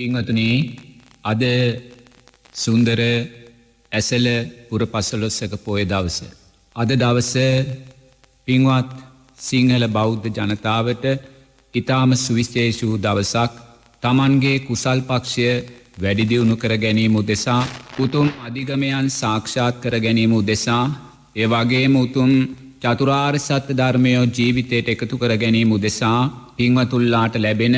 පිංහතුනේ 0.00 0.56
අද 1.22 1.42
සුන්දර 2.54 3.00
ඇසල 3.92 4.26
පුර 4.68 4.82
පසලොස්සක 4.86 5.54
පෝය 5.64 5.82
දවස. 5.84 6.18
අද 6.76 6.90
දවස 6.94 7.32
පින්වත් 8.48 8.90
සිංහල 9.38 9.84
බෞද්ධ 9.88 10.28
ජනතාවට 10.38 11.04
ඉතාම 11.74 12.10
සුවිශේෂූ 12.16 12.94
දවසක් 12.98 13.52
තමන්ගේ 14.02 14.56
කුසල් 14.60 15.00
පක්ෂය 15.02 15.48
වැඩිදිවුණු 15.98 16.56
කර 16.56 16.72
ගැනීම 16.76 17.14
උදෙසා 17.16 17.62
උතුම් 17.98 18.28
අධිගමයන් 18.46 19.08
සාක්ෂාත් 19.12 19.74
කර 19.82 19.94
ගැනීම 19.98 20.32
උදෙසා 20.32 20.84
ඒවගේම 21.36 21.94
උතුම් 21.96 22.30
චතුරාර් 22.82 23.34
සත්‍ය 23.38 23.72
ධර්මයෝ 23.72 24.24
ජීවිතයට 24.30 24.88
එකතු 24.88 25.14
කර 25.16 25.32
ගැනීම 25.36 25.70
උදෙසා 25.72 26.20
පින්වතුල්ලාට 26.56 27.34
ලැබෙන 27.38 27.76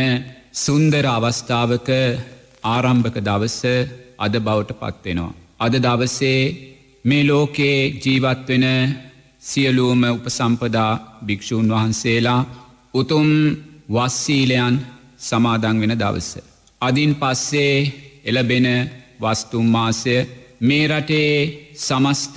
සුන්දර 0.55 1.05
අවස්ථාවක 1.09 1.89
ආරම්භක 2.65 3.17
දවස 3.19 3.61
අද 4.19 4.35
බවට 4.39 4.73
පත්වෙනවා. 4.81 5.33
අද 5.61 5.75
දවසේ 5.79 6.41
මේ 7.05 7.25
ලෝකයේ 7.25 7.93
ජීවත්වෙන 7.97 8.67
සියලූම 9.43 10.03
උපසම්පදා 10.11 10.93
භික්‍ෂූන් 11.27 11.69
වහන්සේලා 11.69 12.43
උතුම් 12.95 13.29
වස්සීලයන් 13.89 14.75
සමාදං 15.21 15.81
වෙන 15.81 15.95
දවස. 15.95 16.31
අදින් 16.81 17.13
පස්සේ 17.15 17.77
එලබෙන 18.25 18.67
වස්තුම් 19.21 19.67
මාසය 19.69 20.17
මේ 20.61 20.87
රටේ 20.89 21.33
සමස්ත 21.77 22.37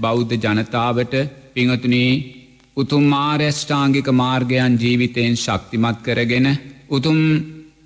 බෞද්ධ 0.00 0.34
ජනතාවට 0.36 1.14
පිංහතුනී 1.54 2.12
උතුම් 2.76 3.04
මාර්යෂ්ඨාංගික 3.06 4.08
මාර්ගයන් 4.14 4.72
ජීවිතයෙන් 4.78 5.34
ශක්තිමත් 5.36 5.98
කරගෙන 6.02 6.48
උතුම් 6.88 7.18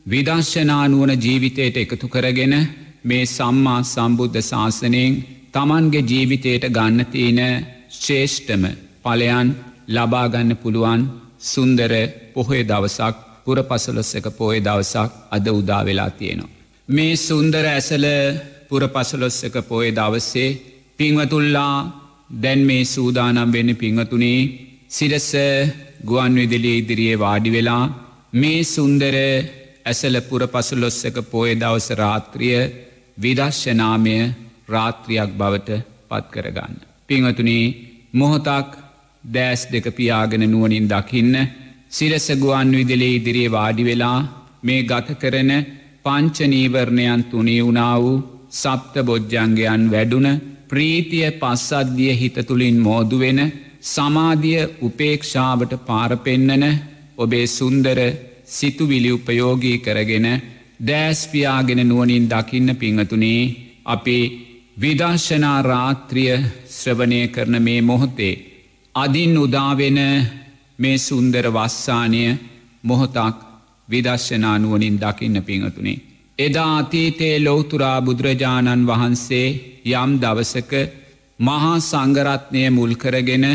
විදර්ශනානුවන 0.07 1.13
ජීවිතයට 1.17 1.77
එකතු 1.77 2.07
කරගෙන 2.09 2.55
මේ 3.05 3.25
සම්මා 3.29 3.81
සම්බුද්ධ 3.85 4.41
ශාසනයෙන් 4.43 5.15
තමන්ගේ 5.55 6.03
ජීවිතයට 6.05 6.65
ගන්නතියන 6.69 7.41
ශේෂ්ඨම 7.97 8.65
පලයන් 9.05 9.49
ලබාගන්න 9.89 10.51
පුළුවන් 10.57 11.03
සුන්දර 11.43 11.93
පොහොය 12.35 12.63
දවසක් 12.63 13.15
පුර 13.45 13.59
පසලොස්සක 13.63 14.27
පෝය 14.33 14.59
දවසක් 14.61 15.11
අද 15.31 15.47
උදා 15.51 15.83
වෙලා 15.83 16.11
තියෙනවා. 16.13 16.53
මේ 16.89 17.17
සුන්දර 17.19 17.65
ඇසල 17.67 18.07
පුර 18.69 18.83
පසලොස්සක 18.89 19.57
පෝය 19.63 19.89
දවස්සේ 19.93 20.57
පිංවතුල්ලා 20.99 21.75
දැන් 22.37 22.61
මේ 22.63 22.85
සූදානම් 22.87 23.53
වෙන්න 23.53 23.71
පිංහතුනේ 23.77 24.41
සිරස 24.89 25.31
ගුවන් 26.05 26.35
විදිලිය 26.35 26.79
ඉදිරියේ 26.79 27.19
වාඩි 27.19 27.51
වෙලා 27.51 27.85
මේ 28.35 28.61
සුන්දර 28.67 29.15
ඇසල 29.85 30.17
පුර 30.23 30.43
පසුලොස්සක 30.47 31.17
පෝය 31.25 31.51
දවස 31.55 31.89
රාත්‍රිය 31.95 32.61
විදශ්‍යනාමය 33.19 34.17
රාත්‍රියක් 34.67 35.31
බවට 35.33 35.71
පත් 36.09 36.25
කරගන්න. 36.33 36.75
පිංහතුනේ 37.09 37.75
මොහොතක් 38.13 38.71
දෑස් 39.25 39.63
දෙක 39.67 39.87
පියාගෙන 39.93 40.45
නුවනින් 40.47 40.87
දකින්න 40.87 41.35
සිරස 41.91 42.27
ගුවන් 42.35 42.71
විදිලේ 42.73 43.15
ඉදිරියේ 43.15 43.51
වාඩි 43.51 43.85
වෙලා 43.85 44.19
මේ 44.63 44.83
ගත 44.85 45.09
කරන 45.17 45.51
පංචනීවරණයන් 46.05 47.21
තුනේ 47.25 47.61
වුණා 47.63 47.97
වූ 47.97 48.17
සප්ත 48.53 48.95
බොජ්ජංගයන් 49.03 49.85
වැඩුන 49.87 50.29
ප්‍රීතිය 50.69 51.29
පස්සද්ධිය 51.33 52.15
හිත 52.15 52.37
තුළින් 52.43 52.79
මෝදුවෙන 52.79 53.41
සමාධිය 53.85 54.63
උපේක්ෂාවට 54.83 55.73
පාරපෙන්නන 55.83 56.65
ඔබේ 57.19 57.47
සුන්දර 57.49 57.99
සිතුවිලි 58.47 59.11
උපයෝගී 59.13 59.79
කරගෙන 59.79 60.27
දෑස්පියාගෙන 60.81 61.89
නුවනින් 61.89 62.31
දකින්න 62.31 62.77
පිංහතුනේ 62.77 63.43
අපි 63.87 64.19
විදර්ශනා 64.81 65.63
රාත්‍රිය 65.63 66.39
ශ්‍රවණය 66.69 67.29
කරන 67.29 67.63
මේ 67.63 67.81
මොහොතේ. 67.83 68.35
අදින් 68.95 69.39
උදාවෙන 69.39 69.99
මේ 70.79 70.99
සුන්දර 70.99 71.47
වස්සානය 71.49 72.25
මොහොතක් 72.83 73.37
විදර්ශනානුවනින් 73.89 75.01
දකින්න 75.01 75.43
පිංහතුනේ. 75.43 76.03
එදා 76.39 76.79
අතීතයේ 76.79 77.45
ලෝතුරා 77.45 77.99
බුදුරජාණන් 78.03 78.87
වහන්සේ 78.87 79.49
යම් 79.93 80.11
දවසක 80.21 80.73
මහා 81.39 81.77
සංගරත්නය 81.81 82.71
මුල්කරගෙන 82.71 83.47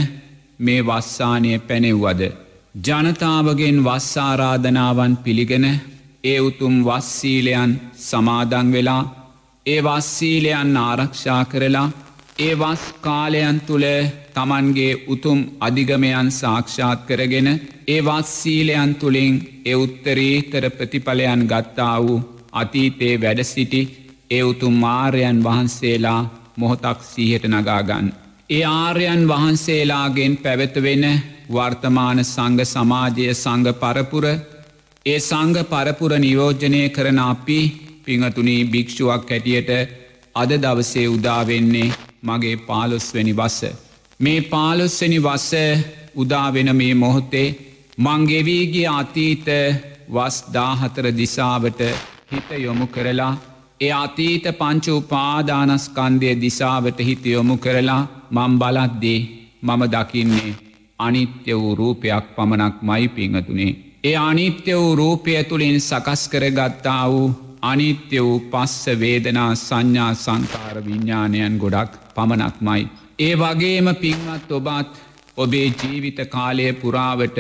මේ 0.60 0.82
වස්සානය 0.82 1.52
පැනෙව්වද. 1.60 2.22
ජනතාවගෙන් 2.76 3.84
වස්සාරාධනාවන් 3.84 5.18
පිළිගෙන 5.18 5.66
ඒ 6.24 6.40
උතුම් 6.40 6.76
වස්සීලයන් 6.86 7.72
සමාදං 8.00 8.72
වෙලා 8.72 9.04
ඒ 9.66 9.82
වස්සීලයන් 9.84 10.78
ආරක්ෂා 10.78 11.46
කරලා 11.46 11.90
ඒ 12.40 12.54
වස් 12.56 12.84
කාලයන් 13.02 13.62
තුළ 13.62 13.86
තමන්ගේ 14.36 15.00
උතුම් 15.08 15.40
අධිගමයන් 15.60 16.30
සාක්ෂාත් 16.32 17.00
කරගෙන 17.08 17.48
ඒ 17.88 18.02
වස්සීලයන් 18.02 18.96
තුළින් 18.96 19.36
එ 19.66 19.74
උත්තරීතර 19.76 20.70
ප්‍රතිඵලයන් 20.70 21.42
ගත්තා 21.48 21.98
වූ 22.04 22.20
අතීතේ 22.52 23.16
වැඩ 23.18 23.44
සිටි 23.44 23.82
ඒ 24.30 24.44
උතුම් 24.44 24.76
මාර්යන් 24.76 25.44
වහන්සේලා 25.44 26.22
මොහොතක් 26.56 27.00
සීහට 27.04 27.46
නගාගන්න. 27.48 28.08
ඒ 28.50 28.64
ආර්යන් 28.66 29.28
වහන්සේලාගෙන් 29.28 30.34
පැවැතවෙන 30.38 31.06
වර්තමාන 31.50 32.20
සංඝ 32.24 32.64
සමාජය 32.66 33.26
සංඝ 33.34 33.72
පරපුර 33.76 34.26
ඒ 35.06 35.20
සංඝ 35.20 35.62
පරපුර 35.66 36.12
නියෝජනය 36.18 36.82
කරන 36.90 37.20
අපි 37.22 37.60
පිංහතුනී 38.06 38.62
භික්ෂුවක් 38.66 39.30
හැටියට 39.30 39.72
අද 40.36 40.52
දවසේ 40.58 41.08
උදාවෙන්නේ 41.08 41.90
මගේ 42.24 42.58
පාලොස්වැනි 42.60 43.34
වස්ස. 43.34 43.62
මේ 44.20 44.42
පාලොස්වැනි 44.44 45.20
වස්ස 45.20 45.54
උදාවෙන 46.16 46.70
මේ 46.76 46.94
මොහොතේ 46.96 47.48
මංගෙවීගේ 47.98 48.88
අතීත 48.92 49.48
වස් 50.10 50.38
දාහතර 50.54 51.06
දිසාවට 51.14 51.82
හිත 52.32 52.50
යොමු 52.60 52.88
කරලා 52.88 53.34
ඒ 53.82 53.92
අතීත 53.96 54.46
පංච 54.54 54.86
උපාදානස්කන්දය 54.94 56.32
දිසාවට 56.38 57.00
හිත 57.02 57.26
යොමු 57.28 57.58
කරලා 57.58 58.02
මං 58.32 58.54
බලද්දී 58.60 59.20
මම 59.64 59.84
දකින්නේ 59.94 60.69
අනිත්‍ය 61.00 61.54
වූ 61.54 61.76
රූපයක් 61.76 62.26
පමණක් 62.36 62.76
මයි 62.82 63.08
පිංහතුනේ. 63.10 63.78
ඒ 64.04 64.16
අනිත්‍ය 64.22 64.74
වූ 64.74 64.96
රූපය 64.96 65.44
තුළින් 65.44 65.80
සකස් 65.82 66.22
කරගත්තා 66.30 67.04
වූ 67.12 67.28
අනිත්‍ය 67.64 68.20
වූ 68.20 68.40
පස්ස 68.52 69.00
වේදනා 69.00 69.52
සංඥා 69.58 70.14
සංකාර 70.16 70.78
විඤ්ඥානයන් 70.86 71.56
ගොඩක් 71.58 71.92
පමණක්මයි. 72.16 72.84
ඒ 73.20 73.34
වගේම 73.36 73.88
පින්වත් 73.96 74.52
ඔබත් 74.52 74.94
ඔබේ 75.38 75.68
ජීවිත 75.80 76.20
කාලය 76.30 76.68
පුරාවට 76.74 77.38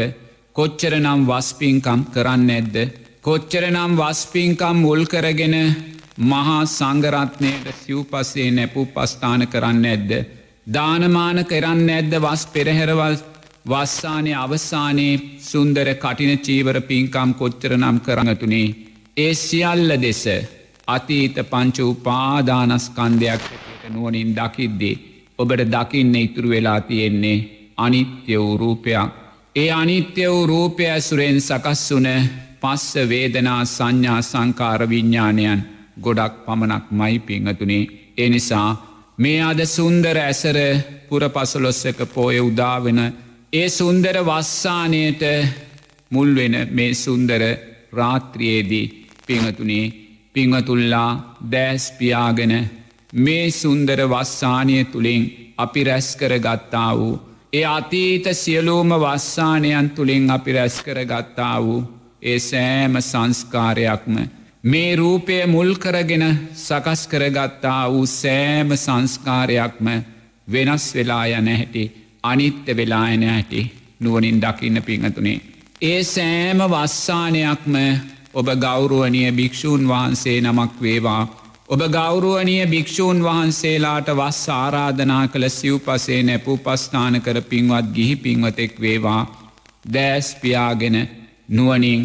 කොච්චර 0.56 0.94
නම් 1.00 1.22
වස්පින්කම් 1.30 2.02
කරන්න 2.14 2.50
ඇද්ද. 2.50 2.76
කොච්චර 3.22 3.64
නම් 3.70 3.92
වස්පින්කම් 4.00 4.76
මුල් 4.84 5.02
කරගෙන 5.06 5.56
මහා 6.22 6.62
සංගරත්නයට 6.68 7.68
සිව්පස්සේ 7.78 8.52
නැපු 8.52 8.82
පස්ථාන 8.86 9.44
කරන්න 9.48 9.86
ඇද්ද. 9.86 10.12
දානමාන 10.68 11.40
කරන්න 11.46 11.90
ඇද්ද 11.90 12.14
වස් 12.18 12.44
පෙරහෙරවල් 12.54 13.16
වස්සානය 13.66 14.32
අවසානයේ 14.36 15.22
සුන්දර 15.42 15.88
කටින 15.96 16.34
චීවර 16.40 16.78
පින්කම් 16.82 17.32
කොච්චර 17.34 17.72
නම් 17.78 17.98
කරඟතුනේ. 18.00 18.76
ඒ 19.18 19.34
සියල්ල 19.36 19.92
දෙස 19.98 20.24
අතීත 20.88 21.38
පංච 21.44 21.78
උපාදානස්කන්දයක් 21.86 23.42
නුවනින් 23.90 24.32
දකිද්දී. 24.34 25.00
ඔබට 25.40 25.62
දකින්න 25.68 26.16
ඉතුරු 26.18 26.50
වෙලා 26.50 26.82
තියෙන්නේ 26.82 27.46
අනිත්‍ය 27.78 28.34
වූ 28.36 28.58
රූපයක්. 28.58 29.10
ඒ 29.56 29.72
අනිත්‍ය 29.74 30.24
වූ 30.26 30.48
රූපය 30.48 30.84
ඇසුරෙන් 30.88 31.40
සකස් 31.40 31.84
වන 31.92 32.08
පස්ස 32.62 33.10
වේදනා 33.10 33.62
සංඥා 33.68 34.22
සංකාර 34.24 34.82
විඤ්ඥානයන් 34.90 35.66
ගොඩක් 36.02 36.34
පමණක් 36.46 36.86
මයි 36.92 37.20
පිංහතුනේ. 37.20 37.90
එනිසා 38.18 38.70
මේ 39.18 39.42
අද 39.44 39.60
සුන්දර 39.68 40.18
ඇසර 40.20 40.58
පුර 41.10 41.24
පසලොස්සක 41.30 42.00
පෝය 42.14 42.40
උදාවෙන 42.42 43.00
ඒ 43.54 43.70
සුන්දර 43.70 44.18
වස්සානයට 44.22 45.24
මුල්වෙන 46.10 46.56
මේ 46.72 46.94
සුන්දර 46.96 47.42
රාත්‍රියයේදී 47.94 49.08
පිංහතුනේ 49.28 49.86
පිංහතුල්ලා 50.34 51.12
දෑස්පියාගෙන 51.52 52.54
මේ 53.16 53.52
සුන්දර 53.52 54.00
වස්සානය 54.08 54.84
තුළින් 54.86 55.24
අපි 55.58 55.84
රැස්කර 55.84 56.34
ගත්තා 56.38 56.92
වූ. 56.98 57.22
ඒ 57.54 57.66
අතීත 57.68 58.26
සියලූම 58.34 58.90
වස්සානයන් 58.96 59.90
තුළින් 59.90 60.32
අපි 60.32 60.54
රැස්කර 60.54 61.00
ගත්තා 61.06 61.64
වූ. 61.64 61.84
ඒ 62.22 62.40
සෑම 62.40 63.02
සංස්කාරයක්ම 63.02 64.16
මේ 64.64 64.96
රූපය 64.96 65.46
මුල්කරගෙන 65.46 66.26
සකස් 66.56 67.08
කරගත්තා 67.08 67.92
වූ 67.92 68.06
සෑම 68.06 68.70
සංස්කාරයක්ම 68.78 69.88
වෙනස් 70.48 70.86
වෙලා 70.96 71.26
යන 71.28 71.48
හැටි 71.50 72.09
අනිත්‍ය 72.24 72.76
වෙලායන 72.76 73.24
හැටි 73.24 73.72
නුවනින් 74.00 74.42
දකින්න 74.42 74.84
පිංහතුනේ. 74.84 75.42
ඒ 75.82 76.04
සෑම 76.06 76.60
වස්සානයක්ම 76.66 77.76
ඔබ 78.34 78.48
ගෞරුවනිය 78.58 79.32
භික්‍ෂූන් 79.32 79.88
වහන්සේ 79.88 80.42
නමක් 80.42 80.82
වේවා. 80.82 81.24
ඔබ 81.70 81.82
ගෞරුවනිය 81.90 82.66
භික්‍ෂූන් 82.68 83.24
වහන්සේලාට 83.24 84.08
වස් 84.12 84.42
ආරාධනා 84.52 85.28
කළ 85.28 85.50
සිව්පසේ 85.50 86.22
නැපු 86.24 86.58
පස්ථාන 86.58 87.22
කර 87.22 87.42
පින්වත් 87.44 87.94
ගිහි 87.96 88.16
පින්වතෙක් 88.18 88.82
වේවා. 88.82 89.22
දෑස් 89.94 90.36
පියාගෙන 90.36 90.98
නුවනින් 91.50 92.02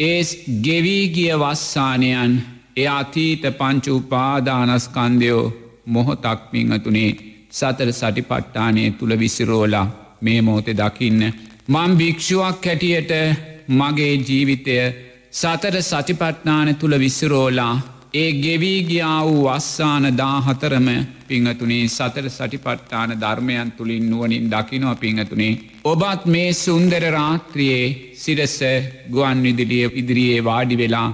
ඒස් 0.00 0.28
ගෙවීගිය 0.62 1.32
වස්සානයන් 1.34 2.42
එ 2.76 2.88
අතීත 2.90 3.42
පංචු 3.58 3.96
උපාදානස්කන්දයෝ 3.96 5.44
මොහොතක් 5.86 6.40
පිංහතුනේ 6.50 7.10
සතර 7.56 7.90
සටිපට්ටානය 7.92 8.84
තුළ 8.92 9.12
විසිරෝලා 9.16 9.86
මේ 10.20 10.40
මෝතෙ 10.42 10.72
දකින්න. 10.74 11.22
මං 11.68 11.90
භික්‍ෂුවක් 11.98 12.64
හැටියට 12.64 13.12
මගේ 13.70 14.14
ජීවිතය 14.20 14.76
සතර 15.32 15.76
සතිපට්නාන 15.82 16.68
තුළ 16.76 16.94
විසිරෝලා 16.98 17.74
ඒ 18.14 18.30
ගෙවීගියා 18.34 19.18
වූ 19.24 19.42
වස්සාන 19.46 20.04
දාහතරම 20.18 20.88
පිංහතුනේ 21.28 21.88
සතර 21.88 22.28
සටිපට්ටාන 22.30 23.10
ධර්මයන් 23.20 23.72
තුළින් 23.72 24.10
නුවනින් 24.10 24.50
දකිනව 24.50 24.96
පිංහතුනේ. 24.96 25.58
ඔබත් 25.84 26.22
මේ 26.26 26.52
සුන්දර 26.54 27.04
රාත්‍රියයේ 27.10 28.14
සිරස 28.14 28.56
ගුවන් 29.10 29.42
විදිලිය 29.42 29.90
ඉදිරියේ 29.94 30.44
වාඩි 30.44 30.78
වෙලා 30.78 31.08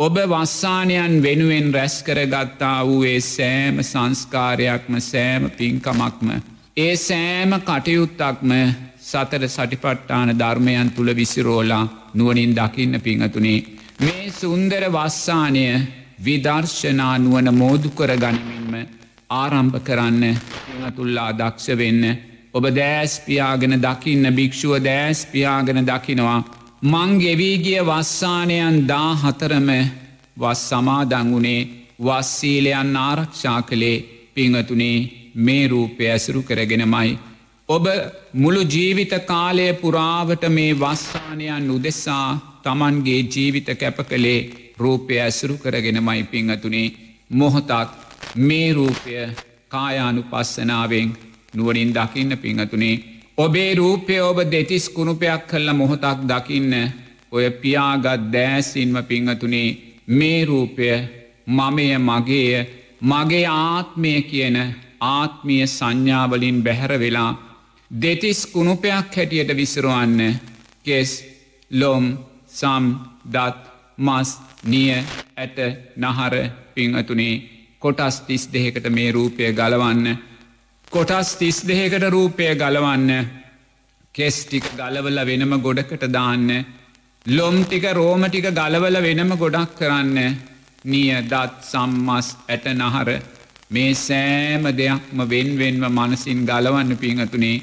ඔබ 0.00 0.16
වස්සානයන් 0.18 1.22
වෙනුවෙන් 1.22 1.74
රැස්කරගත්තා 1.74 2.86
වූයේ 2.86 3.20
සෑම 3.22 3.76
සංස්කාරයක්ම 3.80 4.94
සෑම 5.00 5.50
පින්කමක්ම. 5.50 6.30
ඒ 6.76 6.96
සෑම 6.98 7.52
කටයුත්තක්ම 7.60 8.50
සතර 9.00 9.44
සටිපට්ටාන 9.48 10.32
ධර්මයන් 10.38 10.90
තුළ 10.90 11.10
විසිරෝලා 11.12 12.10
නුවනින් 12.14 12.56
දකින්න 12.56 13.00
පිංහතුනේ. 13.00 13.62
මේ 14.00 14.30
සුන්දර 14.32 14.84
වස්සානය 14.88 15.64
විදර්ශනා 16.24 17.18
නුවන 17.18 17.54
මෝදු 17.54 17.90
කර 17.90 18.16
ගනිමින්ම 18.16 18.74
ආරම්භ 19.30 19.78
කරන්න 19.80 20.22
පිංහතුල්ලා 20.66 21.30
දක්ෂ 21.32 21.78
වෙන්න. 21.78 22.02
ඔබ 22.52 22.64
දෑස්පියාගෙන 22.72 23.78
දකින්න 23.80 24.34
භික්‍ෂුව 24.34 24.74
දෑස්පියාගෙන 24.80 25.86
දකිනවා. 25.86 26.63
මං 26.84 27.12
ගෙවීගිය 27.18 27.80
වස්සානයන් 27.82 28.74
දා 28.86 29.12
හතරම 29.14 29.68
වස් 30.36 30.64
සමාදංගුණේ 30.68 31.68
වස්සීලයන් 31.98 32.96
ආරක්ෂා 32.98 33.60
කළේ 33.62 34.04
පිංහතුනේ 34.34 34.98
මේ 35.36 35.68
රූපය 35.68 36.04
ඇසුරු 36.06 36.42
කරගෙනමයි. 36.42 37.18
ඔබ 37.68 37.86
මුළු 38.34 38.62
ජීවිත 38.66 39.14
කාලය 39.22 39.66
පුරාවට 39.74 40.44
මේ 40.50 40.72
වස්සානයන් 40.74 41.70
උදෙසා 41.70 42.28
තමන්ගේ 42.62 43.20
ජීවිත 43.28 43.68
කැප 43.74 43.98
කළේ 44.02 44.40
රූපය 44.78 45.20
ඇසුරු 45.20 45.56
කරගෙනමයි 45.56 46.22
පිංහතුනේ 46.24 46.94
මොහොතක් 47.30 47.88
මේ 48.38 48.68
රූපය 48.72 49.12
කායානු 49.68 50.22
පස්සනාවෙන් 50.24 51.16
නුවනින් 51.54 51.94
දකින්න 51.94 52.38
පිංහතුනේ 52.38 52.96
ඔබේ 53.38 53.74
රූපය 53.74 54.20
ඔබ 54.20 54.38
දෙතිස් 54.46 54.84
කුණුපයක් 54.88 55.46
කල්ල 55.48 55.68
මොහොතක් 55.72 56.18
දකින්න 56.22 56.74
ඔය 57.32 57.46
පියාගත් 57.52 58.30
දෑසින්ම 58.32 58.96
පිංහතුනේ 59.04 59.68
මේ 60.08 60.44
රූපය 60.44 60.86
මමය 61.48 61.86
මගේය. 62.00 62.66
මගේ 63.02 63.46
ආත්මය 63.46 64.12
කියන 64.22 64.56
ආත්මිය 65.00 65.66
සංඥාවලින් 65.68 66.62
බැහැර 66.62 66.94
වෙලා 67.00 67.32
දෙතිස් 67.90 68.46
කුණුපයක් 68.46 69.16
හැටියට 69.16 69.50
විසරුවන්න. 69.52 70.20
කෙස් 70.84 71.10
ලොම් 71.70 72.04
සම් 72.50 72.84
දත් 73.32 73.58
මස් 73.98 74.30
නිය 74.64 74.90
ඇට 75.36 75.58
නහර 75.96 76.34
පිංහතුනේ 76.74 77.42
කොටස් 77.82 78.16
තිස් 78.20 78.44
දෙහෙකට 78.52 78.86
මේ 78.90 79.10
රූපය 79.12 79.52
ගලවන්න. 79.52 80.06
කොටස් 80.94 81.30
තිස් 81.38 81.56
දෙහෙකට 81.68 82.04
රූපය 82.14 82.44
ගලවන්න. 82.54 83.08
කෙස්ටික් 84.14 84.66
ගලවල 84.78 85.18
වෙනම 85.28 85.54
ගොඩකට 85.64 86.04
දාන්න. 86.16 86.50
ලොම්ටික 87.26 87.86
රෝමටික 87.98 88.46
ගලවල 88.58 88.98
වෙනම 89.06 89.32
ගොඩක් 89.36 89.72
කරන්න. 89.80 90.18
නිය 90.84 91.10
දත් 91.32 91.66
සම්මස් 91.70 92.28
ඇට 92.48 92.68
නහර. 92.72 93.10
මේ 93.70 93.90
සෑම 93.96 94.70
දෙයක්ම 94.80 95.24
වෙන්වෙන්ව 95.32 95.84
මනසින් 95.90 96.46
ගලවන්න 96.46 96.96
පිංහතුනේ. 96.96 97.62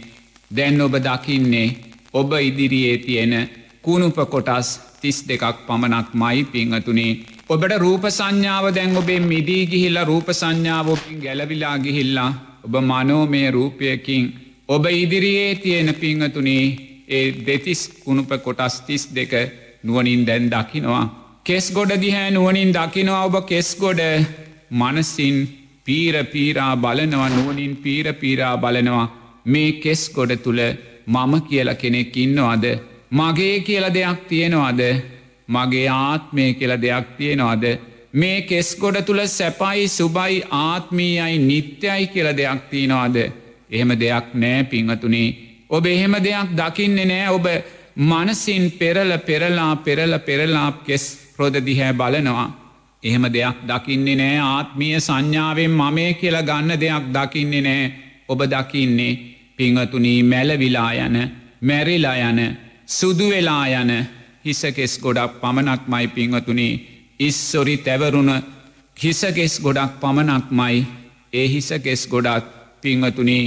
දැන් 0.52 0.82
ඔබ 0.82 1.00
දකින්නේ 1.00 1.76
ඔබ 2.14 2.38
ඉදිරියේ 2.42 3.02
තියෙන 3.08 3.34
කුණුප 3.82 4.22
කොටස් 4.30 4.76
තිස් 5.02 5.24
දෙකක් 5.24 5.66
පමණක් 5.68 6.14
මයි 6.14 6.44
පිංහතුනේ. 6.54 7.20
ඔබට 7.48 7.80
රූප 7.80 8.12
සංඥාව 8.12 8.74
දැන් 8.76 8.98
ඔබේ 8.98 9.20
මිදී 9.32 9.66
ගිහිල්ලා 9.68 10.10
රූප 10.14 10.28
සංඥාවෝකින් 10.34 11.22
ගැලවිලා 11.26 11.78
ගිහිල්ලා 11.80 12.32
ඔබ 12.64 12.74
මනෝමය 12.84 13.42
රූපයකින් 13.52 14.24
ඔබ 14.68 14.86
ඉදිරියේ 14.94 15.56
තියෙන 15.56 15.90
පිංහතුනේ 15.96 16.66
ඒ 17.10 17.24
දෙතිස් 17.48 17.82
කුණුප 18.04 18.32
කොටස් 18.46 18.76
තිස් 18.82 19.04
දෙක 19.16 19.34
නුවනින් 19.84 20.22
දැන් 20.28 20.46
දකිනවා. 20.50 21.06
කෙස් 21.44 21.66
ගොඩ 21.74 21.92
දිහැ 22.02 22.28
නුවනින් 22.32 22.72
දකිනවා 22.74 23.26
ඔබ 23.26 23.36
කෙස් 23.46 23.70
ගොඩ. 23.76 24.02
මනසින් 24.72 25.38
පීර 25.86 26.16
පීරා 26.26 26.74
බලනවා 26.78 27.30
නුවනින් 27.30 27.74
පීර 27.76 28.14
පීරා 28.14 28.56
බලනවා. 28.58 29.12
මේ 29.46 29.72
කෙස් 29.84 30.02
ගොඩ 30.16 30.32
තුළ 30.44 30.62
මම 31.08 31.34
කියල 31.42 31.70
කෙනෙක් 31.76 32.18
ඉන්නවාද? 32.18 32.66
මගේ 33.12 33.56
කියල 33.60 33.86
දෙයක් 33.94 34.20
තියෙනවාද? 34.30 34.82
මගේ 35.50 35.88
ආත්මය 35.90 36.54
කියල 36.54 36.74
දෙයක් 36.82 37.08
තියෙනවාද? 37.18 37.64
මේ 38.14 38.42
කෙස් 38.42 38.76
ගොඩ 38.76 38.98
තුළ 39.06 39.22
සැපයි 39.28 39.88
සුබයි 39.90 40.44
ආත්මීයයි 40.52 41.38
නිත්‍යයි 41.42 42.08
කියල 42.08 42.28
දෙයක් 42.34 42.62
තියෙනවාද? 42.70 43.16
එහෙම 43.70 43.92
දෙයක් 44.00 44.34
නෑ 44.36 44.64
පිංහතුනේ 44.64 45.30
ඔබ 45.70 45.86
එහෙම 45.86 46.16
දෙයක් 46.20 46.50
දකින්නේ 46.52 47.06
නෑ. 47.06 47.30
ඔබ 47.30 47.46
මනසින් 47.98 48.72
පෙරල 48.72 49.18
පෙරලා 49.20 49.76
පෙරල 49.78 50.20
පෙරලාප් 50.20 50.84
කෙස් 50.86 51.06
රොද 51.38 51.56
දිහැ 51.56 51.94
බලනවා. 51.94 52.48
එහෙම 53.04 53.26
දෙයක් 53.30 53.58
දකින්නේ 53.64 54.16
නෑ. 54.16 54.40
ආත්මිය 54.40 55.00
සංඥාවෙන් 55.00 55.72
මමය 55.72 56.14
කියලා 56.14 56.44
ගන්න 56.44 56.80
දෙයක් 56.80 57.06
දකින්නේ 57.10 57.62
නෑ. 57.62 57.94
ඔබ 58.28 58.42
දකින්නේ 58.46 59.20
පිංහතුනී 59.58 60.24
මැලවිලා 60.24 60.92
යන 60.96 61.18
මැරිලා 61.62 62.16
යන 62.22 62.40
සුදුවෙලා 62.88 63.68
යන 63.70 63.92
හිසකෙස් 64.46 65.00
ගොඩක් 65.00 65.40
පමණක් 65.42 65.88
මයි 65.88 66.08
පිංහතුනී 66.08 66.91
ඉස්සොරි 67.22 67.76
තැවරුණ 67.80 68.32
හිසකෙස් 68.98 69.56
ගොඩක් 69.60 69.94
පමණක් 70.02 70.48
මයි 70.52 70.80
ඒ 71.34 71.48
හිසකෙස් 71.48 72.04
ගොඩක් 72.08 72.46
පිංහතුනී 72.82 73.46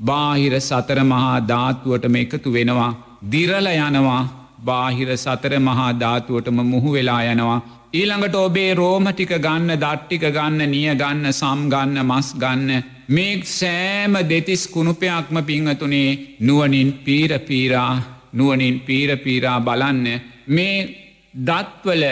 බාහිර 0.00 0.54
සතර 0.60 0.98
මහා 1.04 1.36
ධාතුවටම 1.46 2.16
එකතු 2.16 2.50
වෙනවා 2.52 2.92
දිරල 3.24 3.66
යනවා. 3.68 4.28
බාහිර 4.60 5.10
සතර 5.16 5.52
මහා 5.60 5.92
ධාතුවටම 5.94 6.60
මුහු 6.64 6.92
වෙලා 6.92 7.22
යනවා. 7.24 7.60
ඊළඟට 7.92 8.36
ඔබේ 8.36 8.74
රෝමටික 8.74 9.32
ගන්න 9.38 9.70
දට්ටික 9.76 10.24
ගන්න 10.28 10.70
නිය 10.70 10.94
ගන්න 10.94 11.32
සම් 11.32 11.60
ගන්න 11.68 11.98
මස් 12.02 12.28
ගන්න 12.34 12.70
මේ 13.08 13.42
සෑම 13.50 14.14
දෙතිස් 14.24 14.62
කුණුපයක්ම 14.68 15.36
පිංහතුනේ 15.42 16.36
නුවනින් 16.40 16.92
පීරපීරා 17.04 17.92
නුවනින් 18.32 18.80
පීරපීරා 18.80 19.58
බලන්න. 19.60 20.06
මේ 20.48 21.07
දත්වල 21.38 22.04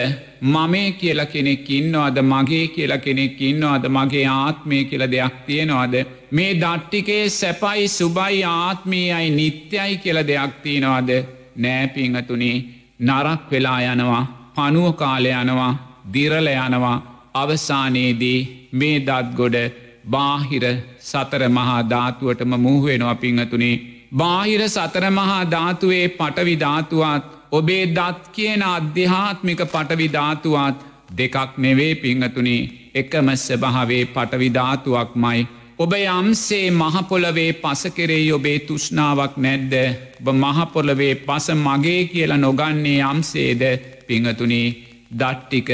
මමේ 0.43 0.91
කියල 0.93 1.25
කෙනෙක් 1.25 1.69
ඉන්නවාද? 1.69 2.17
මගේ 2.23 2.67
කියල 2.69 2.93
කෙනෙක් 2.99 3.41
ඉන්නවාද? 3.41 3.83
මගේ 3.89 4.25
ආත්මය 4.27 4.83
කියල 4.85 5.03
දෙයක් 5.11 5.35
තියෙනවාද? 5.45 5.95
මේ 6.31 6.53
දට්ටිකේ 6.55 7.29
සැපයි 7.31 7.87
සුබයි 7.89 8.43
ආත්මීයයි 8.45 9.29
නිත්‍යයි 9.31 9.97
කියල 9.97 10.19
දෙයක් 10.23 10.53
තියෙනවාද? 10.63 11.09
නෑපිංහතුනේ 11.57 12.63
නරක් 13.01 13.51
වෙලා 13.51 13.79
යනවා 13.83 14.23
පනුව 14.55 14.87
කාලය 14.93 15.31
යනවා 15.33 15.73
දිරල 16.13 16.47
යනවා. 16.49 16.97
අවසානයේදී 17.33 18.39
මේ 18.73 18.97
දත් 18.99 19.35
ගොඩ 19.35 19.57
බාහිර 20.05 20.65
සතර 21.01 21.43
මහා 21.49 21.81
ධාතුවටම 21.89 22.51
මුහුවෙනවා 22.57 23.15
පිංහතුනේ. 23.15 23.75
බාහිර 24.13 24.61
සතර 24.67 25.05
මහා 25.11 25.41
ධාතුවේ 25.51 26.05
පටවි 26.09 26.55
ධාතුවත් 26.59 27.36
ඔබේ 27.51 27.83
දත් 27.87 28.31
කියන 28.31 28.61
අධ්‍යාත්මික 28.65 29.61
පටවි 29.65 30.07
ධාතුවත් 30.09 30.77
දෙකක් 31.09 31.57
නෙවේ 31.57 31.93
පිංහතුනේ. 31.95 32.69
එකම 32.95 33.27
ස්භාවේ 33.37 34.05
පටවි 34.07 34.49
ධාතුවක් 34.49 35.11
මයි 35.15 35.47
ඔබ 35.79 35.91
යම්සේ 35.93 36.71
මහපොලවේ 36.71 37.51
පසකෙරෙයි 37.55 38.31
ඔබේ 38.31 38.59
තුෂ්නාවක් 38.61 39.33
නැද්ද? 39.37 39.73
ඔබ 40.19 40.27
මහපොලවේ 40.35 41.13
පස 41.17 41.47
මගේ 41.57 42.01
කියලා 42.05 42.37
නොගන්නේ 42.37 42.99
යම්සේද? 43.03 43.63
පිංහතුනේ 44.07 44.75
දට්ටික 45.11 45.69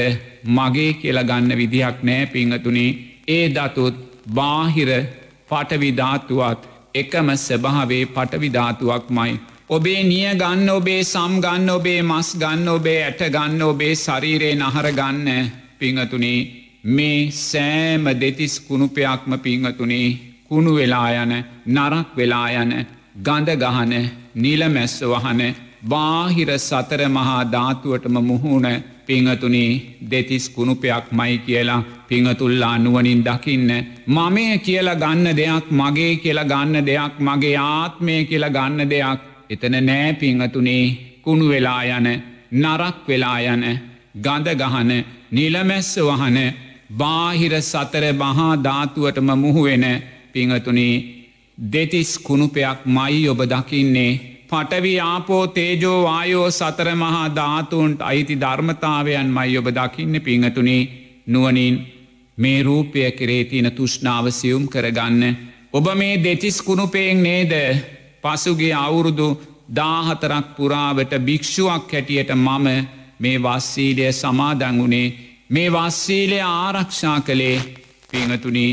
මගේ 0.46 0.92
කියලා 0.94 1.24
ගන්න 1.24 1.56
විදිහක් 1.56 1.98
නෑ 2.02 2.26
පිංහතුනේ. 2.26 2.90
ඒ 3.28 3.46
දතුත් 3.50 3.96
බාහිර 4.34 4.90
පටවිධාතුවත් 5.48 6.60
එකම 6.94 7.28
ස්භාවේ 7.38 8.04
පටවිධාතුවක් 8.06 9.04
මයි 9.10 9.32
ඔබේ 9.70 10.02
නිය 10.02 10.26
ගන්න 10.34 10.68
ඔබේ 10.70 11.02
සම් 11.02 11.40
ගන්න 11.40 11.68
ඔබේ 11.70 12.02
මස් 12.02 12.28
ගන්න 12.36 12.68
ඔබේ 12.68 12.98
ඇට 13.02 13.22
ගන්න 13.30 13.62
ඔබේ 13.62 13.94
ශරීරයේ 13.96 14.56
නහර 14.56 14.88
ගන්න 14.92 15.50
පිංහතුනේ 15.78 16.40
මේ 16.86 17.30
සෑම 17.32 18.04
දෙතිස් 18.14 18.60
කුණුපයක්ම 18.60 19.38
පිංහතුනේ 19.38 20.08
කුණු 20.46 20.74
වෙලා 20.74 21.08
යන 21.14 21.32
නරක් 21.66 22.08
වෙලා 22.16 22.48
යන 22.54 22.74
ගඳ 23.18 23.56
ගහන 23.56 23.94
නිලමැස්ස 24.36 25.00
වහන 25.04 25.42
බාහිර 25.84 26.50
සතර 26.58 27.08
මහා 27.10 27.40
ධාතුවටම 27.50 28.16
මුහුණ 28.22 28.68
පිංහතුනි 29.06 29.66
දෙතිස් 30.02 30.48
කුණුපයක් 30.50 31.06
මයි 31.12 31.38
කියලා 31.40 31.82
පිංහතුල්ලා 32.08 32.78
නුවනින් 32.78 33.20
දකින්න. 33.22 33.70
මමය 34.08 34.58
කියලා 34.58 34.94
ගන්න 34.96 35.36
දෙයක් 35.36 35.66
මගේ 35.72 36.16
කියලා 36.16 36.44
ගන්න 36.46 36.86
දෙයක් 36.86 37.14
මගේ 37.20 37.56
ආත්මය 37.58 38.24
කියලා 38.24 38.50
ගන්න 38.50 38.90
දෙයක් 38.90 39.33
එතන 39.50 39.74
නෑ 39.82 40.12
පිංහතුනේ. 40.14 40.84
කුණු 41.22 41.48
වෙලා 41.48 41.82
යන 41.90 42.08
නරක් 42.54 42.96
වෙලා 43.08 43.38
යන 43.46 43.64
ගඳ 44.16 44.48
ගහන 44.56 44.90
නිලමැස්ස 45.30 45.90
වහන 46.00 46.38
බාහිර 46.92 47.54
සතර 47.62 48.04
මහා 48.14 48.50
ධාතුවටම 48.58 49.30
මුහුවෙන 49.36 49.86
පිංහතුනේ. 50.32 51.02
දෙතිස් 51.58 52.18
කුණුපයක් 52.18 52.78
මයි 52.86 53.28
ඔබ 53.28 53.40
දකින්නේ. 53.44 54.20
පටවි 54.50 54.94
ආපෝ 55.02 55.46
තේජෝ 55.48 55.98
වායෝ 56.02 56.50
සතර 56.50 56.88
මහා 56.96 57.26
ධාතුන්ට 57.30 58.02
අයිති 58.02 58.36
ධර්මතාවයන් 58.36 59.28
මයි 59.28 59.58
ඔබ 59.58 59.68
දකින්න 59.70 60.20
පිංහතුනේ. 60.20 60.82
නුවනින් 61.26 61.74
මේ 62.38 62.62
රූපය 62.62 63.10
කරේ 63.12 63.44
තියෙන 63.44 63.72
තුෂ්නාව 63.72 64.30
සියුම් 64.30 64.64
කරගන්න. 64.68 65.36
ඔබ 65.72 65.86
මේ 65.94 66.22
දෙතිස් 66.24 66.62
කුණුපයෙන් 66.62 67.22
නේද? 67.22 67.52
පසුගේ 68.24 68.74
අවුරුදු 68.76 69.28
දාහතරක් 69.70 70.46
පුරාවට 70.56 71.12
භික්‍ෂුවක් 71.20 71.92
හැටියට 71.92 72.30
මම 72.36 72.66
මේ 73.20 73.38
වස්සීලය 73.38 74.12
සමාදංගුණේ 74.12 75.14
මේ 75.50 75.68
වස්සීලය 75.70 76.38
ආරක්ෂා 76.42 77.18
කළේ 77.20 77.58
පිංහතුනි 78.10 78.66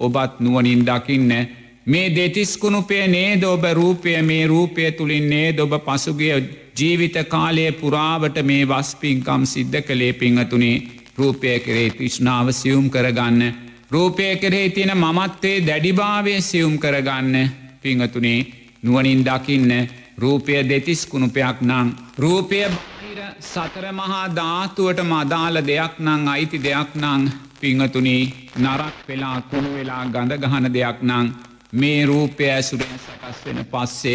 ඔබත් 0.00 0.40
නුවනින් 0.40 0.82
දකින්න. 0.82 1.32
මේ 1.86 2.08
දෙතිස්කුණුපේ 2.10 3.06
නේද 3.08 3.42
ඔබ 3.44 3.64
රූපය 3.72 4.22
මේ 4.22 4.46
රූපය 4.46 4.90
තුළින් 4.92 5.28
නේද 5.28 5.58
ඔබ 5.58 5.72
පසුගිය 5.80 6.34
ජීවිත 6.76 7.16
කාලය 7.26 7.72
පුරාවට 7.72 8.36
මේ 8.42 8.64
වස්පින්කම් 8.64 9.42
සිද්ධ 9.44 9.82
කළේ 9.82 10.12
පිංහතුනේ 10.14 10.82
රූපය 11.18 11.58
කරේ 11.58 11.90
තිශ්නාව 11.90 12.46
සියුම් 12.52 12.86
කරගන්න. 12.90 13.42
රූපය 13.90 14.36
කරේ 14.36 14.68
තියෙන 14.68 14.96
මමත්වේ 14.96 15.66
දැඩිභාවය 15.66 16.40
සියුම් 16.42 16.78
කරගන්න 16.78 17.36
පිංහතුනේ 17.82 18.59
නුවනින් 18.82 19.24
දකින්න 19.24 19.72
රූපය 20.18 20.52
දෙතිස්කුණුපයක් 20.64 21.60
නං. 21.62 21.88
රූපය 22.18 22.60
බාහිර 22.66 23.20
සතර 23.42 23.86
මහා 23.92 24.26
ධාතුවට 24.30 25.00
මදාල 25.04 25.56
දෙයක් 25.62 25.94
නං 25.98 26.28
අයිති 26.28 26.58
දෙයක් 26.60 26.90
නං 26.96 27.22
පිංහතුනී 27.60 28.22
නරක් 28.56 28.96
වෙලා 29.08 29.40
කුණු 29.42 29.70
වෙලා 29.74 30.04
ගඳ 30.06 30.32
ගහන 30.38 30.72
දෙයක් 30.72 30.98
නං 31.02 31.26
මේ 31.72 32.06
රූපය 32.06 32.44
ඇසුරෙන් 32.48 32.96
සකස් 32.98 33.38
වෙන 33.46 33.60
පස්සය 33.66 34.14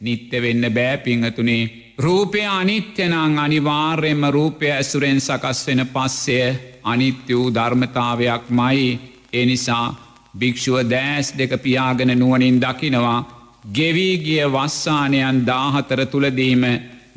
නිත්‍ය 0.00 0.36
වෙන්න 0.38 0.64
බෑ 0.70 0.98
පිංහතුනේ. 0.98 1.94
රූපය 1.98 2.44
අනිත්‍යනං 2.50 3.38
අනිවාර්යෙන්ම 3.38 4.22
රූපය 4.30 4.70
ඇසුරෙන් 4.70 5.20
සකස් 5.20 5.66
වෙන 5.66 5.86
පස්සය 5.88 6.38
අනිත්‍ය 6.84 7.34
වූ 7.34 7.50
ධර්මතාවයක් 7.50 8.44
මයි 8.50 8.86
එනිසා 9.32 9.86
භික්‍ෂුව 10.34 10.78
දෑස් 10.86 11.34
දෙක 11.38 11.52
පියාගෙන 11.58 12.18
නුවනින් 12.18 12.60
දකිනවා 12.60 13.39
ගෙවී 13.64 14.16
ගිය 14.18 14.44
වස්සානයන් 14.46 15.44
දාහතර 15.46 16.06
තුළදීම 16.06 16.64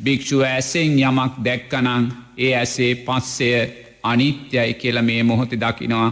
භික්‍ෂුව 0.00 0.42
ඇසෙන් 0.44 0.98
යමක් 1.00 1.34
දැක්කනං 1.40 2.04
ඒ 2.38 2.52
ඇසේ 2.54 2.92
පස්සය 2.96 3.50
අනිත්‍යයි 4.02 4.74
කියල 4.74 5.02
මේ 5.02 5.22
මොහොති 5.22 5.56
දකිනවා 5.56 6.10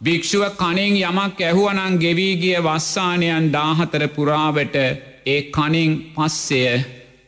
භික්‍ෂුව 0.00 0.44
කනින් 0.54 0.96
යමක් 0.98 1.38
ඇහුවනං 1.40 1.94
ගෙවීගිය 1.98 2.58
වස්සානයන් 2.60 3.46
දාහතර 3.50 4.02
පුරාවට 4.08 4.76
ඒ 5.26 5.40
කනින් 5.50 5.92
පස්සය 6.14 6.60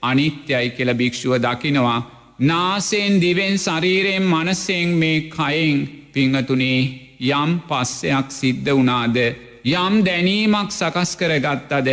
අනිත්‍යයි 0.03 0.71
කියල 0.71 0.91
භික්‍ෂුව 0.95 1.35
දකිනවා. 1.39 2.01
නාසයෙන් 2.41 3.21
දිවෙන් 3.21 3.57
ශරීරයෙන් 3.57 4.25
මනසෙන් 4.25 4.89
මේ 4.95 5.21
කයින් 5.31 5.79
පිංහතුනේ 6.13 6.81
යම් 7.33 7.51
පස්සයක් 7.61 8.29
සිද්ධ 8.31 8.71
වනාද 8.73 9.17
යම් 9.67 9.95
දැනීමක් 10.05 10.71
සකස් 10.71 11.11
කරගත්තද 11.17 11.89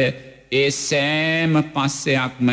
ඒ 0.54 0.70
සෑම 0.72 1.54
පස්සයක්ම 1.74 2.50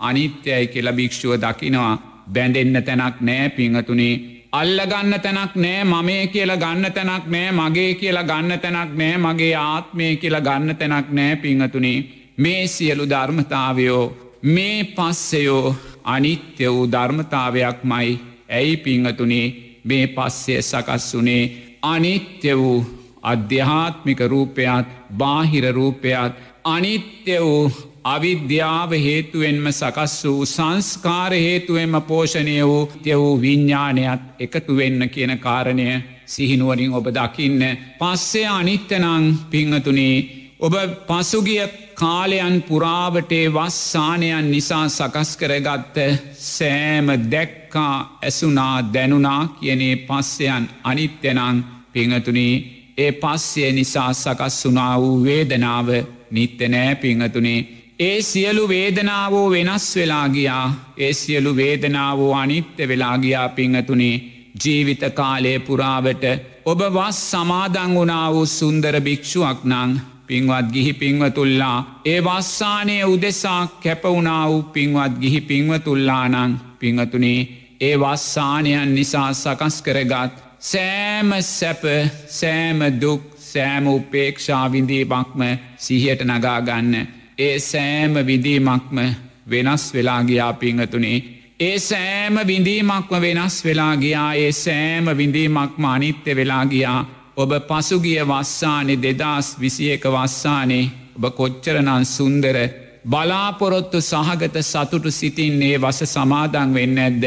අනිත්‍යයි 0.00 0.66
කියලා 0.66 0.92
භික්‍ෂුව 0.92 1.34
දකිනවා. 1.36 1.94
බැඳෙන්න්න 2.34 2.82
තැනක් 2.82 3.16
නෑ 3.20 3.48
පිංහතුනේ. 3.50 4.14
අල්ලගන්න 4.52 5.14
තැනක් 5.24 5.54
නෑ 5.56 5.84
මමේ 5.84 6.26
කියලා 6.26 6.56
ගන්න 6.56 6.92
තැනක් 6.92 7.26
නෑ 7.26 7.50
මගේ 7.52 7.94
කියලා 7.94 8.28
ගන්න 8.30 8.60
තැනක් 8.60 8.92
නෑ 8.94 9.16
මගේ 9.18 9.54
ආත්මය 9.56 10.16
කියලා 10.16 10.46
ගන්න 10.48 10.76
තැනක් 10.76 11.08
නෑ 11.10 11.36
පිංහතුනේ. 11.36 11.98
මේ 12.36 12.66
සියලු 12.66 13.04
ධර්මතාවයෝ 13.08 14.04
මේ 14.44 14.84
පස්සයෝ 14.86 15.76
අනිත්‍ය 16.04 16.64
වූ 16.66 16.92
ධර්මතාවයක් 16.92 17.84
මයි 17.84 18.20
ඇයි 18.50 18.76
පිංහතුනේ? 18.76 19.46
මේ 19.84 20.06
පස්සය 20.08 20.62
සකස් 20.62 21.14
වනේ 21.14 21.44
අනිත්‍ය 21.82 22.52
වූ 22.54 22.78
අධ්‍යාත්මික 23.22 24.20
රූපයත් 24.22 24.86
බාහිර 25.12 25.74
රූපයත් 25.74 26.32
අනිත්‍ය 26.64 27.36
වූ 27.38 27.72
අවිද්‍යාව 28.04 28.92
හේතුවෙන්ම 28.98 29.66
සකස් 29.70 30.14
වූ 30.24 30.46
සංස්කාර 30.46 31.32
හේතුවෙන්ම 31.32 31.94
පෝෂණය 32.02 32.56
වූ 32.62 32.88
ය 33.04 33.14
වූ 33.14 33.40
විඤ්ඥානයත් 33.40 34.22
එකතු 34.38 34.76
වෙන්න 34.76 35.08
කියන 35.08 35.38
කාරණය 35.38 36.02
සිහිනුවනින් 36.26 36.92
ඔබ 36.92 37.06
දකින්න. 37.08 37.62
පස්සේ 37.98 38.46
අනිත්‍යනං 38.48 39.38
පිංහතුනේ 39.50 40.16
ඔබ 40.60 40.74
පසුගිය 41.06 41.64
කාලයන් 41.94 42.62
පුරාවටේ 42.62 43.46
වස්සානයන් 43.48 44.50
නිසා 44.50 44.88
සකස් 44.88 45.30
කරගත්ත 45.36 45.96
සෑම 46.34 47.06
දැක්කා 47.30 48.18
ඇසුනා 48.22 48.76
දැනුනා 48.92 49.42
කියනේ 49.50 49.96
පස්සයන් 49.98 50.64
අනිත්‍යනං 50.84 51.64
පිංහතුනේ 51.92 52.54
ඒ 52.96 53.12
පස්සේ 53.14 53.72
නිසා 53.72 54.12
සකස් 54.14 54.64
වුනා 54.64 54.94
වූ 55.00 55.24
වේදනාව 55.24 55.88
නිත්‍ය 56.30 56.68
නෑ 56.68 56.94
පිංහතුනේ. 56.96 57.60
ඒ 57.98 58.18
සියලු 58.22 58.68
වේදනාවෝ 58.68 59.46
වෙනස් 59.50 59.86
වෙලා 59.96 60.28
ගියා. 60.28 60.66
ඒ 60.98 61.12
සියලු 61.12 61.56
වේදනාවෝ 61.56 62.34
අනිත්‍ය 62.34 62.88
වෙලා 62.88 63.16
ගියා 63.18 63.48
පිංහතුනේ. 63.50 64.16
ජීවිත 64.56 65.02
කාලය 65.14 65.58
පුරාවට 65.60 66.24
ඔබ 66.64 66.80
වස් 66.88 67.18
සමාදං 67.30 67.94
වුණා 67.94 68.26
වූ 68.32 68.46
සුන්දර 68.48 68.94
භික්ෂුවක් 69.00 69.60
නං 69.64 69.92
පින්වත් 70.26 70.66
ගිහි 70.72 70.92
පින්වතුල්ලා 70.94 71.78
ඒ 72.04 72.20
වස්සානය 72.20 72.96
උදෙසා 73.04 73.62
කැපවුණා 73.82 74.44
වූ 74.48 74.62
පින්වත් 74.74 75.14
ගිහි 75.20 75.40
පින්වතුල්ලානං 75.42 76.52
පිංහතුනේ 76.78 77.40
ඒ 77.80 77.94
වස්සානයන් 77.96 78.94
නිසා 78.94 79.30
සකස් 79.34 79.76
කරගත් 79.82 80.34
සෑම 80.62 81.30
සැප 81.48 81.82
සෑම 82.30 82.80
දුක් 83.00 83.22
සෑම 83.52 83.86
උපේක්ෂාවිඳීමක්ම 83.88 85.40
සිහියට 85.78 86.22
නගාගන්න 86.24 86.94
ඒ 87.38 87.58
සෑම 87.60 88.14
විදීමක්ම 88.26 88.98
වෙනස් 89.46 89.84
වෙලා 89.94 90.22
ගියා 90.24 90.52
පිංහතුනේ. 90.54 91.18
ඒ 91.60 91.78
සෑම 91.80 92.36
විඳීමක්ම 92.46 93.14
වෙනස් 93.20 93.56
වෙලා 93.64 93.94
ගියා 93.96 94.34
ඒ 94.34 94.52
සෑම 94.54 95.06
විඳීමක්ම 95.16 95.84
අනිත්‍ය 95.86 96.36
වෙලා 96.36 96.64
ගියා. 96.66 97.00
ඔබ 97.36 97.52
පසුගිය 97.68 98.20
වස්සානෙ 98.22 98.94
දෙදස් 98.98 99.48
විසියක 99.60 100.04
වස්සානේ 100.06 100.90
ඔබ 101.16 101.24
කොච්චරනන් 101.34 102.04
සුන්දර 102.06 102.56
බලාපොරොත්තු 103.04 104.00
සහගත 104.02 104.56
සතුටු 104.62 105.10
සිතින්නේ 105.10 105.78
වස 105.78 106.00
සමාදන් 106.06 106.74
වෙන්න 106.74 106.98
ඇද්ද. 106.98 107.24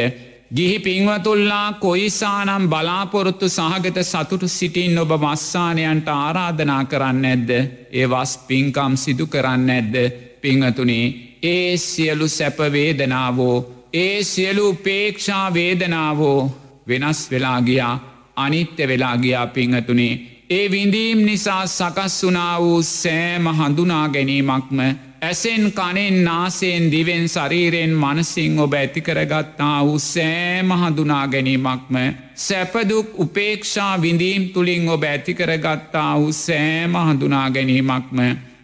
ගිහි 0.53 0.79
පින්වතුල්ලා 0.79 1.74
කොයිසානම් 1.75 2.65
බලාපොරොත්තු 2.69 3.48
සහගත 3.50 3.98
සතුටු 4.03 4.48
සිටින් 4.50 5.00
ඔබ 5.00 5.12
වස්සානයන්ට 5.15 6.07
ආරාධනා 6.10 6.83
කරන්න 6.86 7.25
ඇද්ද. 7.25 7.50
ඒ 7.91 8.05
වස් 8.05 8.33
පින්කම් 8.48 8.93
සිදු 8.95 9.25
කරන්න 9.27 9.69
ඇද්ද 9.69 9.95
පිංහතුනේ 10.41 11.05
ඒ 11.43 11.77
සියලු 11.79 12.27
සැපවේදනාවෝ 12.29 13.57
ඒ 13.95 14.24
සියලු 14.24 14.67
පේක්ෂා 14.75 15.48
වේදනාවෝ 15.53 16.39
වෙනස් 16.88 17.22
වෙලාගියා 17.31 17.95
අනිත්‍ය 18.36 18.88
වෙලාගියා 18.88 19.48
පිංහතුනේ 19.48 20.13
ඒ 20.50 20.65
විඳීම් 20.72 21.25
නිසා 21.25 21.63
සකස් 21.67 22.15
වනා 22.24 22.55
වූ 22.60 22.79
සෑම 22.83 23.45
හඳුනා 23.50 24.05
ගැනීමක්ම 24.10 24.79
ඇසෙන් 25.23 25.65
කනෙන් 25.73 26.17
නාසයෙන් 26.23 26.85
දිවෙන් 26.87 27.25
ශරීරයෙන් 27.27 27.93
මනසිං 27.95 28.59
ඔබ 28.59 28.73
ඇතිකරගත්තා 28.73 29.77
වූ 29.83 29.99
සෑම 30.01 30.71
හඳුනා 30.73 31.25
ගැනීමක්ම 31.27 31.95
සැපදුක් 32.37 33.13
උපේක්ෂා 33.17 33.93
විඳීම් 34.01 34.49
තුළින් 34.49 34.89
ඔබ 34.89 35.03
ඇතිකරගත්තා 35.03 36.11
වූ 36.15 36.33
සෑම 36.37 36.97
හඳුනා 37.01 37.47
ගැනීමක්ම 37.51 38.19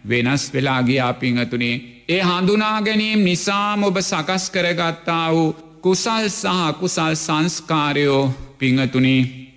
වෙනස් 0.08 0.44
වෙලාගියා 0.52 1.12
පිංහතුනේ 1.14 1.76
ඒ 2.08 2.22
හඳුනාගැනීම් 2.22 3.20
නිසාම 3.22 3.82
ඔබ 3.84 3.96
සකස් 4.00 4.44
කරගත්තා 4.50 5.26
වූ 5.32 5.48
කුසල් 5.80 6.24
සහ 6.30 6.72
කුසල් 6.80 7.14
සංස්කාරයෝ 7.16 8.22
පිංහතුනි 8.58 9.16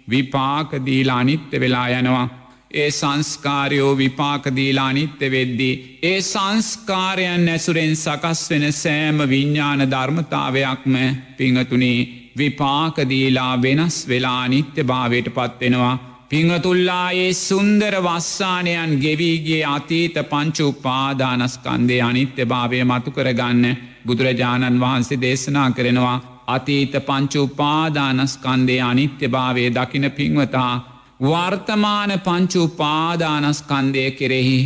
විපාකදීලා 0.09 1.19
අනිත්‍ය 1.19 1.59
වෙලා 1.59 1.87
යනවා. 1.89 2.42
ඒ 2.73 2.89
සංස්කාරයෝ 2.91 3.97
විපාකදීලා 3.97 4.87
අනිත්‍ය 4.87 5.27
වෙද්දී. 5.31 5.99
ඒ 6.03 6.21
සංස්කාරයන් 6.23 7.45
ඇසුරෙන් 7.49 7.95
සකස් 7.95 8.41
වෙන 8.49 8.65
සෑම 8.73 9.17
විඤ්ඥාන 9.29 9.81
ධර්මතාවයක්ම 9.91 10.95
පිංහතුනි 11.37 11.93
විපාකදීලා 12.37 13.61
වෙනස් 13.61 13.97
වෙලා 14.07 14.47
නිත්‍ය 14.47 14.83
භාවයට 14.83 15.29
පත්වෙනවා. 15.29 15.95
පිංහතුල්ලා 16.29 17.11
ඒ 17.13 17.33
සුන්දර 17.39 17.95
වස්සානයන් 18.01 18.93
ගෙවීගේ 18.97 19.63
අතීත 19.67 20.15
පංචු 20.29 20.67
උපාදානස්කන්දේ 20.67 22.01
අනිත්‍ය 22.01 22.45
භාවය 22.45 22.79
මතු 22.83 23.11
කරගන්න 23.11 23.65
බුදුරජාණන් 24.07 24.79
වහන්සේ 24.79 25.21
දේශනා 25.21 25.69
කරනවා 25.71 26.15
අතීත 26.47 26.95
පංචු 27.01 27.43
උපාදානස්කන්දේ 27.43 28.81
අනිත්‍ය 28.83 29.27
භාවය 29.27 29.67
දකින 29.71 30.11
පින්වතා 30.11 30.73
වර්තමාන 31.19 32.11
පංචු 32.19 32.63
උපාදානස්කන්දය 32.63 34.11
කෙරෙහි 34.11 34.57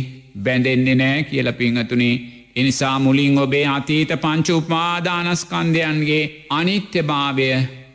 බැඳෙන්නේ 0.42 0.94
නෑ 0.94 1.24
කියල 1.24 1.52
පිංහතුනේ 1.52 2.14
එනිසා 2.56 2.98
මුලින් 2.98 3.38
ඔබේ 3.38 3.66
අතීත 3.68 4.12
පංචු 4.18 4.56
උපාදානස්කන්දයන්ගේ 4.56 6.22
අනිත්‍ය 6.50 7.02
භාවය 7.02 7.48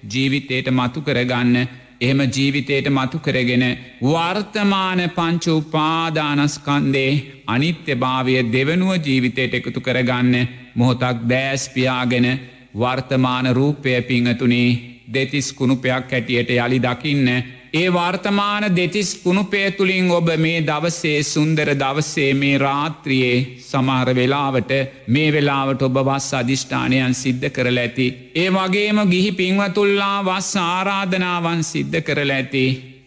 ජීවිතයට 0.06 0.68
මතු 0.72 1.02
කරගන්න. 1.02 1.56
එහෙම 2.02 2.22
ජීවිතයට 2.28 2.88
මතු 2.90 3.20
කරගෙන 3.20 3.64
වර්තමාන 4.04 5.02
පංච 5.10 5.46
උපාදානස්කන්දේ 5.54 7.12
අනිත්‍ය 7.48 7.96
භාවය 7.96 8.34
දෙවනුව 8.54 8.94
ජීවිතයට 9.00 9.54
එකතු 9.54 9.82
කරගන්න 9.82 10.48
මොහොතක් 10.76 11.18
දෑස්පියාගෙන 11.30 12.28
වර්තමාන 12.76 13.48
රූපය 13.52 14.02
පිංහතුනේ 14.04 14.70
දෙතිස් 15.14 15.54
කුණුපයක් 15.54 16.12
හැටියට 16.12 16.50
යළි 16.52 16.80
දකින්න 16.82 17.30
ඒ 17.74 17.90
වර්තමාන 17.90 18.64
දෙතිස් 18.76 19.16
කුණුපය 19.16 19.72
තුළින් 19.72 20.12
ඔබ 20.12 20.28
මේ 20.38 20.62
දවසේ 20.62 21.24
සුන්දර 21.24 21.70
දවසේ 21.74 22.34
මේ 22.34 22.58
රාත්‍රියයේ 22.58 23.38
සමහර 23.60 24.10
වෙලාවට 24.16 24.72
මේ 25.08 25.32
වෙලාවට 25.32 25.82
ඔබ 25.82 25.96
වස් 26.00 26.28
අධිෂ්ඨානයන් 26.34 27.16
සිද්ධ 27.16 27.50
කරල 27.50 27.78
ඇති. 27.78 28.08
ඒ 28.36 28.50
වගේම 28.50 29.00
ගිහි 29.10 29.32
පින්වතුල්ලා 29.32 30.18
වස් 30.24 30.50
ආරාධනාවන් 30.60 31.64
සිද්ධ 31.64 32.02
කරල 32.02 32.30
ඇති. 32.30 32.66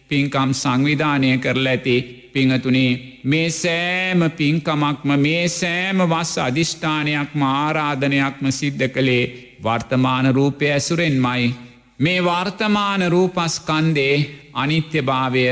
පින්කම් 0.09 0.51
සංවිධානය 0.53 1.29
කරල 1.37 1.67
ඇති 1.67 1.95
පිංහතුනේ 2.33 2.91
මේ 3.23 3.49
සෑම 3.51 4.25
පින්කමක්ම 4.31 5.13
මේ 5.17 5.45
සෑම 5.49 6.03
වස් 6.05 6.33
අධිෂ්ඨානයක්ම 6.39 7.47
ආරාධනයක්ම 7.51 8.51
සිද්ධ 8.51 8.85
කළේ 8.89 9.23
වර්තමාන 9.63 10.35
රූපය 10.35 10.71
ඇසුරෙන් 10.71 11.17
මයි. 11.21 11.47
මේ 11.99 12.23
වර්තමාන 12.23 13.01
රූපස්කන්දේ 13.09 14.15
අනිත්‍ය 14.57 15.01
භාවය 15.01 15.45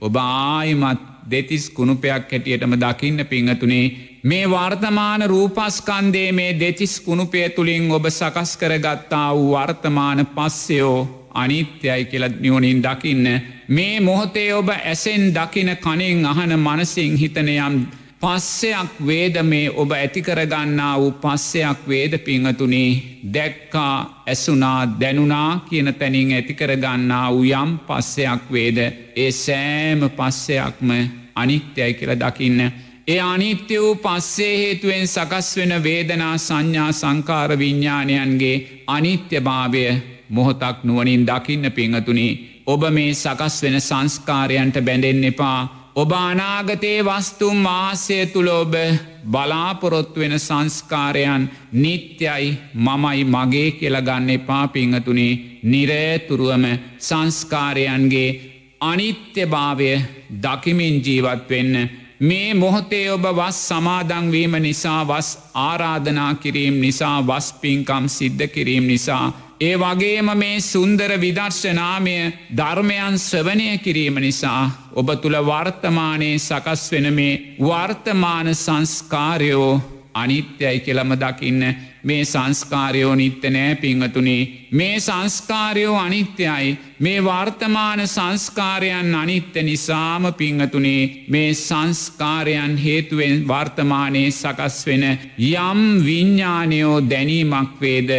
ඔබ 0.00 0.14
ආයිමත් 0.18 1.02
දෙතිස් 1.24 1.70
කුණුපයක් 1.70 2.30
හැටියටම 2.30 2.74
දකින්න 2.76 3.26
පිංහතුනේ. 3.26 3.84
මේ 4.22 4.44
වර්තමාන 4.46 5.22
රූපස්කන්දේ 5.24 6.32
මේ 6.32 6.58
දෙතිස් 6.60 7.00
කුණුපය 7.00 7.48
තුළින් 7.48 7.90
ඔබ 7.90 8.06
සකස් 8.10 8.56
කරගත්තා 8.56 9.28
වූ 9.34 9.50
වර්තමාන 9.52 10.26
පස්සයෝ 10.28 11.28
අනිත්‍යයි 11.34 12.04
කියල 12.04 12.28
නියෝනින් 12.40 12.82
දකින්න. 12.82 13.26
මේ 13.68 14.00
මොහොතේ 14.00 14.54
ඔබ 14.54 14.68
ඇසෙන් 14.70 15.24
දකින 15.30 15.76
කනින් 15.78 16.26
අහන 16.26 16.52
මනසිං 16.58 17.16
හිතනයම් 17.16 17.76
පස්සයක් 18.22 18.90
වේද 19.06 19.36
මේ 19.42 19.70
ඔබ 19.72 19.92
ඇතිකරගන්නා 19.92 20.92
වූ 20.98 21.12
පස්සයක් 21.14 21.78
වේද 21.88 22.12
පිංහතුනේ? 22.18 22.90
දැක්කා 23.34 24.22
ඇසුනා 24.26 24.80
දැනුනා 25.00 25.64
කියන 25.68 25.94
තැනින් 25.94 26.30
ඇතිකරගන්නා 26.32 27.26
වූ 27.32 27.42
යම් 27.42 27.72
පස්සයක් 27.80 28.44
වේද? 28.52 28.78
ඒ 29.16 29.30
සෑම 29.32 30.06
පස්සයක්ම 30.10 30.90
අනිත්‍යයි 31.34 31.94
කියල 31.94 32.14
දකින්න. 32.14 32.60
ඒ 33.08 33.20
අනිත්‍ය 33.22 33.80
වූ 33.80 33.94
පස්සේ 33.96 34.54
හේතුවෙන් 34.58 35.06
සකස් 35.08 35.56
වෙන 35.56 35.74
වේදනා 35.82 36.38
සංඥා 36.38 36.92
සංකාර 36.92 37.58
විඤ්ඥාණයන්ගේ 37.58 38.56
අනිත්‍ය 38.86 39.40
භාවය 39.40 39.84
මොහොතක් 40.28 40.78
නුවනින් 40.84 41.26
දකින්න 41.26 41.72
පිංහතුනි. 41.72 42.28
ඔබ 42.66 42.82
මේ 42.90 43.14
සකස් 43.14 43.62
වෙන 43.62 43.80
සංස්කාරයන්ට 43.80 44.76
බැඳෙන් 44.80 45.24
එපා. 45.24 45.81
ඔබ 45.96 46.12
අනාගතයේ 46.12 47.00
වස්තුම් 47.02 47.56
මාසය 47.58 48.26
තුළ 48.26 48.48
ඔබ 48.50 48.74
බලාපොරොත්තු 49.24 50.20
වෙන 50.20 50.34
සංස්කාරයන් 50.38 51.42
නිත්‍යයි 51.74 52.46
මමයි 52.76 53.24
මගේ 53.26 53.70
කියලගන්න 53.72 54.30
එපා 54.30 54.68
පිංහතුනේ. 54.68 55.60
නිරේතුරුවම 55.62 56.64
සංස්කාරයන්ගේ 56.98 58.30
අනිත්‍ය 58.80 59.42
භාවය 59.46 59.90
දකිමින් 60.42 60.96
ජීවත් 61.04 61.50
වෙන්න. 61.50 61.74
මේ 62.20 62.54
මොහොතේ 62.54 63.06
ඔබ 63.10 63.24
වස් 63.30 63.58
සමාදංවීම 63.68 64.54
නිසා 64.58 65.00
වස් 65.04 65.28
ආරාධනා 65.60 66.34
කිරීම් 66.34 66.80
නිසා 66.80 67.18
වස් 67.22 67.52
පින්කම් 67.52 68.04
සිද්ධ 68.08 68.48
කිරීම් 68.48 68.86
නිසා 68.86 69.26
ඒ 69.62 69.74
වගේම 69.76 70.28
මේ 70.34 70.60
සුන්දර 70.62 71.12
විදර්ශනාමය 71.16 72.16
ධර්මයන් 72.52 73.18
ස්වනය 73.20 73.70
කිරීම 73.78 74.16
නිසා 74.18 74.62
ඔබ 74.92 75.08
තුළ 75.16 75.38
වර්තමානයේ 75.44 76.38
සකස් 76.40 76.82
වෙන 76.92 77.08
මේ 77.14 77.40
වර්තමාන 77.60 78.54
සංස්කාරයෝ 78.56 79.72
අනිත්‍යයි 80.14 80.80
කෙළම 80.80 81.12
දකින්න 81.14 81.62
මේ 82.02 82.24
සංස්කාරයෝ 82.24 83.14
නිත්‍ය 83.14 83.50
නෑ 83.50 83.74
පිංහතුනේ 83.76 84.68
මේ 84.72 85.00
සංස්කාරයෝ 85.00 85.96
අනිත්‍යයි. 85.96 86.78
මේ 86.98 87.24
වර්තමාන 87.24 88.08
සංස්කාරයන් 88.08 89.14
අනිත්‍ය 89.14 89.62
නිසාම 89.62 90.34
පිංහතුනේ 90.34 91.24
මේ 91.28 91.54
සංස්කාරයන් 91.56 92.76
හේතුවෙන් 92.78 93.48
වර්තමානයේ 93.48 94.30
සකස් 94.32 94.86
වෙන 94.86 95.04
යම් 95.40 95.82
විඤ්ඥානයෝ 96.04 96.96
දැනීමක් 97.10 97.80
වේද? 97.80 98.10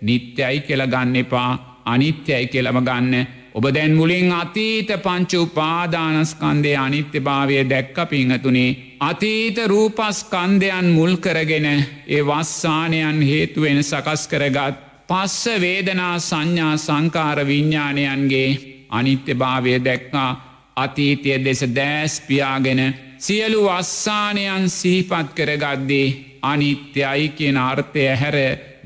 නිත්‍යයි 0.00 0.60
කියල 0.60 0.82
ගන්න 0.86 1.16
එපා 1.16 1.50
අනිත්‍යයි 1.84 2.46
කියලම 2.46 2.78
ගන්න. 2.80 3.26
ඔබ 3.54 3.64
දැන් 3.74 3.92
මුලින් 3.94 4.32
අතීත 4.32 4.90
පංචු 5.02 5.42
උපාදානස්කන්දය 5.42 6.72
අනිත්‍ය 6.76 7.20
භාවය 7.20 7.56
දැක්ක 7.64 7.96
පිංහතුනේ 8.10 8.96
අතීත 9.00 9.58
රූපස්කන්දයන් 9.66 10.88
මුල් 10.90 11.16
කරගෙන 11.16 11.66
ඒ 12.08 12.22
වස්සානයන් 12.22 13.22
හේතුවෙන 13.22 13.80
සකස් 13.82 14.22
කරගත් 14.28 14.76
පස්ස 15.08 15.60
වේදනා 15.60 16.18
සංඥා 16.20 16.74
සංකාර 16.78 17.38
විඤ්ඥානයන්ගේ 17.46 18.50
අනිත්‍ය 18.90 19.34
භාවය 19.34 19.72
දැක්කා. 19.80 20.30
අතීතය 20.76 21.44
දෙස 21.44 21.60
දෑස්පියාගෙන 21.70 22.80
සියලු 23.18 23.60
වස්සානයන් 23.64 24.70
සිහිපත් 24.70 25.28
කරගද්දී 25.34 26.38
අනිත්‍යයි 26.42 27.28
කියන 27.28 27.56
අර්ථය 27.58 28.04
හැර 28.14 28.36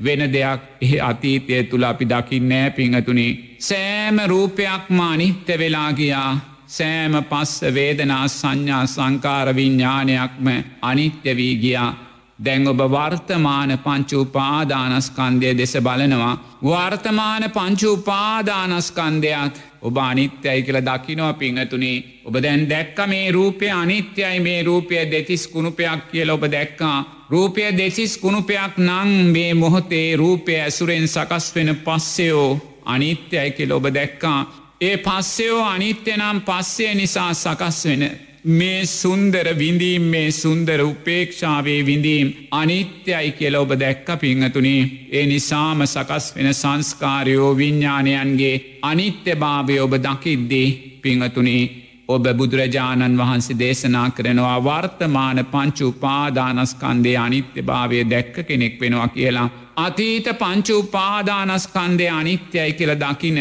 වෙන 0.03 0.33
දෙයක් 0.33 0.61
එහ 0.81 1.01
අතීතය 1.01 1.63
තුළ 1.63 1.83
අපි 1.83 2.05
දකින්නෑ 2.05 2.71
පිංහතුනි. 2.71 3.57
සෑම 3.59 4.19
රූපයක්ම 4.27 5.01
අනිත්‍ය 5.01 5.57
වෙලා 5.57 5.93
ගියා 5.93 6.39
සෑම 6.67 7.23
පස්ස 7.23 7.61
වේදනා 7.73 8.29
සංඥා 8.29 8.87
සංකාර 8.87 9.55
විඤ්ඥානයක්ම 9.55 10.47
අනිත්‍ය 10.81 11.35
වී 11.35 11.55
ගියා. 11.55 11.95
දැන් 12.39 12.67
ඔබ 12.67 12.91
වර්තමාන 12.91 13.79
පංචුපාදානස්කන්දය 13.79 15.57
දෙස 15.57 15.77
බලනවා. 15.79 16.59
වර්තමාන 16.63 17.51
පංචුපාදානස්කන්දයක් 17.51 19.53
ඔබ 19.81 19.97
අනිත්‍යයි 19.99 20.63
කියල 20.63 20.81
දකිනවා 20.81 21.33
පිංහතුනේ 21.33 22.03
ඔබ 22.25 22.37
දැන් 22.37 22.69
දැක්ක 22.69 23.07
මේ 23.07 23.31
රූපය 23.31 23.71
අනිත්‍යයි 23.71 24.39
මේ 24.39 24.63
රූපය 24.63 24.95
දෙතිස් 25.11 25.47
කුණුපයක් 25.47 26.11
කියල 26.11 26.29
ඔබ 26.29 26.47
දැක්කා 26.47 27.20
රූපය 27.31 27.61
දෙසිස් 27.73 28.17
කුණුපයක් 28.17 28.73
නං 28.77 29.11
මේ 29.27 29.53
මොහොතේ 29.53 30.15
රූපය 30.15 30.55
ඇසුරෙන් 30.57 31.07
සකස් 31.07 31.45
වෙන 31.55 31.69
පස්සයෝ 31.77 32.49
අනිත්‍යයි 32.85 33.51
කෙල 33.51 33.71
ඔබ 33.71 33.85
දැක්කා. 33.89 34.39
ඒ 34.81 34.97
පස්සයෝ 34.97 35.61
අනිත්‍ය 35.65 36.11
නම් 36.13 36.41
පස්සය 36.41 36.93
නිසා 36.93 37.33
සකස් 37.35 37.79
වෙන. 37.85 38.03
මේ 38.43 38.85
සුන්දර 38.85 39.47
විඳීම් 39.53 40.01
මේ 40.03 40.31
සුන්දර 40.33 40.81
උපේක්ෂාවේ 40.81 41.85
විඳීම් 41.85 42.33
අනිත්‍යයි 42.51 43.31
කියල 43.31 43.55
ඔබ 43.55 43.71
දැක්ක 43.75 44.07
පිංහතුනේ 44.17 44.81
ඒ 45.11 45.25
නිසාම 45.25 45.85
සකස් 45.85 46.35
වෙන 46.35 46.53
සංස්කාරයෝ 46.53 47.51
විඤ්ඥානයන්ගේ 47.53 48.79
අනිත්‍ය 48.83 49.35
භාවය 49.35 49.79
ඔබ 49.79 49.93
දකිද්දී 49.97 50.99
පිංහතුනේ 51.01 51.63
ඔබ 52.11 52.25
බුදුරජාණන් 52.33 53.17
වහන්සේ 53.17 53.59
දේශනා 53.59 54.07
කරනවා 54.09 54.57
වර්තමාන 54.59 55.39
පංචු 55.45 55.87
උපාදානස්කන්දේ 55.87 57.17
අනිත්‍ය 57.17 57.61
භාවය 57.61 57.99
දැක්ක 58.05 58.35
කෙනෙක් 58.47 58.79
වෙනවා 58.81 59.07
කියලා. 59.07 59.49
අතීත 59.77 60.27
පංචු 60.39 60.79
උපාදානස්කන්දය 60.79 62.07
අනිත්‍යයි 62.11 62.73
කියල 62.73 62.93
දකින 62.95 63.39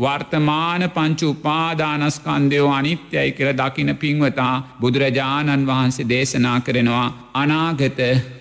වර්තමාන 0.00 0.82
පංචු 0.90 1.30
උපාදානස්කන්දයෝ 1.30 2.72
අනිත්‍යයි 2.72 3.32
කියල 3.32 3.52
දකින 3.52 3.96
පින්වතා 3.96 4.54
බුදුරජාණන් 4.80 5.66
වහන්සේ 5.66 6.08
දේශනා 6.08 6.58
කරනවා 6.60 7.06
අනාගත 7.34 8.00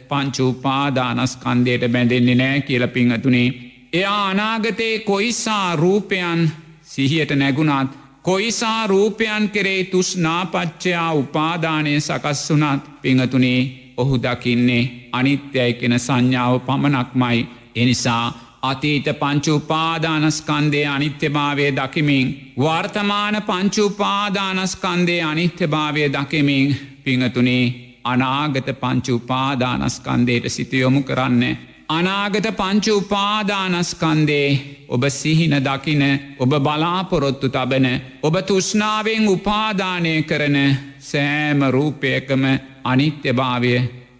පංචුපාදානස්කන්දයට 0.09 1.83
බැඳෙන්නේ 1.91 2.35
නෑ 2.35 2.61
කියල 2.61 2.87
පිංහතුනේ. 2.87 3.47
එයා 3.93 4.27
අනාගතයේ 4.27 4.99
කොයිසා 5.01 5.75
රූපයන් 5.75 6.41
සිහියට 6.83 7.31
නැගුණත් 7.31 7.91
කොයිසා 8.27 8.87
රූපයන් 8.87 9.49
කෙරේ 9.49 9.83
තුස් 9.83 10.09
නාපච්චයා 10.17 11.11
උපාදානය 11.13 11.99
සකස් 11.99 12.49
වුනත් 12.49 13.01
පිංහතුනේ 13.01 13.59
ඔහු 13.97 14.15
දකින්නේ 14.17 14.83
අනිත්‍යයි 15.11 15.73
කෙන 15.73 15.99
සංඥාව 15.99 16.59
පමණක්මයි 16.59 17.39
එනිසා 17.75 18.25
අතීත 18.61 19.07
පංචුපාදානස්කන්දේ 19.19 20.87
අනිත්‍යභාවය 20.87 21.67
දකිමින් 21.71 22.27
වර්තමාන 22.59 23.35
පංචුපාදානස්කන්දේ 23.43 25.21
අනිත්‍යභාවය 25.23 26.03
දකිමින් 26.09 26.75
පිංහතුනේ 27.03 27.65
අනාගත 28.03 28.69
පංචුපාදානස්කන්දයට 28.81 30.45
සිතයොමු 30.47 31.03
කරන්න. 31.03 31.57
අනාගත 31.89 32.47
පංචුපාදානස්කන්දේ 32.53 34.49
ඔබ 34.87 35.03
සිහින 35.09 35.55
දකින 35.59 36.03
ඔබ 36.37 36.49
බලාපොරොත්තු 36.57 37.49
තබන 37.49 37.87
ඔබ 38.21 38.35
තුෂ්නාවෙන් 38.41 39.27
උපාදානය 39.27 40.23
කරන 40.23 40.57
සෑම 41.01 41.61
රූපයකම 41.69 42.43
අනිත්‍යභාවය 42.83 43.73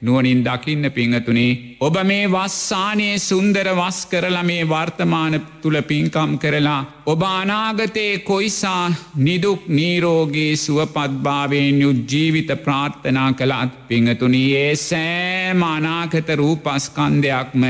නුවනින් 0.08 0.42
දකින්න 0.44 0.92
පිංහතුනේ. 0.92 1.78
ඔබ 1.80 1.96
මේ 2.04 2.26
වස්සානයේ 2.28 3.18
සුන්දර 3.20 3.68
වස් 3.72 4.00
කරලා 4.06 4.44
මේ 4.44 4.64
වර්තමාන 4.66 5.36
තුළ 5.62 5.78
පින්කම් 5.84 6.32
කරලා. 6.38 6.82
ඔබ 7.06 7.22
අනාගතයේ 7.24 8.18
කොයිසා 8.22 8.84
නිදුක් 9.18 9.68
නීරෝගේ 9.70 10.56
සුවපත්භාවයෙන් 10.58 11.82
යුත් 11.82 12.00
ජීවිත 12.12 12.52
ප්‍රාර්ථනා 12.64 13.30
කළත් 13.34 13.74
පිංහතුනී 13.88 14.50
ඒ 14.58 14.76
සෑම 14.78 15.64
අනාගත 15.66 16.30
රූපස්කන්දයක්ම 16.36 17.64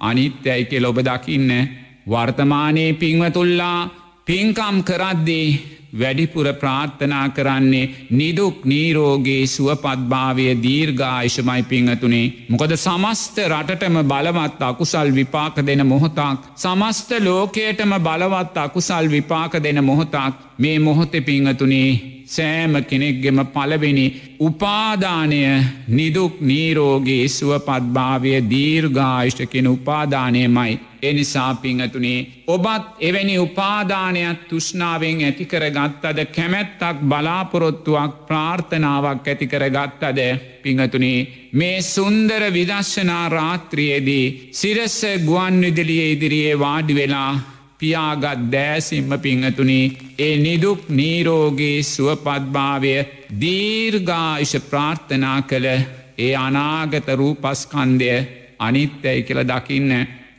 අනිත්‍යයි 0.00 0.64
කෙ 0.64 0.86
ඔබ 0.86 0.98
දකින්න 1.00 1.50
වර්තමානයේ 2.06 2.92
පිංවතුල්ලා 2.94 3.80
පින්කම් 4.26 4.76
කරද්දී 4.82 5.77
වැඩිපුර 5.92 6.46
ප්‍රාර්ථනා 6.54 7.28
කරන්නේ 7.30 7.90
නිදුක් 8.12 8.64
නීරෝගේ 8.64 9.46
සුවපත්භාවය 9.46 10.46
දීර්ඝායිශමයි 10.62 11.62
පිංහතුනේ. 11.64 12.26
මොකද 12.48 12.76
සමස්ත 12.76 13.38
රටටම 13.46 13.96
බලවත් 14.04 14.62
අකුසල් 14.62 15.08
විපාක 15.12 15.56
දෙන 15.62 15.86
මොහොතක්. 15.86 16.38
සමස්ත 16.56 17.10
ලෝකයටම 17.20 17.92
බලවත් 18.00 18.56
අකුසල් 18.58 19.06
විපාක 19.08 19.52
දෙන 19.58 19.84
මොහොතක් 19.84 20.34
මේ 20.58 20.78
මොහොත 20.80 21.12
පිංහතුනේ 21.22 21.90
සෑම 22.26 22.74
කෙනෙක්ගෙම 22.84 23.38
පලවෙනි 23.46 24.06
උපාදානය 24.40 25.40
නිදුක් 25.90 26.34
නීරෝගේ 26.42 27.24
සුවපත්භාවය 27.30 28.32
දීර්ඝායිෂ්ට 28.50 29.46
කෙන 29.46 29.68
උපාදානයමයි. 29.68 30.72
එනිසා 31.02 31.54
පිංහතුනේ 31.56 32.26
ඔබත් 32.46 32.84
එවැනි 33.00 33.36
උපාදානයක් 33.38 34.40
තුෂ්නාවෙන් 34.48 35.20
ඇතිකර 35.20 35.64
ගත්තද 35.70 36.24
කැමැත්තක් 36.28 37.02
බලාපොරොත්තුවක් 37.04 38.14
ප්‍රාර්ථනාවක් 38.26 39.28
ඇතිකර 39.28 39.64
ගත්තද 39.68 40.20
පිංහතුනේ 40.62 41.26
මේ 41.52 41.82
සුන්දර 41.84 42.42
විදශ්ශනා 42.52 43.26
රාත්‍රියේදී 43.30 44.26
සිරස්ස 44.52 44.98
ගුවන් 45.24 45.60
විදිලිය 45.60 46.10
ඉදිරියේ 46.12 46.58
වාඩි 46.58 46.94
වෙලා 46.94 47.32
පියාගත් 47.78 48.40
දෑසිම්ම 48.52 49.12
පිංහතුනි 49.18 49.80
ඒ 50.18 50.34
නිදුක් 50.38 50.80
නීරෝගේ 50.90 51.78
සුවපත්භාවය 51.84 52.96
දීර්ඝායිෂ 53.40 54.54
ප්‍රාර්ථනා 54.70 55.38
කළ 55.42 55.68
ඒ 56.18 56.34
අනාගත 56.36 57.08
රූපස්කන්දය 57.14 58.10
අනිත්‍යයි 58.58 59.22
කියල 59.22 59.40
දකින්න. 59.44 59.92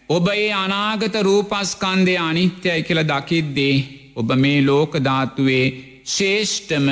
ඔබ 0.10 0.28
ඒ 0.30 0.46
අනාගත 0.56 1.16
රූපස්කන්දය 1.22 2.14
අනිත්‍යයි 2.20 2.84
කියල 2.84 3.02
දකිද්දේ 3.06 3.76
ඔබ 4.16 4.32
මේ 4.36 4.62
ලෝකධාතුවේ 4.62 5.66
ශේෂ්ඨම 6.08 6.88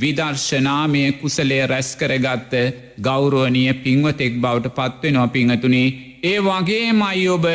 විදර්ශනාමය 0.00 1.02
කුසලේ 1.14 1.66
රැස්කරගත්ත 1.66 2.54
ගෞරුවනිය 3.00 3.74
පින්වතෙක් 3.76 4.40
බවට 4.40 4.74
පත්වෙනවා 4.78 5.28
පිංහතුනේ 5.28 5.86
ඒ 6.24 6.38
වගේ 6.40 6.88
මයි 6.94 7.28
ඔබ 7.28 7.46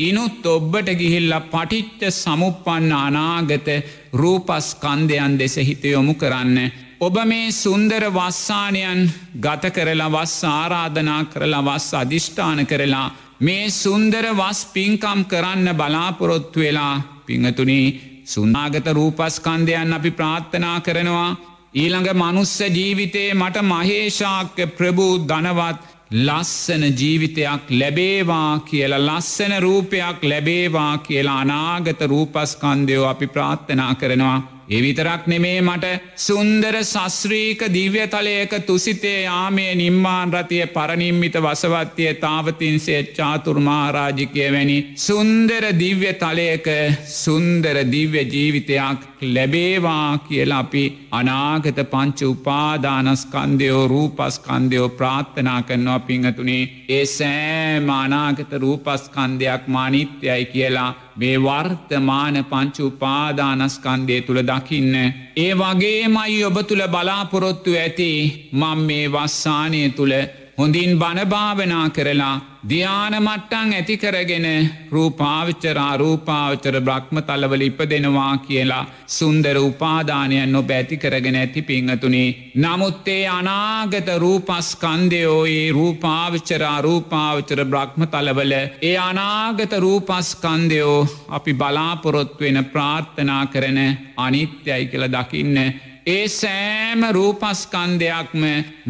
ඉනුත් 0.00 0.46
ඔබ්බට 0.48 0.88
ගිහිල්ල 0.96 1.34
පටිච්ච 1.46 2.02
සමුපන්න 2.12 2.92
අනාගත 2.94 3.68
රූපස්කන්දයන් 4.14 5.38
දෙස 5.38 5.56
හිතයොමු 5.58 6.14
කරන්න. 6.14 6.58
ඔබ 7.00 7.16
මේ 7.24 7.52
සුන්දර 7.54 8.04
වස්සානයන් 8.10 9.10
ගත 9.38 9.70
කරලා 9.70 10.10
වස් 10.10 10.38
ආරාධනා 10.46 11.22
කරලා 11.26 11.62
වස් 11.64 11.88
අධිෂ්ඨාන 11.94 12.66
කරලා 12.66 13.06
මේ 13.40 13.70
සුන්දර 13.72 14.26
වස් 14.32 14.60
පින්කම් 14.66 15.24
කරන්න 15.24 15.76
බලාපොරොත්තු 15.76 16.60
වෙලා 16.60 17.02
පිංහතුනී 17.26 17.86
සුන්නාගත 18.24 18.86
රූපස්කන්දයන් 18.88 19.92
අපි 19.92 20.10
ප්‍රාත්ථනා 20.10 20.80
කරනවා. 20.80 21.36
ඊළඟ 21.74 22.08
මනුස්ස 22.14 22.60
ජීවිතයේ 22.60 23.34
මට 23.34 23.62
මහේෂාක්‍ය 23.62 24.66
ප්‍රභූ 24.68 25.18
ධනවත් 25.28 25.82
ලස්සන 26.12 26.84
ජීවිතයක් 27.00 27.70
ලැබේවා 27.70 28.60
කියලා 28.60 29.06
ලස්සන 29.08 29.54
රූපයක් 29.60 30.22
ලැබේවා 30.22 30.98
කියලා 30.98 31.40
අනාගත 31.40 32.00
රූපස්කන්දයෝ 32.02 33.06
අපි 33.06 33.26
ප්‍රාත්ථනා 33.26 33.94
කරනවා. 33.94 34.53
එවිතරක් 34.68 35.26
නෙමේ 35.26 35.60
මට 35.60 35.86
සුන්දර 36.16 36.76
සස්්‍රීක 36.82 37.60
දිව්‍යතලයක 37.68 38.52
තුසිතේ 38.66 39.22
යාමේ 39.22 39.74
නිම්මාන් 39.74 40.32
රතිය 40.32 40.66
පරනිම්මිත 40.68 41.36
වසවත්තිය 41.36 42.14
තාවතින්සේ 42.14 43.02
චාතුර්මාරාජිකය 43.12 44.46
වැනි 44.52 44.78
සුන්දර 44.98 45.64
දිව්‍ය 45.74 46.12
තලයක 46.14 46.68
සුන්දර 47.14 47.76
දිව්‍ය 47.86 48.24
ජීවිතයක් 48.26 48.98
ලැබේවා 49.34 50.18
කියලා 50.18 50.58
අපි 50.58 50.84
අනාගත 51.10 51.78
පංච 51.90 52.22
උපාදානස්කන්දයෝ 52.24 53.88
රූපස්කන්දයෝ 53.88 54.88
ප්‍රාත්ථනා 54.90 55.62
කරනවා 55.62 55.98
පිංහතුනේ. 56.00 56.62
ඒ 56.88 57.04
සෑම 57.06 57.88
අනාගත 57.90 58.52
රූපස්කන්දයක් 58.54 59.68
මානිත්‍යයි 59.68 60.44
කියලා 60.44 60.90
මේ 61.16 61.36
වර්තමාන 61.38 62.36
පංචු 62.44 62.86
උපාදානස්කන්දය 62.86 64.20
තුළ 64.20 64.40
දකින්න. 64.42 64.94
ඒ 65.36 65.52
වගේමයි 65.54 66.44
ඔබ 66.44 66.56
තුළ 66.68 66.84
බලාපොරොත්තු 66.86 67.76
ඇති 67.76 68.10
මං 68.52 68.80
මේ 68.88 69.06
වස්සානය 69.08 69.82
තුළ 69.90 70.14
හොඳින් 70.58 70.98
බණභාවනා 70.98 71.86
කරලා 71.90 72.34
ධ්‍යානමට්ටං 72.68 73.72
ඇතිකරගෙන 73.72 74.46
රූපාවිච්චරා 74.90 75.94
රූපාවචර 75.96 76.76
බ්‍රහ්ම 76.80 77.18
තලවල 77.20 77.62
ඉපදෙනවා 77.62 78.34
කියලා 78.38 78.84
සුන්දර 79.08 79.58
උපාදානයන් 79.60 80.52
නො 80.52 80.60
බැතිකරගෙන 80.62 81.36
ඇති 81.36 81.62
පිංහතුනේ. 81.62 82.28
නමුත්තේ 82.56 83.22
අනාගත 83.28 84.10
රූපස්කන්දයෝයේ 84.16 85.72
රූපාවිච්චරා 85.72 86.78
රූපාවචර 86.80 87.62
බ්‍රහ්ම 87.64 88.04
තලවල 88.08 88.54
ඒ 88.82 88.96
අනාගත 89.00 89.74
රූපස්කන්දයෝ 89.78 91.00
අපි 91.30 91.54
බලාපොරොත්වෙන 91.54 92.60
ප්‍රාර්ථනා 92.66 93.44
කරන 93.46 93.80
අනිත්‍යයි 94.18 94.86
කියල 94.86 95.06
දකින්න 95.08 95.58
ඒ 96.06 96.28
සෑම 96.30 97.02
රූපස්කන්දයක්ම 97.10 98.42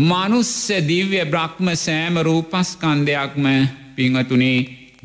මනුස්ස 0.03 0.55
දිව්‍ය 0.85 1.21
බ්‍රහ්ම 1.25 1.69
සෑම 1.77 2.17
රූපස්කන්දයක්ම 2.21 3.45
පිංහතුනේ 3.97 4.59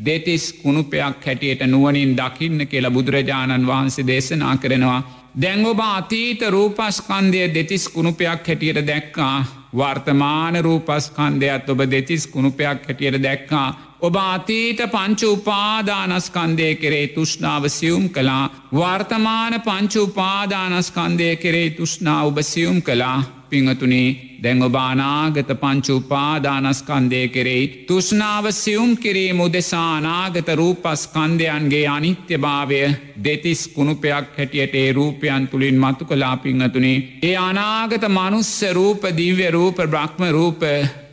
දෙතිස් 0.05 0.45
කුණුපයක් 0.53 1.25
හැටියට 1.25 1.61
නුවනින් 1.65 2.15
දකින්න 2.17 2.67
කියලා 2.67 2.91
බුදුරජාණන් 2.91 3.67
වහන්සේ 3.67 4.07
දේශනා 4.07 4.55
කරනවා. 4.57 5.01
දැන් 5.35 5.65
ඔබ 5.65 5.79
අතීත 5.79 6.41
රූපස්කන්දය 6.49 7.43
දෙතිස් 7.53 7.85
කුණුපයක් 7.89 8.47
හැටියට 8.47 8.87
දැක්කා 8.87 9.45
වර්තමාන 9.73 10.55
රූපස්කන්දයත් 10.59 11.69
ඔබ 11.69 11.79
දෙතිස් 11.87 12.27
කුණුපයක් 12.27 12.87
හැටියට 12.87 13.23
දැක්කා 13.23 13.67
ඔබ 14.01 14.15
අතීත 14.15 14.79
පංච 14.85 15.21
උපාදානස්කන්දය 15.29 16.69
කෙරේ 16.75 17.07
තුෂ්නාව 17.09 17.63
සියුම් 17.69 18.05
කලා 18.09 18.43
වර්තමාන 18.73 19.53
පංච 19.61 19.93
උපාදානස්කන්දය 20.01 21.35
කෙරේ 21.37 21.69
තුෂ්නා 21.71 22.21
ඔබ 22.23 22.37
සියුම් 22.43 22.81
කලා 22.81 23.17
පිංහතුනේ 23.49 24.39
දැන් 24.43 24.61
ඔබානාගත 24.61 25.51
පංචු 25.55 25.95
උපාදානස්කන්දය 25.95 27.21
කෙරෙයි 27.27 27.65
තුෂ්නාව 27.87 28.45
සියුම් 28.53 28.91
කිරීම 28.97 29.39
උදෙසානාගත 29.39 30.49
රූපස්කන්දයන්ගේ 30.55 31.85
අනිත්‍යභාවය 31.87 32.81
දෙතිස් 33.23 33.61
කුණුපයක් 33.69 34.37
හැටියට 34.37 34.75
ඒ 34.75 34.91
රූපයන් 34.93 35.47
තුළින් 35.47 35.77
මතු 35.77 36.05
කලා 36.05 36.37
පිංහතුනේ 36.37 36.97
ඒ 37.23 37.35
අනාගත 37.39 38.07
මනුස්ස 38.09 38.55
රූප 38.71 39.03
දිව්‍ය 39.17 39.51
රූප 39.51 39.77
බ්‍රහ්ම 39.87 40.23
රූප 40.31 40.63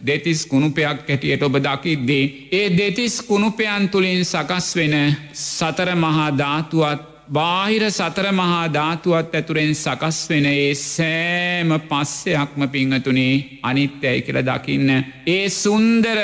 දෙතිස් 0.07 0.47
කුණුපයක් 0.47 1.09
හැටියට 1.09 1.43
ඔබ 1.43 1.57
දකිද්දී. 1.59 2.49
ඒ 2.53 2.69
දෙතිස් 2.73 3.23
කුණුපයන් 3.23 3.89
තුළින් 3.89 4.25
සකස් 4.25 4.77
වෙන 4.77 4.95
සතර 5.35 5.95
මහා 5.97 6.31
ධාතුවත් 6.39 7.16
බාහිර 7.29 7.83
සතර 7.89 8.27
මහා 8.33 8.67
ධාතුවත් 8.69 9.33
ඇතුරෙන් 9.35 9.73
සකස් 9.75 10.19
වෙන 10.31 10.47
ඒ 10.47 10.75
සෑම 10.75 11.71
පස්සයක්ම 11.83 12.61
පිංහතුනේ 12.69 13.61
අනිත්‍යයි 13.63 14.23
කියල 14.23 14.39
දකින්න. 14.43 14.91
ඒ 15.29 15.49
සුන්දර 15.53 16.19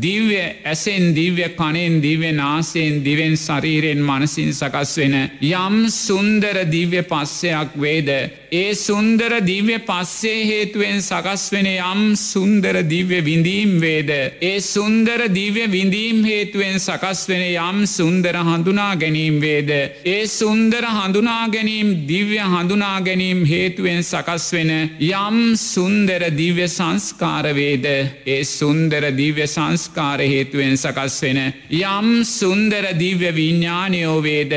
දිව්‍ය 0.00 0.38
ඇසෙන් 0.64 1.04
දිව්‍ය 1.12 1.48
කනෙන් 1.50 1.94
දිව්‍ය 2.00 2.30
නාසයෙන් 2.32 3.02
දිවෙන් 3.02 3.34
ශරීරෙන් 3.36 4.00
මනසින් 4.00 4.52
සකස් 4.52 4.94
වෙන 4.96 5.16
යම් 5.42 5.76
සුන්දර 5.96 6.56
දිව්‍ය 6.66 7.02
පස්සයක් 7.04 7.74
වේද. 7.76 8.10
ඒ 8.52 8.74
සුන්දර 8.76 9.32
දිව්‍ය 9.42 9.76
පස්සේ 9.80 10.46
හේතුවෙන් 10.46 11.02
සකස් 11.02 11.44
වෙන 11.50 11.66
යම් 11.66 12.02
සුන්දර 12.22 12.76
දිව්‍ය 12.84 13.18
විඳීම් 13.22 13.72
වේද. 13.80 14.10
ඒ 14.40 14.60
සුන්දර 14.62 15.26
දිව්‍ය 15.30 15.66
විඳීම් 15.68 16.22
හේතුවෙන් 16.24 16.78
සකස් 16.78 17.26
වෙන 17.28 17.42
යම් 17.42 17.78
සුන්දර 17.88 18.38
හඳුනා 18.40 18.92
ගැනීම් 18.94 19.40
වේද. 19.40 19.70
ඒ 20.06 20.22
සුන්දර 20.44 20.84
හඳුනා 20.88 21.48
ගැනීම් 21.48 22.06
දිව්‍ය 22.08 22.38
හඳුනා 22.44 23.00
ගැනීම් 23.00 23.44
හේතුවෙන් 23.44 24.02
සකස් 24.02 24.52
වෙන 24.54 24.70
යම් 25.00 25.56
සුන්දර 25.62 26.30
දිව්‍ය 26.40 26.68
සංස්කාරවේද 26.68 27.86
ඒ 28.26 28.44
සුන්දර 28.50 29.04
දිව්‍ය 29.20 29.46
සංස්කාර 29.46 30.24
හේතුවෙන් 30.24 30.76
සකස් 30.76 31.22
වෙන 31.24 31.40
යම් 31.78 32.24
සුන්දර 32.30 32.94
දිව්‍ය 32.94 33.30
විඤ්ඥානයෝවේද 33.30 34.52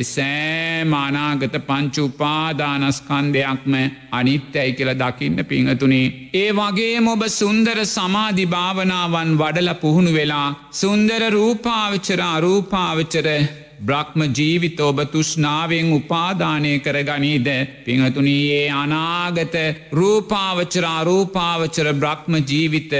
එසෑ 0.00 0.84
මානාගත 0.86 1.54
පංචුපාදානස්කන්දයක්ම 1.68 3.74
අනිත්‍යයි 4.12 4.72
කියල 4.72 4.94
දකින්න 4.96 5.44
පිංහතුනේ. 5.44 6.30
ඒ 6.34 6.52
වගේ 6.52 7.00
මොබ 7.02 7.22
සුන්දර 7.30 7.86
සමාධිභාවනාවන් 7.86 9.38
වඩල 9.38 9.74
පුහුණු 9.76 10.12
වෙලා 10.12 10.68
සුන්දර 10.74 11.30
රූපාවිචර 11.30 12.20
අරූපාවිචර 12.26 13.67
බ්‍රහ්ම 13.78 14.22
ජීවිත 14.32 14.80
ඔබ 14.80 15.00
තුෂ්නාවෙන් 15.12 15.92
උපාදානය 15.92 16.72
කර 16.78 16.98
ගනීද 17.04 17.48
පිංහතුනී 17.84 18.42
ඒ 18.52 18.68
අනාගත 18.74 19.56
රූපාවචර 19.92 20.86
අරූපාවචර 20.90 21.88
බ්‍රහ්ම 21.94 22.34
ජීවිත 22.42 22.92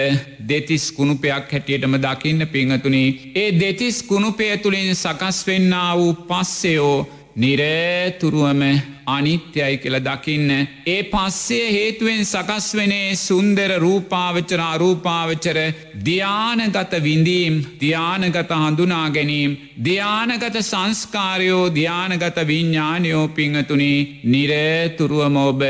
දෙතිස් 0.48 0.84
කුණුපයක් 0.92 1.52
හැටියටම 1.52 1.94
දකින්න 1.98 2.46
පිංහතුනී. 2.46 3.32
ඒ 3.34 3.50
දෙතිස් 3.60 4.02
කුණුපය 4.02 4.56
තුළින් 4.58 4.94
සකස් 4.94 5.38
වෙන්න 5.46 5.74
වූ 5.94 6.12
පස්සයෝ 6.28 6.96
නිරේතුරුවම 7.38 8.62
අනිත්‍යයි 9.08 9.78
කියල 9.78 9.96
දකින්න. 10.00 10.50
ඒ 10.86 11.02
පස්සේ 11.04 11.66
හේතුවෙන් 11.72 12.24
සකස් 12.24 12.66
වනේ 12.74 13.16
සුන්දර 13.16 13.70
රූපාවචර 13.78 14.60
අරූපාවචර 14.62 15.58
ධ්‍යානගත 16.04 16.92
විඳීම් 17.00 17.54
ධ්‍යානගත 17.80 18.50
හඳුනා 18.54 19.06
ගැනීම් 19.10 19.52
ධ්‍යානගත 19.84 20.58
සංස්කාරයෝ 20.62 21.64
ධ්‍යානගත 21.70 22.42
විඤ්ඥානයෝ 22.46 23.24
පිංහතුනි 23.30 23.92
නිරේතුරුවමෝබ 24.24 25.62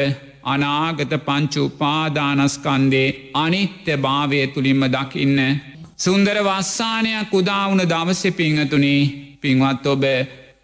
අනාගත 0.46 1.12
පංචු 1.20 1.64
උපාදානස්කන්දේ 1.64 3.09
අනිත්‍ය 3.37 3.96
භාවය 3.98 4.40
තුළින්ම 4.48 4.85
දකින්න. 4.88 5.38
සුන්දර 5.96 6.37
වස්සානයක් 6.42 7.33
උදාවුන 7.35 7.83
දවස 7.85 8.22
පිංහතුනි 8.33 8.94
පින්වත් 9.40 9.87
ඔබ 9.87 10.04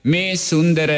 මේ 0.04 0.32
සුන්දර 0.38 0.90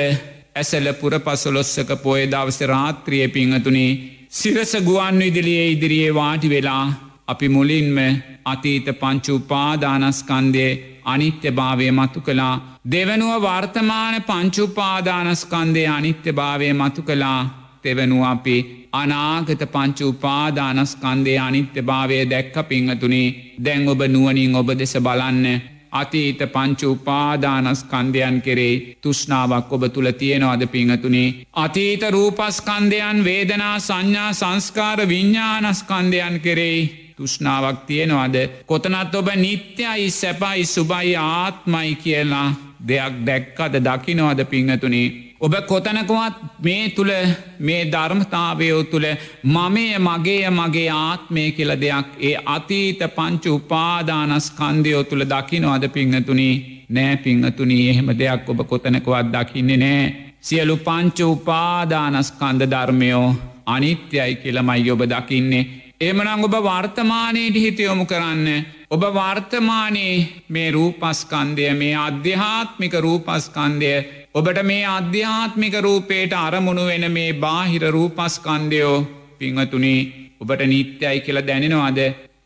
ඇසල 0.56 0.86
පුර 0.92 1.12
පසොලොස්සක 1.20 1.90
පොය 2.02 2.22
දවස 2.26 2.58
රාත්‍රිය 2.64 3.26
පිංහතුනේ 3.28 3.90
සිරස 4.30 4.72
ගුවන් 4.80 5.18
විදිලියේ 5.18 5.68
ඉදිරියේ 5.70 6.14
වාටි 6.14 6.48
වෙලා 6.50 6.86
අපි 7.28 7.48
මුලින්ම 7.48 7.98
අතීත 8.44 8.88
පංචුපාදානස්කන්දය 9.00 10.66
අනිත්‍ය 11.04 11.50
භාවය 11.50 11.86
මතු 11.90 12.20
කළා. 12.20 12.56
දෙවනුව 12.84 13.32
වර්තමාන 13.42 14.16
පංචුපාදානස්කන්දය 14.22 15.86
අනිත්‍ය 15.88 16.32
භාවය 16.32 16.72
මතු 16.72 17.02
කළා. 17.02 17.40
තෙවනුව 17.82 18.24
අපි 18.24 18.56
අනාගත 18.92 19.62
පංචුපාදානස්කන්දේ 19.68 21.38
අනිත්‍ය 21.38 21.80
භාවය 21.82 22.18
දැක්ක 22.24 22.56
පිංහතුනේ. 22.68 23.34
දැන් 23.64 23.88
ඔබ 23.88 24.00
නුවනින් 24.08 24.54
ඔබ 24.56 24.68
දෙස 24.74 24.94
බලන්න. 24.98 25.75
අතීත 25.90 26.38
පංචු 26.52 26.92
උපාදානස්කන්දයන් 26.92 28.42
කෙරේ 28.42 28.96
තුෂ්නාවක් 29.02 29.72
ඔබ 29.72 29.82
තුළ 29.92 30.10
තියෙනවාද 30.12 30.66
පිංහතුනේ. 30.66 31.34
අතීත 31.54 32.02
රූපස්කන්දයන් 32.10 33.24
වේදනා 33.24 33.78
සංඥා 33.78 34.32
සංස්කාර 34.32 35.08
විඤ්ඥානස්කන්දයන් 35.08 36.40
කෙරෙයි 36.40 37.12
තුෂ්නාවක් 37.16 37.86
තියෙනවාද. 37.86 38.36
කොතනත් 38.66 39.14
ඔබ 39.14 39.28
නිත්‍යයි 39.36 40.10
සැපයි 40.10 40.64
සුබයි 40.64 41.16
ආත්මයි 41.16 41.94
කියලා 41.96 42.54
දෙයක් 42.88 43.14
දැක්කද 43.26 43.74
දකිනවාද 43.84 44.44
පිංහතුනේ. 44.44 45.25
ඔබ 45.40 45.54
කොතනකුවත් 45.66 46.36
මේ 46.60 46.84
තුළ 46.90 47.12
මේ 47.60 47.80
ධර්මතාවයෝ 47.86 48.82
තුළ 48.84 49.06
මමය 49.46 49.86
මගේ 50.00 50.50
මගේ 50.52 50.88
ආත්මය 50.92 51.44
කියල 51.52 51.72
දෙයක් 51.80 52.08
ඒ 52.20 52.36
අතීත 52.46 53.00
පංචු 53.16 53.54
උපාදානස්කන්දයෝ 53.54 55.02
තුළ 55.04 55.24
දකිනවද 55.26 55.84
පිංහතුනී 55.88 56.54
නෑ 56.90 57.16
පිංහතුනී 57.18 57.88
එහෙම 57.88 58.08
දෙයක් 58.14 58.48
ඔබ 58.48 58.60
කොතනකවත් 58.64 59.32
දකින්නේ 59.32 59.76
නෑ. 59.76 60.04
සියලු 60.40 60.76
පංච 60.78 61.18
උපාදානස්කන්ද 61.26 62.62
ධර්මයෝ 62.66 63.34
අනිත්‍යයි 63.66 64.34
කියලමයි 64.36 64.90
ඔබ 64.90 65.02
දකින්නේ. 65.04 65.64
එමනං 66.00 66.44
ඔබ 66.44 66.54
වර්තමානයට 66.62 67.56
හිතයොමු 67.56 68.04
කරන්න. 68.04 68.64
ඔබ 68.90 69.02
වර්තමානයේ 69.14 70.26
මේ 70.48 70.70
රූපස්කන්දය 70.70 71.70
මේ 71.74 71.94
අධ්‍යාත්මික 71.98 72.94
රූපස්කන්දය 73.00 73.92
ඔබට 74.34 74.60
මේ 74.62 74.84
අධ්‍යාත්මික 74.88 75.76
රූපයට 75.80 76.32
අරමුණු 76.36 76.84
වෙන 76.86 77.06
මේ 77.10 77.32
බාහිර 77.34 77.84
රූපස්කන්දයෝ 77.90 79.06
පිංහතුනේ 79.38 80.00
ඔබට 80.40 80.66
නිත්‍යයි 80.66 81.20
කියල 81.20 81.40
දැනෙනවාද. 81.42 81.98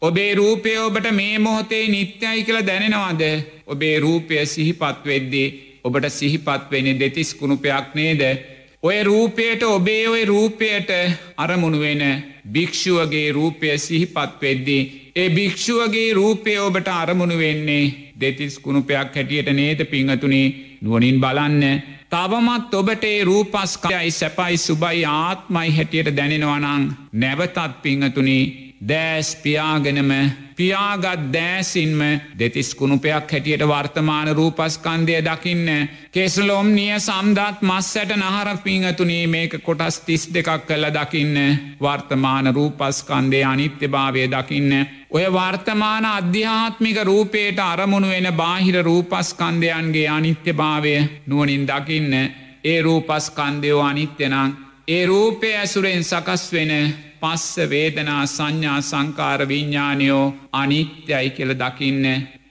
ඔබේ 0.02 0.34
රූපය 0.34 0.76
ඔබට 0.78 1.10
මේ 1.12 1.38
මොහොතේ 1.40 1.88
නිත්‍යයි 1.88 2.44
කියල 2.44 2.60
දැනෙනවාද. 2.62 3.22
ඔබේ 3.66 3.96
රූපය 3.98 4.46
සිහිපත් 4.46 5.02
වෙද්දී 5.04 5.48
ඔබට 5.84 6.06
සිහිපත් 6.10 6.70
වෙන 6.70 7.00
දෙතිස් 7.00 7.34
කුණුපයක් 7.34 7.94
නේද. 7.94 8.22
ඔය 8.82 9.02
රූපයට 9.02 9.62
ඔබේ 9.64 10.08
ඔය 10.08 10.24
රූපයට 10.24 10.90
අරමුණු 11.36 11.80
වෙන 11.80 12.02
භික්‍ෂුවගේ 12.46 13.32
රූපය 13.32 13.78
සිහිපත් 13.78 14.40
වෙද්දී. 14.42 15.12
ඒ 15.16 15.28
භික්‍ෂුවගේ 15.30 16.14
රූපය 16.14 16.58
ඔබට 16.58 16.88
අරමුණු 16.90 17.36
වෙන්නේ 17.38 18.12
දෙතිස් 18.20 18.58
කුණුපයක් 18.58 19.14
හැටියට 19.14 19.52
නේද 19.52 19.80
පිංහතුනේ 19.86 20.78
නුවනින් 20.80 21.20
බලන්න 21.20 21.64
තවමත් 22.10 22.74
ඔබටේ 22.74 23.24
රූපස්කයයි 23.24 24.10
සැපයි 24.12 24.56
සුබයි 24.58 25.04
ආත්මයි 25.06 25.70
හැටියට 25.70 26.16
දැනෙනවනං 26.16 26.84
නැවතත් 27.14 27.82
පිංහතුනි 27.82 28.38
දෑස් 28.82 29.36
පියාගෙනම 29.36 30.12
පියාගත් 30.60 31.22
දෑසින්ම 31.32 32.00
දෙතිස් 32.38 32.74
කුණුපයක් 32.74 33.30
හැටියට 33.32 33.62
වර්තමාන 33.64 34.28
රූපස්කන්දය 34.30 35.14
දකින්න. 35.22 35.68
කෙසලොම් 36.10 36.68
නිය 36.70 36.92
සම්දත් 36.98 37.62
මස්සැට 37.62 38.12
නහර 38.12 38.48
පිංහතුනී 38.58 39.26
මේක 39.26 39.56
කොටස් 39.60 40.00
තිස් 40.00 40.28
දෙකක් 40.28 40.66
කල්ල 40.66 40.86
දකින්න 40.90 41.36
වර්තමාන 41.80 42.52
රූපස්කන්දය 42.52 43.42
අනිත්‍ය 43.44 43.88
භාවය 43.88 44.28
දකින්න. 44.28 44.72
ඔය 45.10 45.24
වර්තමාන 45.30 46.04
අධ්‍යාත්මික 46.06 46.98
රූපයට 47.04 47.58
අරමුණු 47.60 48.08
වෙන 48.08 48.28
බාහිර 48.34 48.84
රූපස්කන්දයන්ගේ 48.84 50.08
අනිත්‍ය 50.10 50.52
භාවය 50.54 50.94
නුවනින් 51.26 51.64
දකින්න 51.66 52.14
ඒ 52.64 52.82
රූපස්කන්දයෝ 52.82 53.80
අනිත්‍යනං 53.82 54.56
ඒ 54.88 55.06
රූපය 55.06 55.54
ඇසුරෙන් 55.54 56.04
සකස් 56.04 56.52
වෙන 56.52 56.72
පස්ස 57.20 57.70
වේදනා 57.70 58.24
සංඥා 58.26 58.80
සංකාර 58.82 59.40
විඤ්ඥානයෝ 59.48 60.26
අනිත්‍යයි 60.52 61.30
කියල 61.30 61.52
දකින්න 61.54 62.06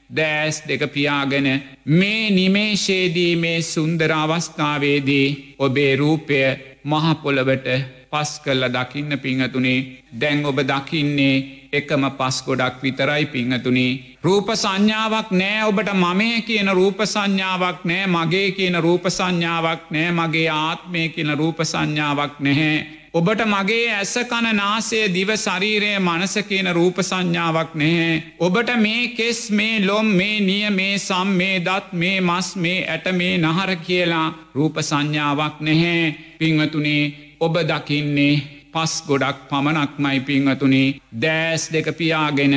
දෑස් 0.10 0.58
දෙක 0.68 0.84
පියාගෙන 0.94 1.48
මේ 1.94 2.26
නිමේශේදී 2.32 3.36
මේ 3.36 3.62
සුන්දර 3.64 4.12
අවස්ථාවේදී 4.14 5.28
ඔබේ 5.60 5.94
රූපය 5.96 6.42
මහපොළවට 6.86 7.68
පස් 8.12 8.32
කල්ල 8.40 8.66
දකින්න 8.70 9.20
පිංහතුනේ 9.20 9.80
දැන් 10.14 10.46
ඔබ 10.46 10.60
දකින්නේ 10.64 11.36
එකම 11.72 12.04
පස් 12.12 12.38
ගොඩක් 12.42 12.82
විතරයි 12.82 13.26
පිංහතුනේ. 13.26 14.18
රූප 14.24 14.50
සංඥාවක් 14.54 15.30
නෑ 15.32 15.60
ඔබට 15.64 15.92
මමය 15.94 16.30
කියන 16.42 16.72
රූප 16.72 17.04
සංඥාවක් 17.06 17.86
නෑ 17.86 18.08
මගේ 18.08 18.52
කියන 18.52 18.76
රූප 18.78 19.06
සංඥාවක් 19.10 19.92
නෑ 19.92 20.12
මගේ 20.12 20.50
ආත්මය 20.52 21.10
කියන 21.10 21.38
රූප 21.38 21.62
සංඥාවක් 21.64 22.40
නැහැ. 22.40 22.99
ඔබට 23.14 23.42
මගේ 23.44 23.86
ඇස 23.92 24.12
කණ 24.24 24.56
නාසය 24.56 24.98
දිව 25.10 25.30
ශරීරය 25.36 25.92
මනස 26.00 26.34
කියන 26.44 26.68
රූප 26.70 26.98
සංඥාවක් 27.02 27.72
නැහැ. 27.74 28.12
ඔබට 28.40 28.70
මේ 28.78 29.08
කෙස් 29.18 29.40
මේ 29.52 29.80
ලොම් 29.82 30.08
මේ 30.14 30.36
නිය 30.42 30.70
මේ 30.72 31.00
සම් 31.00 31.30
මේ 31.34 31.56
දත් 31.60 31.88
මේ 31.94 32.20
මස් 32.22 32.50
මේ 32.56 32.86
ඇට 32.86 33.08
මේ 33.14 33.40
නහර 33.40 33.72
කියලා 33.78 34.28
රූප 34.56 34.78
සංඥාවක් 34.82 35.56
නැහැ. 35.60 36.16
පිංවතුනේ 36.40 37.04
ඔබ 37.40 37.58
දකින්නේ 37.64 38.44
පස් 38.74 38.94
ගොඩක් 39.08 39.42
පමණක්මයි 39.50 40.20
පිංහතුනි 40.22 40.84
දෑස් 41.16 41.66
දෙක 41.74 41.90
පියාගෙන 41.98 42.56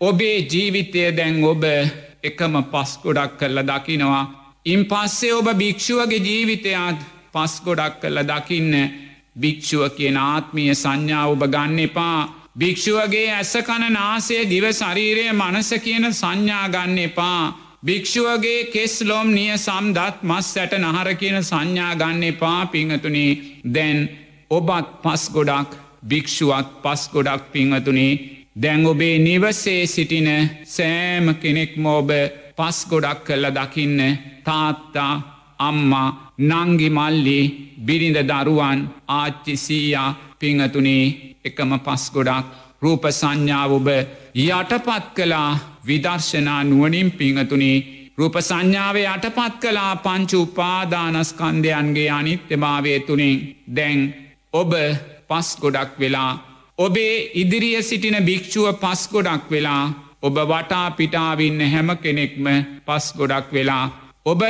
ඔබේ 0.00 0.36
ජීවිතය 0.44 1.06
දැන් 1.16 1.40
ඔබ 1.44 1.64
එකම 2.22 2.60
පස් 2.66 2.92
ගොඩක් 3.02 3.38
කරල 3.38 3.64
දකිනවා. 3.64 4.24
ඉන් 4.66 4.84
පස්සේ 4.84 5.32
ඔබ 5.32 5.48
භික්‍ෂුවගේ 5.54 6.20
ජීවිතයාත් 6.20 7.00
පස් 7.34 7.54
ගොඩක් 7.64 7.96
කල්ල 8.00 8.20
දකින්න 8.24 8.74
භික්‍ෂුව 9.36 9.84
කියන 9.90 10.16
ආත්මිය 10.18 10.70
සංඥා 10.74 11.26
ඔබ 11.26 11.42
ගන්න 11.48 11.78
එපා. 11.80 12.20
භික්‍ෂුවගේ 12.58 13.28
ඇසකන 13.32 13.84
නාසේ 13.92 14.42
දිව 14.46 14.64
ශරීරය 14.72 15.26
මනස 15.32 15.70
කියන 15.80 16.04
සංඥා 16.12 16.66
ගන්න 16.68 16.98
එපා. 17.00 17.42
භික්‍ෂුවගේ 17.82 18.60
කෙස්ලොම් 18.66 19.28
නිය 19.30 19.50
සම්දත් 19.56 20.22
මස් 20.22 20.46
සැට 20.48 20.74
නහර 20.74 21.08
කියන 21.14 21.38
සංඥා 21.42 21.92
ගන්න 21.94 22.22
එපා 22.24 22.60
පිංහතුනේ 22.66 23.32
දැන් 23.70 23.98
ඔබත් 24.50 24.86
පස් 25.02 25.24
ගොඩක් 25.30 25.74
භික්‍ෂුවත් 26.04 26.70
පස් 26.82 27.02
ගොඩක් 27.12 27.44
පිංහතුනේ 27.52 28.12
දැන් 28.56 28.86
ඔබේ 28.86 29.18
නිවසේ 29.18 29.82
සිටින 29.86 30.30
සෑම 30.66 31.26
කෙනෙක්ම 31.36 31.84
ඔබ 31.90 32.10
පස් 32.56 32.78
ගොඩක් 32.86 33.20
කල්ල 33.26 33.46
දකින්න 33.52 34.00
තාත්තා 34.44 35.12
අම්මා 35.58 36.08
නංගි 36.38 36.88
මල්ලි 36.90 37.38
බිරිඳ 37.80 38.18
දරුවන් 38.22 38.80
ආච්චිසීයා 39.10 40.14
පිංහතුනේ 40.38 41.04
එකම 41.44 41.72
පස් 41.78 42.04
ගොඩක් 42.10 42.46
රූප 42.82 43.04
සංඥාව 43.10 43.70
ඔබ 43.72 43.88
යටපත් 44.36 45.06
කලා 45.16 45.50
විදර්ශනා 45.82 46.62
නුවනින් 46.64 47.08
පිංහතුනේ. 47.12 47.76
රූප 48.18 48.36
සංඥාවේ 48.40 49.06
යටපත් 49.06 49.54
කලා 49.62 49.92
පංචු 49.98 50.40
උපාදානස්කන්දයන්ගේ 50.42 52.10
අනිත්‍යභාවය 52.10 52.92
තුළින් 53.00 53.38
දැන් 53.68 54.00
ඔබ 54.52 54.72
පස් 55.28 55.48
ගොඩක් 55.56 55.92
වෙලා 55.98 56.32
ඔබේ 56.78 57.14
ඉදිරිය 57.34 57.82
සිටින 57.82 58.18
භික්‍ෂුව 58.20 58.66
පස් 58.76 59.02
ගොඩක් 59.08 59.44
වෙලා 59.50 59.84
ඔබ 60.22 60.36
වටා 60.44 60.86
පිටාවින්න 60.92 61.60
හැම 61.66 61.90
කෙනෙක්ම 61.96 62.46
පස් 62.86 63.06
ගොඩක් 63.12 63.48
වෙලා 63.52 63.84
ඔබ 64.26 64.42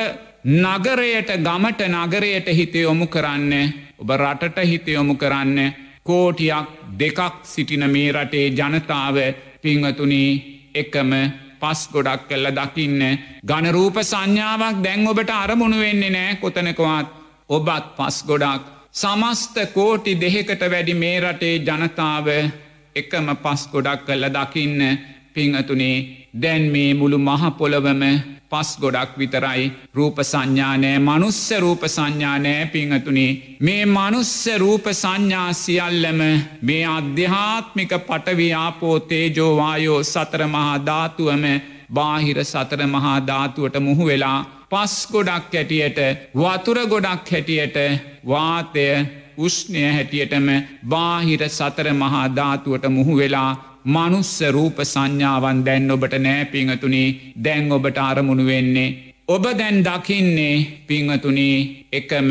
නගරයට 0.44 1.30
ගමට 1.38 1.86
නගරයට 1.88 2.48
හිත 2.48 2.74
යොමු 2.76 3.06
කරන්න 3.06 3.52
ඔබ 3.98 4.10
රටට 4.12 4.58
හිත 4.62 4.88
යොමු 4.88 5.14
කරන්න 5.16 5.72
කෝටියක් 6.02 6.66
දෙකක් 6.98 7.20
සිටින 7.42 7.88
මේ 7.90 8.12
රටේ 8.12 8.50
ජනතාව 8.50 9.16
පිංහතුනී 9.62 10.30
එකම 10.74 11.12
පස් 11.60 11.88
ගොඩක් 11.88 12.28
කල්ල 12.28 12.50
දකින්න. 12.50 13.00
ගණරූප 13.42 13.96
සංඥාවක් 14.02 14.82
දැන් 14.84 15.08
ඔබට 15.08 15.30
අරමුණු 15.32 15.78
වෙන්නේ 15.78 16.10
නෑ 16.10 16.36
කොතනකවත්. 16.36 17.08
ඔබත් 17.48 17.96
පස් 17.96 18.22
ගොඩක් 18.24 18.68
සමස්ත 18.92 19.56
කෝටි 19.72 20.20
දෙහෙකට 20.20 20.60
වැඩි 20.62 20.94
මේ 20.94 21.20
රටේ 21.20 21.56
ජනතාව 21.60 22.28
එකම 22.94 23.32
පස් 23.36 23.68
ගොඩක් 23.72 24.04
කල්ල 24.06 24.28
දකින්න. 24.28 24.80
පිංහතුනේ 25.34 25.96
දැන් 26.36 26.64
මේ 26.70 26.90
මුළු 26.94 27.18
මහපොළවම 27.20 28.02
පස් 28.50 28.70
ගොඩක් 28.78 29.12
විතරයි 29.18 29.62
රූප 29.94 30.18
සංඥානෑ 30.22 30.98
මනුස්ස 31.00 31.42
රූප 31.58 31.82
සංඥානෑ 31.88 32.66
පිංහතුනේ 32.66 33.30
මේ 33.60 33.84
මනුස්ස 33.88 34.34
රූප 34.56 34.86
සංඥා 34.92 35.48
සියල්ලම 35.54 36.20
මේ 36.62 36.82
අධ්‍යාත්මික 36.88 37.92
පටවියාපෝ 38.00 38.96
තේජෝවායෝ 39.02 40.00
සතර 40.04 40.44
මහා 40.46 40.76
ධාතුවම 40.86 41.44
බාහිර 41.90 42.38
සතර 42.44 42.86
මහා 42.86 43.18
ධාතුවට 43.26 43.76
මුහු 43.80 44.06
වෙලා 44.06 44.38
පස් 44.70 44.94
ගොඩක් 45.08 45.52
හැටියට 45.52 46.00
වතුර 46.36 46.78
ගොඩක් 46.86 47.28
හැටියට 47.30 47.76
වාතය 48.26 48.86
උෂ්ණය 49.38 49.84
හැටියටම 49.88 50.48
බාහිර 50.88 51.42
සතර 51.50 51.88
මහා 51.94 52.26
ධාතුවට 52.30 52.84
මුහු 52.90 53.16
වෙලා 53.16 53.50
මනුස්ස 53.84 54.40
රූප 54.48 54.78
සංඥාවන් 54.82 55.64
දැන් 55.64 55.90
ඔබට 55.90 56.14
නෑ 56.18 56.44
පිංහතුනී 56.46 57.34
දැන් 57.36 57.72
ඔබට 57.72 57.98
අරමුණු 58.00 58.44
වෙන්නේ. 58.44 59.14
ඔබ 59.28 59.44
දැන් 59.52 59.78
දකින්නේ 59.82 60.56
පිංහතුනී 60.86 61.88
එකම 61.92 62.30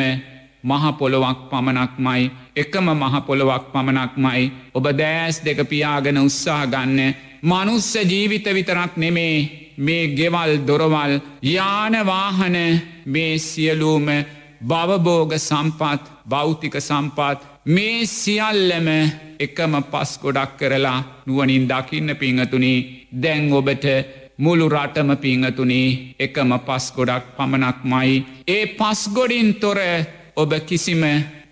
මහපොළොවක් 0.63 1.39
පමණක්මයි 1.50 2.32
එකම 2.56 2.88
මහපොළොවක් 2.96 3.66
පමණක්මයි 3.74 4.52
ඔබ 4.74 4.86
දෑස් 4.94 5.38
දෙක 5.42 5.60
පියාගෙන 5.66 6.18
උත්සාහ 6.20 6.63
ගන්න 6.66 7.16
මනුස්ස 7.44 7.89
ජීවිත 8.04 8.46
විතරක් 8.48 8.94
නෙමේ 8.98 9.36
මේ 9.78 10.08
ගෙවල් 10.10 10.52
දොරවල් 10.60 11.13
යානවාහන 11.46 12.58
මේ 13.06 13.38
සියලූම 13.39 14.08
බවබෝග 14.62 15.32
සම්පත් 15.39 16.04
භෞතික 16.26 16.76
සම්පත් 16.80 17.39
මේ 17.68 18.06
සියල්ලම 18.08 18.88
එකම 19.43 19.73
පස් 19.86 20.12
ගොඩක් 20.19 20.51
කරලා 20.60 20.99
නුවනින් 21.25 21.65
දකින්න 21.67 22.10
පිංහතුනී 22.15 22.79
දැන් 23.15 23.45
ඔබට 23.53 23.86
මුළු 24.38 24.67
රටම 24.69 25.10
පිංහතුනී 25.17 26.15
එකම 26.19 26.51
පස් 26.60 26.86
ගොඩක් 26.91 27.25
පමණක්මයි. 27.38 28.25
ඒ 28.47 28.65
පස්ගොඩින් 28.69 29.49
තොර 29.56 29.79
ඔබ 30.36 30.51
කිසිම 30.62 31.03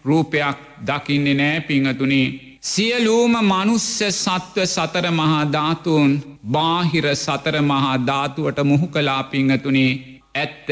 රූපයක් 0.03 0.57
දකින්නේ 0.81 1.33
නෑ 1.35 1.61
පිංහතුනී. 1.61 2.27
සියලූම 2.63 3.33
මනුස්ස 3.43 3.85
සත්ව 4.15 4.65
සතර 4.65 5.05
මහා 5.11 5.45
ධාතුන් 5.47 6.11
බාහිර 6.47 7.05
සතර 7.15 7.55
මහා 7.63 7.95
ධාතුවට 8.01 8.59
මුහු 8.63 8.87
කලා 8.87 9.23
පිංහතුනී 9.25 9.91
ඇත්ත 10.35 10.69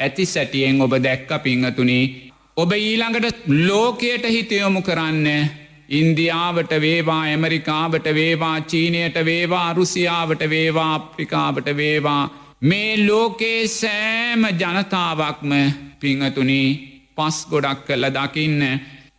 ඇති 0.00 0.24
සැටියෙන් 0.26 0.80
ඔබ 0.80 0.92
දැක්ක 0.98 1.30
පිංහතුනී 1.42 2.04
ඔබ 2.56 2.72
ඊළඟට 2.74 3.46
ලෝකයට 3.60 4.24
හිතයොමු 4.26 4.80
කරන්න 4.82 5.26
ඉන්දියාවට 5.88 6.72
වේවා 6.80 7.22
ඇමරිකාවට 7.22 8.04
වේවා 8.14 8.60
චීනයට 8.62 9.14
වේවා 9.24 9.72
රුසියාවට 9.72 10.42
වේවා 10.50 10.94
අප්‍රිකාවට 10.94 11.76
වේවා. 11.76 12.30
මේ 12.60 13.06
ලෝකේ 13.06 13.68
සෑම 13.68 14.42
ජනතාවක්ම 14.54 15.52
පිංහතුනි 16.00 16.62
පස් 17.16 17.46
ගොඩක් 17.50 17.86
කල්ල 17.86 18.10
දකින්න. 18.10 18.62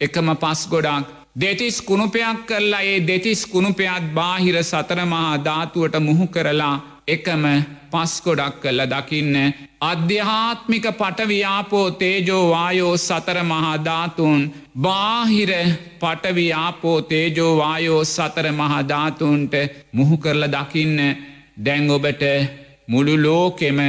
එකම 0.01 0.29
පස් 0.37 0.67
ගොඩක් 0.67 1.07
දෙතිස් 1.35 1.81
කුණුපයක් 1.81 2.45
කරලා 2.45 2.81
ඒ 2.83 2.99
දෙතිස් 3.07 3.45
කුණුපයත් 3.47 4.13
බාහිර 4.13 4.63
සතරමහා 4.63 5.43
ධාතුවට 5.45 5.99
මුහු 5.99 6.27
කරලා 6.27 6.75
එකම 7.09 7.43
පස්කොඩක් 7.91 8.55
කල්ල 8.61 8.81
දකින්න. 8.85 9.35
අධ්‍යාත්මික 9.81 10.85
පටවියාපෝ 10.93 11.87
තේජෝ 11.93 12.43
වායෝ 12.51 12.95
සතර 12.99 13.37
මහාධාතුන් 13.43 14.41
බාහිර 14.77 15.51
පටවියාපෝ 16.01 16.97
තේජෝ 17.03 17.53
වායෝ 17.57 18.03
සතර 18.05 18.47
මහාධාතුන්ට 18.53 19.53
මුහු 19.93 20.17
කරල 20.17 20.45
දකින්න. 20.49 20.99
දැන් 21.57 21.91
ඔබට 21.91 22.23
මුළු 22.87 23.15
ලෝකෙම 23.17 23.79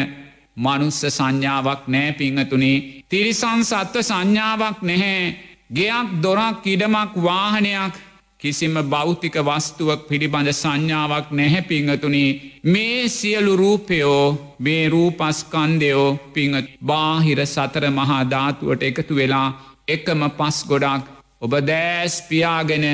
මනුස්ස 0.57 1.01
සංඥාවක් 1.09 1.83
නෑ 1.89 2.13
පිංහතුනි. 2.13 2.73
තිරිසන් 3.09 3.61
සත්ව 3.63 4.03
සංඥාවක් 4.03 4.79
නැහැ. 4.83 5.25
ගෙයක් 5.71 6.09
දොරක් 6.23 6.67
ඉඩමක් 6.67 7.13
වාහනයක් 7.19 7.95
කිසිම 8.43 8.77
භෞතික 8.85 9.37
වස්තුවක් 9.39 10.01
පිළිබඳ 10.09 10.49
සංඥාවක් 10.53 11.27
නැහැ 11.31 11.63
පිංහතුනි. 11.63 12.25
මේ 12.65 13.09
සියලු 13.11 13.53
රූපයෝ 13.57 14.25
මේ 14.59 14.85
රූපස්කන්දයෝ 14.89 16.07
පිංහත් 16.35 16.71
බාහිර 16.83 17.41
සතර 17.47 17.85
මහා 17.91 18.23
ධාතුවට 18.31 18.83
එකතු 18.83 19.19
වෙලා 19.19 19.49
එකම 19.89 20.23
පස් 20.39 20.59
ගොඩක් 20.71 21.05
ඔබ 21.43 21.53
දෑස්පියාගෙන 21.63 22.87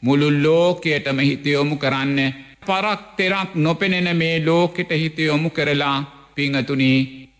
මුළු 0.00 0.28
ලෝකයටම 0.38 1.18
හිතයොමු 1.20 1.76
කරන්න. 1.76 2.18
පරක් 2.66 3.00
තෙරක් 3.16 3.50
නොපෙනෙන 3.56 4.08
මේ 4.16 4.36
ලෝකෙට 4.40 4.90
හිතයොමු 4.94 5.50
කරලා 5.50 5.98
පිංහතුනි 6.34 6.90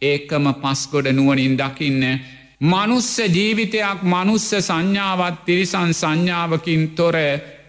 ඒකම 0.02 0.46
පස්ගොඩ 0.54 1.06
නුවනින් 1.10 1.56
දකින්න. 1.56 2.02
මනුස්ස 2.64 3.18
ජීවිතයක් 3.28 3.98
මනුස්ස 4.04 4.50
සංඥාවත් 4.60 5.44
තිරිසන් 5.44 5.90
සංඥාවකින් 5.92 6.82
තොර 6.90 7.16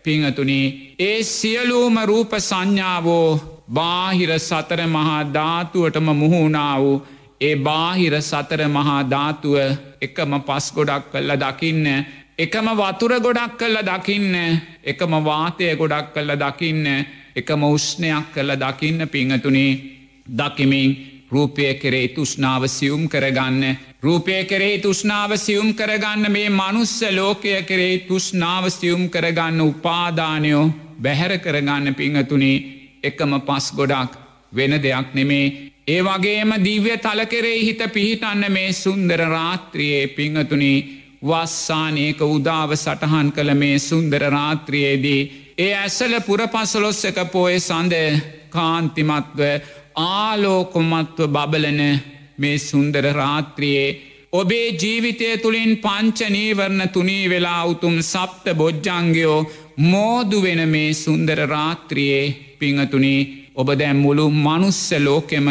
පිංහතුනී. 0.04 0.96
ඒ 1.00 1.24
සියලූම 1.26 1.98
රූප 2.02 2.32
සංඥාවෝ 2.40 3.30
බාහිර 3.70 4.32
සතර 4.40 4.82
මහා 4.88 5.34
ධාතුවටම 5.34 6.08
මුහුණා 6.14 6.76
වූ 6.80 7.04
ඒ 7.42 7.56
බාහිර 7.58 8.16
සතර 8.22 8.62
මහා 8.68 9.02
ධාතුව 9.06 9.56
එකම 10.02 10.32
පස් 10.42 10.68
ගොඩක් 10.72 11.12
කල්ල 11.12 11.32
දකින්න 11.38 11.88
එකම 12.38 12.68
වතුර 12.74 13.14
ගොඩක් 13.20 13.58
කල්ල 13.58 13.78
දකින්න 13.84 14.36
එකම 14.84 15.14
වාතය 15.24 15.76
ගොඩක් 15.76 16.08
කල්ල 16.14 16.32
දකින්න 16.38 16.88
එකම 17.36 17.62
උෂ්ණයක් 17.66 18.32
කල්ල 18.34 18.52
දකින්න 18.58 19.08
පිංහතුනේ. 19.08 19.74
දකිමින් 20.28 20.90
රූපය 21.32 21.74
කෙරේ 21.76 22.08
තුෂ්නාව 22.10 22.68
සියුම් 22.68 23.04
කරගන්න. 23.08 23.78
රූපය 24.02 24.46
කරේ 24.46 24.78
තුෂ්නාව 24.80 25.38
සියුම් 25.38 25.74
කරගන්න 25.74 26.32
මේ 26.32 26.50
මනුස්ස 26.52 27.02
ලෝකය 27.12 27.62
කරේ 27.64 28.00
තුෂ්නාව 28.02 28.70
සියුම් 28.70 29.10
කරගන්න 29.10 29.62
උපාදානයෝ 29.64 30.74
බැහැර 30.98 31.40
කරගන්න 31.40 31.96
පිංහතුනි. 31.96 32.54
එකම 33.04 33.32
පස් 33.42 33.72
ගොඩක් 33.72 34.12
වෙන 34.52 34.74
දෙයක් 34.80 35.14
නෙමේ. 35.14 35.72
ඒ 35.88 36.02
වගේම 36.02 36.52
දිව්‍ය 36.60 36.98
තල 36.98 37.26
කෙරේ 37.26 37.58
හිත 37.60 37.82
පිහිටන්න 37.90 38.46
මේ 38.50 38.74
සුන්දර 38.74 39.22
රාත්‍රියයේ 39.28 40.08
පිංහතුනි. 40.10 40.76
වස්සානයක 41.24 42.22
උදාව 42.22 42.76
සටහන් 42.76 43.32
කළ 43.32 43.54
මේ 43.56 43.80
සුන්දර 43.80 44.24
රාත්‍රියයේදී 44.30 45.22
ඒ 45.58 45.74
ඇසල 45.76 46.14
පුරපසලොස්සක 46.22 47.18
පෝය 47.32 47.60
සඳ 47.60 47.96
කාන්තිමත්ව 48.50 49.42
ආලෝකොමත්ව 49.96 51.28
බබලන 51.28 51.82
මේ 52.38 52.58
සුන්දර 52.60 53.06
රාත්‍රියයේ 53.14 53.98
ඔබේ 54.32 54.68
ජීවිතය 54.74 55.30
තුළින් 55.38 55.72
පංචනීවරණ 55.78 56.90
තුනී 56.90 57.30
වෙලා 57.30 57.64
උතුම් 57.66 57.96
සප්ත 58.04 58.46
බොජ්ජංගයෝ 58.54 59.40
මෝදු 59.84 60.42
වෙන 60.42 60.62
මේ 60.70 60.92
සුන්දර 60.96 61.40
රාත්‍රියයේ 61.48 62.36
පිංහතුනී 62.60 63.22
ඔබ 63.56 63.70
දැම් 63.74 63.98
මුළු 63.98 64.26
මනුස්ස 64.38 64.84
ලෝකෙම 65.00 65.48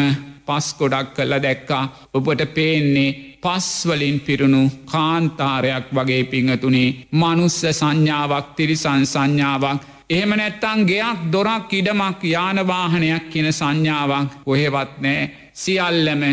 පස් 0.47 0.67
ගොඩක් 0.77 1.07
කල්ල 1.15 1.33
දැක්කා. 1.39 1.83
ඔබට 2.13 2.41
පේන්නේ 2.53 3.15
පස්වලින් 3.41 4.19
පිරුණු 4.19 4.61
කාන්තාරයක් 4.85 5.85
වගේ 5.91 6.23
පිංහතුනේ. 6.25 6.95
මනුස්ස 7.13 7.59
සංඥාවක් 7.71 8.47
තිරිසන් 8.55 9.03
සංඥාවක් 9.05 9.81
එහෙම 10.09 10.31
නැත්තං 10.31 10.85
ගෙයක් 10.85 11.21
දොරක් 11.31 11.71
ඉඩමක් 11.73 12.19
යානවාහනයක් 12.25 13.23
කියන 13.31 13.47
සංඥාවක් 13.51 14.35
ඔහෙවත් 14.45 14.91
නෑ 14.99 15.23
සියල්ලම 15.53 16.23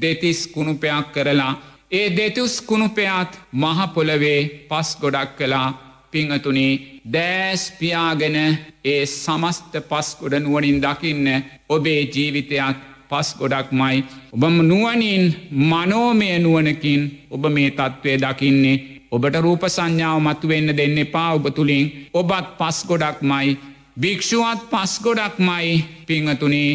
දෙතිස් 0.00 0.40
කුණුපයක් 0.46 1.12
කරලා 1.14 1.52
ඒ 1.90 2.06
දෙතුස් 2.10 2.54
කුණුපයාත් 2.62 3.32
මහපොලවේ 3.54 4.40
පස් 4.68 4.90
ගොඩක් 5.00 5.36
කලා 5.38 5.68
පිංහතුනි 6.12 6.66
දෑස්පියාගෙන 7.12 8.36
ඒ 8.84 9.02
සමස්ත 9.06 9.72
පස්කොඩ 9.82 10.34
නුවනින් 10.38 10.80
දකින්න 10.80 11.26
ඔබේ 11.68 12.02
ජීවිතයක් 12.06 12.76
පස් 13.10 13.28
ගොඩක් 13.38 13.68
මයි 13.72 14.04
ඔබම 14.32 14.56
නුවනින් 14.64 15.24
මනෝමය 15.62 16.28
නුවනකින් 16.38 17.02
ඔබ 17.30 17.42
මේ 17.48 17.70
තත්ත්වය 17.70 18.12
දකින්නේ. 18.18 18.97
ඔබට 19.12 19.36
රූප 19.38 19.62
සංඥාව 19.66 20.18
මතු 20.20 20.48
වෙන්න 20.48 20.76
දෙන්න 20.76 20.98
එපා 20.98 21.30
ඔබ 21.34 21.46
තුළින් 21.56 21.86
ඔබත් 22.12 22.48
පස් 22.58 22.78
ගොඩක් 22.88 23.20
මයි 23.22 23.56
භික්‍ෂුවත් 23.96 24.60
පස් 24.70 24.92
ගොඩක් 25.02 25.34
මයි 25.40 25.84
පිංහතුනේ. 26.06 26.72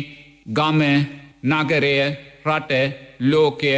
ගම 0.47 0.81
නගරය 1.43 1.97
රට 2.45 2.71
ලෝකය 3.21 3.73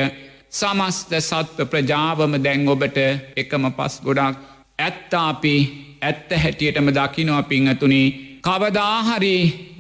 සමස්ත 0.52 1.12
සත්ව 1.20 1.68
ප්‍රජාවම 1.72 2.34
දැන් 2.40 2.68
ඔබට 2.68 2.98
එකම 3.36 3.66
පස් 3.72 3.96
ගොඩක්. 4.02 4.38
ඇත්තාපි 4.80 5.56
ඇත්ත 6.02 6.30
හැටියටම 6.34 6.90
දකිනවා 6.92 7.44
පිංහතුනි. 7.44 8.04
කවදාහරි 8.42 9.38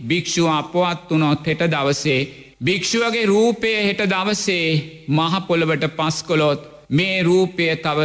භික්‍ෂුව 0.09 0.47
අපවත් 0.51 1.09
වනොත් 1.11 1.47
හෙට 1.47 1.63
දවසේ 1.67 2.21
භික්‍ෂුවගේ 2.59 3.26
රූපය 3.26 3.71
හෙට 3.80 4.01
දවසේ 4.05 4.69
මහපොළවට 5.09 5.86
පස්කොලොත් 5.97 6.61
මේ 6.89 7.17
රූපය 7.23 7.65
තව 7.78 7.99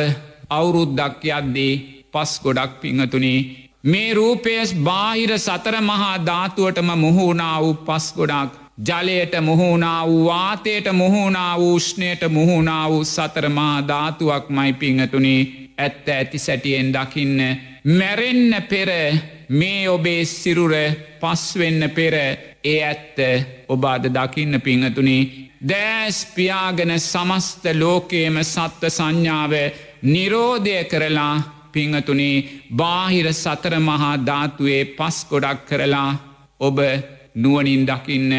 අවුරුද්දක් 0.51 1.25
යද්දී 1.31 1.75
පස් 2.13 2.33
ගොඩක් 2.43 2.73
පිංහතුනි. 2.81 3.35
මේ 3.85 4.15
රූපයස් 4.15 4.71
බාහිර 4.81 5.33
සතර 5.39 5.77
මහා 5.83 6.17
ධාතුවටම 6.21 6.91
මුහුණා 6.97 7.57
වූ 7.61 7.75
පස් 7.87 8.07
ගොඩක්. 8.15 8.53
ජලයට 8.81 9.35
මුහුණා 9.41 10.07
වූ 10.07 10.25
වාතයට 10.27 10.87
මුහුණා 10.93 11.59
වූෂ්ණයට 11.59 12.23
මුහුණා 12.29 12.85
වූ 12.91 13.05
සතරමා 13.07 13.89
ධාතුවක් 13.89 14.49
මයි 14.51 14.73
පිංහතුනි. 14.75 15.37
ඇත්ත 15.79 16.09
ඇති 16.09 16.39
සැටියෙන් 16.39 16.93
දකින්න 16.93 17.39
මැරෙන්න 17.89 18.63
පෙර 18.63 18.91
මේ 19.51 19.89
ඔබේ 19.89 20.25
සිරුර 20.27 20.75
පස්වෙන්න 21.21 21.91
පෙර 21.91 22.15
ඒ 22.65 22.81
ඇත්ත 22.83 23.19
ඔබ 23.69 23.85
අද 23.85 24.05
දකින්න 24.09 24.61
පිංහතුනි. 24.61 25.19
දෑස් 25.63 26.27
පියාගෙන 26.35 26.93
සමස්ත 27.01 27.65
ලෝකේම 27.75 28.37
සත්ව 28.43 28.89
සංඥාව 28.89 29.53
නිරෝධය 30.05 30.77
කරලා 30.85 31.35
පිංහතුනි 31.73 32.31
බාහිර 32.73 33.29
සතර 33.35 33.75
මහා 33.81 34.15
ධාතුවේ 34.21 34.83
පස් 34.97 35.19
ගොඩක් 35.31 35.61
කරලා 35.69 36.11
ඔබ 36.61 36.79
නුවනින් 37.37 37.85
දකින්න 37.87 38.33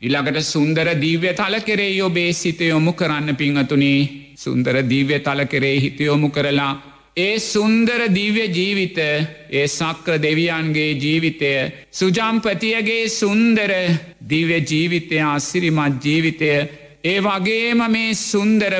ඉළඟට 0.00 0.38
සුන්දර 0.44 0.88
දීව්‍ය 0.96 1.30
තල 1.34 1.54
කෙරේ 1.60 2.02
ඔබේ 2.02 2.32
සිත 2.34 2.60
යොමු 2.62 2.92
කරන්න 2.92 3.36
පිංහතුනි. 3.36 3.94
සුන්දර 4.36 4.76
දීව්‍ය 4.84 5.18
තල 5.20 5.40
කරේ 5.46 5.76
හිත 5.76 5.98
යොමු 6.00 6.28
කරලා 6.28 6.72
ඒ 7.16 7.38
සුන්දර 7.44 8.00
දිව්‍ය 8.08 8.44
ජීවිත 8.48 8.98
ඒ 9.50 9.66
සක්‍ර 9.68 10.18
දෙවියන්ගේ 10.18 10.92
ජීවිතය 10.94 11.50
සුජම්පතියගේ 11.92 13.08
සුන්දර 13.10 13.72
දිව්‍ය 14.24 14.58
ජීවිතය 14.62 15.18
අසිරිමත් 15.26 15.98
ජීවිතය 16.00 16.50
ඒ 17.04 17.18
වගේම 17.20 17.82
මේ 17.88 18.14
සුන්දර 18.22 18.72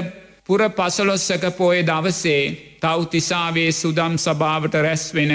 පුර 0.48 0.60
පසලොස්සක 0.70 1.44
පෝය 1.52 1.78
දවසේ 1.84 2.42
තවතිසාවේ 2.78 3.70
සුදම් 3.72 4.14
සභාවට 4.18 4.74
රැස්වෙන 4.78 5.34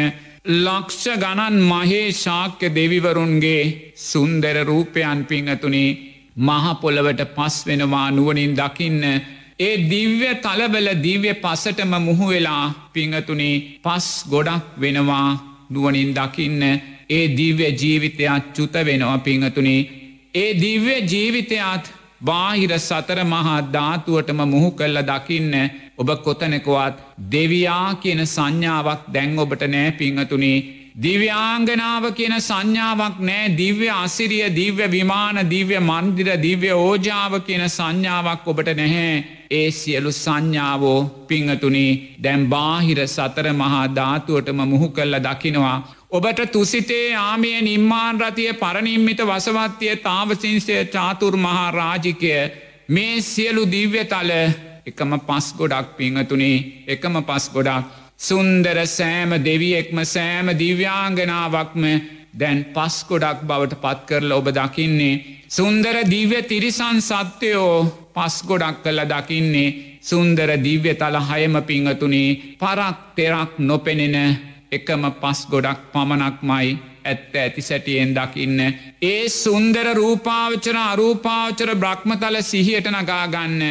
ලක්ෂ 0.58 1.06
ගණන් 1.18 1.58
මහේ 1.64 2.06
ශාක්‍ය 2.16 2.68
දෙවිවරුන්ගේ 2.72 3.62
සුන්දර 4.02 4.58
රූපයන් 4.64 5.20
පිංහතුනේ 5.26 5.98
මහපොළවට 6.40 7.22
පස් 7.32 7.56
වෙනවා 7.66 8.08
නුවනින් 8.12 8.54
දකින්න 8.54 9.04
ඒ 9.60 9.76
දිව්‍ය 9.88 10.30
තලබල 10.38 10.90
දිව්‍ය 11.00 11.34
පසටම 11.36 11.94
මුහුවෙලා 12.02 12.66
පිංහතුනේ 12.94 13.56
පස් 13.82 14.08
ගොඩක් 14.30 14.66
වෙනවා 14.78 15.30
නුවනින් 15.70 16.12
දකින්න 16.14 16.64
ඒ 17.10 17.26
දිව්‍ය 17.30 17.68
ජීවිතයක් 17.74 18.44
චුත 18.54 18.74
වෙනවා 18.82 19.18
පිංහතුනේ. 19.20 19.90
ඒ 20.34 20.52
දිව්‍ය 20.56 20.96
ජීවිතයත් 21.04 21.84
බාහිර 22.24 22.72
සතර 22.80 23.20
මහා 23.26 23.58
ධාතුවටම 23.72 24.42
මුහු 24.46 24.70
කල්ල 24.74 25.00
දකින්න 25.04 25.56
ඔබ 25.98 26.10
කොතනෙකවත් 26.24 27.02
දෙවයා 27.30 27.90
කියන 27.96 28.22
සංඥාවක් 28.28 29.12
දැන් 29.14 29.36
ඔබට 29.40 29.66
නෑ 29.68 29.92
පිංහතුනේ. 29.94 30.58
දිව්‍යාංගනාව 30.96 32.04
කියන 32.14 32.36
සංඥාවක් 32.40 33.18
නෑ. 33.22 33.54
දිව්‍ය 33.56 33.88
අසිරිය 33.96 34.48
දිව්‍ය 34.52 34.88
විමාන 34.88 35.38
දිව්‍ය 35.50 35.78
මන්දිර 35.82 36.30
දිව්‍ය 36.40 36.70
ඕජාව 36.78 37.34
කියන 37.42 37.66
සංඥාවක් 37.70 38.48
ඔබට 38.48 38.70
නැහැ. 38.74 39.24
ඒ 39.52 39.68
සියලු 39.72 40.12
සංඥාවෝ 40.14 41.00
පිංහතුනි 41.28 41.88
දැම් 42.20 42.48
බාහිර 42.48 43.00
සතර 43.08 43.48
මහා 43.54 43.84
ධාතුවටම 43.96 44.64
මුහු 44.66 44.90
කල්ල 44.90 45.16
දකිනවා. 45.20 45.78
ඔබට 46.14 46.40
තුසිතේ 46.48 47.16
ආමය 47.18 47.52
නිම්මාන් 47.64 48.20
රතිය 48.22 48.52
පරනිම්මිත 48.54 49.22
වසවත්තිය 49.22 49.96
තාවසින්සය 49.98 50.76
චාතුර් 50.86 51.38
මහා 51.38 51.72
රාජිකය. 51.72 52.34
මේ 52.88 53.22
සියලු 53.24 53.64
දිව්‍ය 53.68 54.04
තල 54.06 54.32
එකම 54.86 55.14
පස් 55.20 55.48
ගොඩක් 55.54 55.98
පිංහතුනේ. 55.98 56.58
එකම 56.88 57.16
පස් 57.24 57.50
ගොඩක්. 57.50 57.90
සුන්දර 58.20 58.78
සෑම 58.88 59.32
දෙවියෙක්ම 59.42 59.98
සෑම 60.06 60.54
දිව්‍යාංගනාවක්ම 60.56 61.84
දැන් 62.34 62.64
පස් 62.68 62.96
ගොඩක් 63.06 63.42
බවට 63.44 63.82
පත් 63.82 64.00
කරල 64.08 64.32
ඔබ 64.32 64.48
දකින්නේ. 64.52 65.20
සුන්දර 65.50 65.96
දිව්‍ය 66.06 66.40
තිරිසන් 66.44 67.02
සත්‍යයෝ 67.02 67.76
පස් 68.14 68.36
ගොඩක් 68.44 68.84
කල්ල 68.84 69.06
දකින්නේ. 69.08 69.76
සුන්දර 70.02 70.50
දිව්‍ය 70.60 70.94
තල 70.94 71.18
හයම 71.24 71.62
පිංහතුනේ. 71.64 72.40
පරක් 72.56 72.98
තෙරක් 73.16 73.52
නොපෙනෙන 73.60 74.53
එකම 74.76 75.04
පස් 75.22 75.40
ගොඩක් 75.52 75.82
පමණක්මයි 75.94 76.70
ඇත්ත 77.04 77.36
ඇති 77.36 77.62
සැටියෙන් 77.62 78.16
දකින්න. 78.16 78.60
ඒ 79.04 79.24
සුන්දර 79.32 79.88
රූපාවචර 79.94 80.78
අරූපාවචර 80.84 81.70
බ්‍රහ්මතල 81.76 82.38
සිහියට 82.44 82.88
නගාගන්න. 82.90 83.62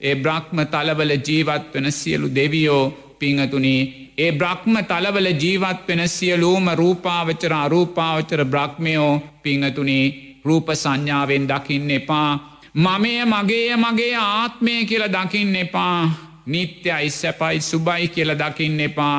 ඒ 0.00 0.14
බ්‍රහ්ම 0.16 0.58
තලවල 0.66 1.12
ජීවත් 1.20 1.74
වන 1.74 1.92
සියලු 1.92 2.34
දෙවියෝ 2.34 2.84
පිංහතුනී 3.18 3.82
ඒ 4.18 4.32
බ්‍රහ්ම 4.32 4.74
තලවල 4.84 5.28
ජීවත් 5.34 5.88
වෙන 5.88 6.08
සියලූම 6.08 6.66
රූපාවචර 6.74 7.52
අරූපාවචර 7.54 8.44
බ්‍රහ්මයෝ 8.46 9.12
පිංහතුනී 9.42 10.06
රූප 10.44 10.68
සංඥාවෙන් 10.74 11.46
දකින්න 11.48 11.90
එපා. 11.90 12.30
මමය 12.74 13.12
මගේ 13.24 13.76
මගේ 13.76 14.16
ආත්මය 14.16 14.74
කියල 14.84 15.04
දකින්න 15.08 15.56
එපා. 15.56 16.10
නිත්‍යයි 16.46 17.10
සැපයි 17.10 17.60
සුබයි 17.60 18.08
කියල 18.08 18.34
දකින්න 18.34 18.80
එපා. 18.80 19.18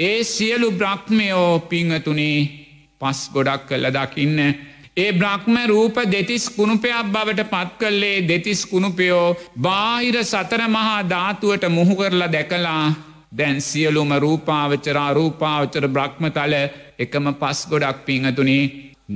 ඒ 0.00 0.22
සියලු 0.24 0.68
බ්‍රහ්මයෝ 0.72 1.58
පිංහතුනී 1.70 2.38
පස් 3.00 3.20
ගොඩක් 3.34 3.62
කල්ල 3.68 3.86
දකින්න. 3.90 4.38
ඒ 4.96 5.10
බ්‍රහ්ම 5.12 5.56
රූප 5.66 5.96
දෙතිස් 6.12 6.44
කුණුපයක් 6.50 7.12
බවට 7.14 7.44
පත් 7.52 7.70
කල්ලේ 7.80 8.24
දෙතිස් 8.28 8.62
කුණුපයෝ 8.66 9.36
බාහිර 9.58 10.16
සතර 10.24 10.62
මහා 10.68 10.98
ධාතුවට 11.04 11.64
මුහු 11.68 11.94
කරලා 11.96 12.32
දැකලා 12.32 12.84
දැන් 13.32 13.60
සියලුම 13.60 14.12
රූපාවචරා 14.24 15.10
රූපාවචර 15.12 15.84
බ්‍රහ්මතල 15.88 16.54
එකම 16.98 17.26
පස් 17.34 17.60
ගොඩක් 17.70 17.98
පිංහතුනි. 18.06 18.58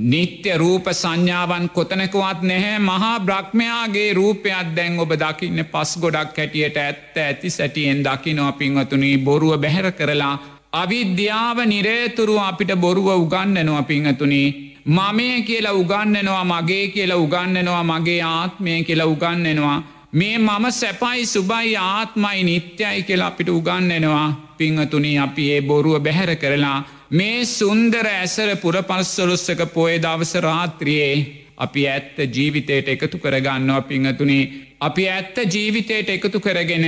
නිත්‍ය 0.03 0.51
රූප 0.55 0.87
සංඥාවන් 0.93 1.69
කොතනකවත් 1.69 2.39
නැහැ. 2.43 2.79
මහා 2.81 3.19
බ්‍රහ්මයාගේ 3.21 4.09
රූපයක් 4.13 4.75
දැන් 4.77 4.99
ඔබ 4.99 5.11
දකින්න 5.15 5.65
පස් 5.67 5.91
ගොඩක් 5.97 6.37
හැටියට 6.37 6.77
ඇත්ත 6.79 7.17
ඇති 7.19 7.49
සැටියෙන් 7.49 8.03
දකිනවා 8.03 8.51
පිංහතුනී. 8.53 9.17
බොරුව 9.19 9.57
බැහැර 9.57 9.91
කරලා 9.93 10.35
අවිද්‍යාව 10.75 11.57
නිරේතුරු 11.65 12.35
අපිට 12.41 12.71
බොරුව 12.83 13.09
උගන්නනවා 13.15 13.83
පිංහතුනී. 13.89 14.47
මමය 14.87 15.27
කියලා 15.41 15.77
උගන්නනවා 15.81 16.45
මගේ 16.45 16.87
කියලා 16.95 17.21
උගන්නනවා 17.25 17.83
මගේ 17.83 18.21
ආත්මය 18.29 18.73
කියලා 18.87 19.11
උගන්නනවා 19.13 19.77
මේ 20.13 20.37
මම 20.37 20.65
සැපයි 20.71 21.25
සුබයි 21.25 21.75
ආත්මයි 21.83 22.43
නිත්‍යයි 22.49 23.05
කියලා 23.07 23.29
අපිට 23.31 23.49
උගන්නනවා 23.49 24.27
පිංහතුනී. 24.57 25.17
අපි 25.17 25.43
ඒ 25.53 25.61
බොරුව 25.61 26.03
බැහැර 26.05 26.35
කරලා 26.35 26.77
මේ 27.11 27.39
සුන්දර 27.47 28.07
ඇසර 28.09 28.51
පුරපස්සලොස්සක 28.63 29.61
පොය 29.73 29.93
දවස 30.05 30.33
රාත්‍රියයේ 30.47 31.17
අපි 31.57 31.87
ඇත්ත 31.87 32.17
ජීවිතයට 32.35 32.87
එකතු 32.87 33.17
කරගන්නවා 33.17 33.81
පිංහතුනේ. 33.81 34.43
අපි 34.79 35.03
ඇත්ත 35.09 35.37
ජීවිතයට 35.53 36.09
එකතු 36.09 36.39
කරගෙන 36.39 36.85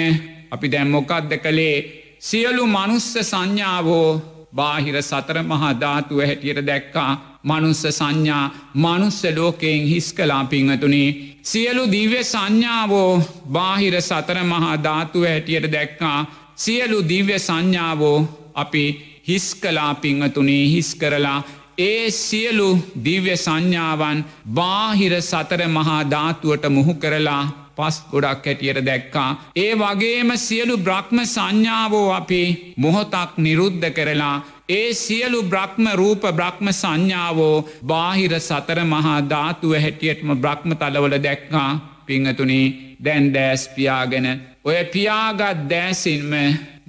අපි 0.52 0.72
දැම්මොකක්ද 0.72 1.32
කළේ? 1.44 1.78
සියලු 2.22 2.64
මනුස්ස 2.68 3.14
සංඥාවෝ 3.24 4.22
බාහිර 4.54 5.02
සතර 5.02 5.38
මහා 5.44 5.74
ධාතුව 5.76 6.20
හැටියට 6.22 6.62
දැක්කා. 6.66 7.12
මනුස්ස 7.44 7.84
සංඥා 7.90 8.46
මනුස්ස 8.76 9.20
ලෝකයෙන් 9.38 9.84
හිස් 9.86 10.08
කලා 10.14 10.44
පිංහතුනේ 10.46 11.10
සියලු 11.44 11.84
දිව්‍ය 11.92 12.22
සංඥාවෝ 12.24 13.12
බාහිර 13.50 14.02
සතර 14.02 14.40
මහා 14.44 14.76
ධාතුව 14.78 15.24
හැටියට 15.24 15.72
දැක්කා. 15.72 16.20
සියලු 16.56 16.98
දිව්‍ය 17.10 17.38
සංඥාවෝ 17.40 18.18
අපි 18.56 18.86
හිස් 19.28 19.48
කලා 19.56 19.94
පිංහතුනේ 19.96 20.64
හිස් 20.66 20.90
කරලා. 20.96 21.40
ඒ 21.80 22.10
සියලු 22.12 22.70
දිව්‍ය 23.04 23.36
සංඥාවන් 23.38 24.26
බාහිර 24.52 25.14
සතර 25.22 25.62
මහා 25.68 26.02
ධාතුවට 26.06 26.66
මුහු 26.70 26.94
කරලා 26.94 27.44
පස් 27.78 27.98
ගොඩක් 28.12 28.46
හැටියට 28.46 28.86
දැක්කා. 28.86 29.30
ඒ 29.58 29.72
වගේම 29.76 30.30
සියලු 30.40 30.76
බ්‍රහ්ම 30.80 31.18
සංඥාවෝ 31.26 32.08
අපි 32.12 32.42
මොහොතක් 32.78 33.32
නිරුද්ධ 33.40 33.90
කරලා 33.92 34.38
ඒ 34.70 34.88
සියලු 34.96 35.40
බ්‍රහ්ම 35.46 35.86
රූප 35.94 36.24
බ්‍රහ්ම 36.32 36.68
සංඥාවෝ 36.74 37.66
බාහිර 37.84 38.34
සතර 38.40 38.80
මහා 38.86 39.20
ධාතුව 39.26 39.74
හැටියටම 39.78 40.30
බ්‍රහ්ම 40.38 40.72
තලවල 40.76 41.16
දැක්කා 41.20 41.70
පිංහතුනි 42.06 42.62
දැන් 43.00 43.26
දෑස් 43.34 43.64
පියාගෙන 43.70 44.28
ඔය 44.64 44.80
පියාගත් 44.88 45.60
දෑසින්ම 45.70 46.34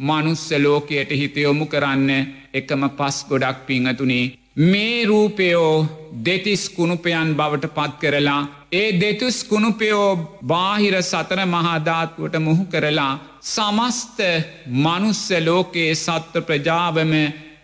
මනුස්ස 0.01 0.45
ලෝකයට 0.57 1.11
හිතයොමු 1.12 1.66
කරන්න 1.66 2.11
එකම 2.55 2.82
පස් 2.91 3.16
ගොඩක් 3.28 3.59
පිංහතුනේ 3.66 4.24
මේ 4.59 5.04
රූපයෝ 5.04 5.86
දෙතිස් 6.24 6.62
කුණුපයන් 6.70 7.28
බවට 7.36 7.68
පත් 7.70 7.92
කරලා 8.00 8.40
ඒ 8.72 8.88
දෙතුස් 9.00 9.36
කුණුපයෝ 9.44 10.09
බාහිර 10.44 10.94
සතර 11.00 11.40
මහාධාත්වට 11.46 12.34
මුහු 12.38 12.64
කරලා 12.64 13.12
සමස්ත 13.44 14.18
මනුස්ස 14.76 15.20
ලෝකයේ 15.40 15.92
සත්ව 15.96 16.42
ප්‍රජාවම 16.42 17.12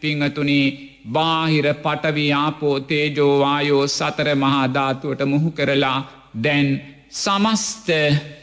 පිංහතුනී 0.01 0.67
බාහිර 1.09 1.67
පටවියාපෝ 1.77 2.77
තේජෝවායෝ 2.83 3.83
සතර 3.89 4.31
මහාධාතුවට 4.37 5.25
මුහු 5.25 5.51
කරලා 5.51 5.99
දැන් 6.45 6.69
සමස්ත 7.15 7.89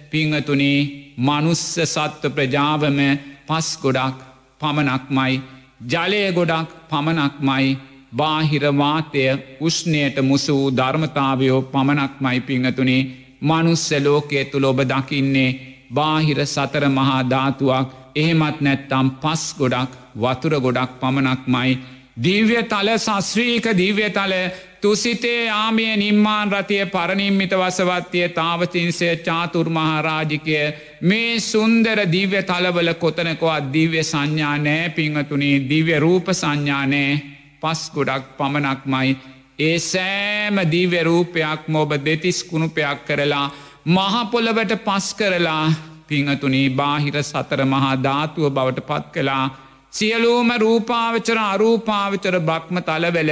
පිංහතුනී 0.09 0.79
මනුස්ස 1.19 1.63
සත්ව 1.85 2.33
ප්‍රජාවම 2.33 2.99
පස් 3.47 3.69
ගොඩක් 3.77 4.19
පමණක්මයි 4.61 5.39
ජලය 5.87 6.21
ගොඩක් 6.33 6.75
පමණක්මයි 6.89 7.71
බාහිරවාතය 8.12 9.24
උෂ්ණයට 9.59 10.18
මුසූ 10.22 10.64
ධර්මතාවයෝ 10.72 11.62
පමණක්මයි 11.64 12.39
පිංහතුනේ. 12.41 13.07
මනුස්ස 13.41 13.91
ලෝකයේ 13.99 14.45
තුළ 14.45 14.66
ඔබ 14.66 14.80
දකින්නේ 14.84 15.57
බාහිර 15.93 16.39
සතර 16.45 16.86
මහා 16.89 17.22
ධාතුවක් 17.30 17.88
එහෙමත් 18.16 18.57
නැත්තම් 18.62 19.07
පස් 19.22 19.43
ගොඩක් 19.53 19.91
වතුර 20.16 20.53
ගොඩක් 20.59 20.99
පමණක්මයි. 20.99 21.80
දිව්‍ය 22.18 22.64
තල 22.64 22.89
සස්්‍රීක 22.97 23.66
දිව්‍ය 23.74 24.09
තල 24.09 24.34
තුසිතේ 24.82 25.49
ආමය 25.51 25.88
නිම්මාන් 25.95 26.51
රතිය 26.51 26.86
පරණින්මිත 26.86 27.53
වසවත්තිය 27.53 28.30
තාවතින්සේ 28.30 29.16
චාතුර්මහාරාජිකය. 29.18 30.62
මේ 31.01 31.39
සුන්දර 31.41 31.97
දිව්‍ය 32.07 32.43
තලවල 32.43 32.93
කොතනකොත් 32.95 33.74
දිව්‍ය 33.74 34.03
සංඥා 34.03 34.57
නෑ 34.59 34.89
පිංහතුනේ. 34.91 35.62
දිව්‍ය 35.70 35.99
රූප 35.99 36.28
සංඥානෑ 36.32 37.12
පස් 37.16 37.40
ගොඩක් 37.89 38.26
පමණක්මයි. 38.38 39.18
ඒ 39.59 39.78
සෑම 39.82 40.57
දීව්‍ය 40.68 41.01
රූපයක්ම 41.03 41.76
ඔබ 41.76 41.91
දෙතිස් 42.01 42.43
කුණුපයක් 42.43 42.99
කරලා 43.07 43.47
මහපොළවට 43.88 44.74
පස් 44.82 45.07
කරලා 45.14 45.66
පිංහතුනී 46.07 46.70
බාහිර 46.72 47.18
සතර 47.22 47.62
මහා 47.66 47.95
ධාතුව 47.99 48.45
බවට 48.49 48.88
පත් 48.88 49.05
කලා 49.14 49.43
සියලූම 49.91 50.49
රූපාවචර 50.57 51.38
අරූපාවචර 51.43 52.36
බ්‍රක්්ම 52.41 52.78
තලවෙල 52.82 53.32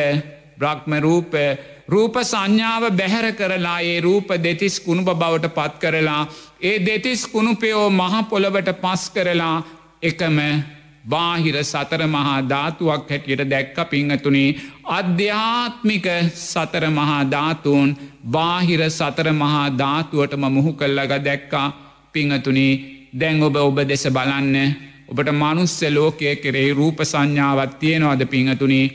බ්‍රක්්ම 0.58 0.94
රූප 1.00 1.34
රූප 1.88 2.16
සංඥාව 2.24 2.84
බැහැර 2.92 3.28
කරලා 3.34 3.80
ඒ 3.84 4.00
රූප 4.02 4.28
දෙතිස් 4.40 4.80
කුණුප 4.80 5.10
බවට 5.14 5.52
පත් 5.52 5.80
කරලා 5.82 6.22
ඒ 6.62 6.76
දෙතිස් 6.82 7.22
කුණුපයෝ 7.28 7.86
මහපොළවට 7.92 8.70
පස් 8.78 9.04
කරලා 9.10 9.56
එකම 10.02 10.38
බාහිර 11.06 11.56
සතර 11.64 12.02
මහා 12.08 12.38
ධාතුවක් 12.44 13.10
හැටියට 13.10 13.44
දැක්ක 13.46 13.78
පිංහතුනේ 13.90 14.56
අධ්‍යාත්මික 14.90 16.08
සතර 16.44 16.86
මහා 16.90 17.24
ධාතුූන් 17.26 17.96
බාහිර 18.28 18.82
සතර 18.90 19.28
මහා 19.34 19.68
ධාතුවටම 19.74 20.44
මුහු 20.50 20.74
කල්ලග 20.74 21.14
දැක්කා. 21.20 21.68
පිංහතුනේ 22.14 22.80
දැන් 23.14 23.44
ඔබ 23.44 23.56
ඔබ 23.58 23.78
දෙස 23.84 24.06
බලන්න. 24.08 24.56
ඔබට 25.08 25.30
මනුස්ස 25.34 25.82
ලෝකය 25.90 26.36
කෙරෙහි 26.36 26.72
රූප 26.72 27.00
සංඥාවත් 27.04 27.80
තියෙනවාද 27.80 28.22
පිංහතුනේ 28.26 28.86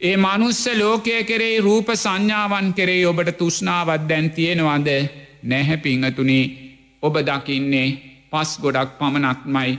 ඒ 0.00 0.16
මනුස්ස 0.16 0.64
ලෝකය 0.74 1.24
කෙරෙහි 1.24 1.60
රූප 1.60 1.88
සංඥාවන් 1.94 2.68
කෙරෙහි 2.72 3.06
ඔබට 3.06 3.30
තුෂ්නාවත් 3.38 4.08
දැන් 4.08 4.30
තියෙනවාද? 4.30 4.88
නැහැ 5.42 5.76
පිංහතුනේ 5.78 6.44
ඔබ 7.02 7.14
දකින්නේ 7.18 7.88
පස් 8.30 8.50
ගොඩක් 8.62 8.90
පමණක්මයි. 8.98 9.70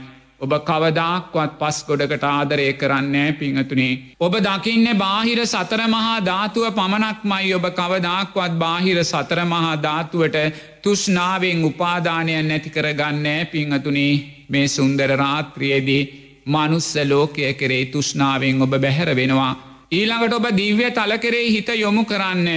ඔබ 0.42 0.52
කවදාක්වත් 0.60 1.52
පස් 1.58 1.76
ගොඩකට 1.86 2.24
ආදරය 2.26 2.66
කරන්නේ 2.74 3.28
පිංහතුනේ. 3.34 3.98
ඔබ 4.18 4.34
දකින්න 4.38 4.88
බාහිර 4.96 5.40
සතර 5.44 5.82
මහා 5.86 6.16
ධාතුව 6.20 6.66
පමණක්මයි 6.72 7.54
ඔබ 7.54 7.66
කවදාක්වත් 7.72 8.56
බාහිර 8.58 8.98
සතර 9.04 9.40
මහා 9.46 9.76
ධාතුවට 9.78 10.38
තුෂ්නාවෙන් 10.82 11.64
උපාදානයන් 11.64 12.48
නැති 12.48 12.70
කරගන්නෑ 12.70 13.44
පිංහතුනේ 13.46 14.12
මේ 14.48 14.66
සුන්දර 14.68 15.10
රාත්‍රියේදී 15.16 16.02
මනුස්ස 16.46 16.90
ලෝකය 17.04 17.54
කරේ 17.54 17.84
තුෂ්නාවෙන් 17.86 18.62
ඔබ 18.62 18.74
බැහැර 18.76 19.10
වෙනවා. 19.14 19.52
ඊළඟට 19.92 20.34
ඔබ 20.34 20.46
දිව්‍ය 20.54 20.90
තල 20.90 21.18
කරේ 21.18 21.50
හිත 21.50 21.68
යොමු 21.76 22.02
කරන්න 22.04 22.48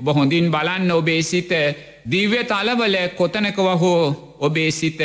ඔබ 0.00 0.06
හොඳින් 0.16 0.50
බලන්න 0.50 0.90
ඔබේ 0.92 1.22
සිත 1.24 1.52
දිව්‍ය 2.06 2.40
තලවල 2.44 2.96
කොතනකව 3.16 3.68
හෝ 3.76 4.02
ඔබේ 4.40 4.70
සිත 4.72 5.00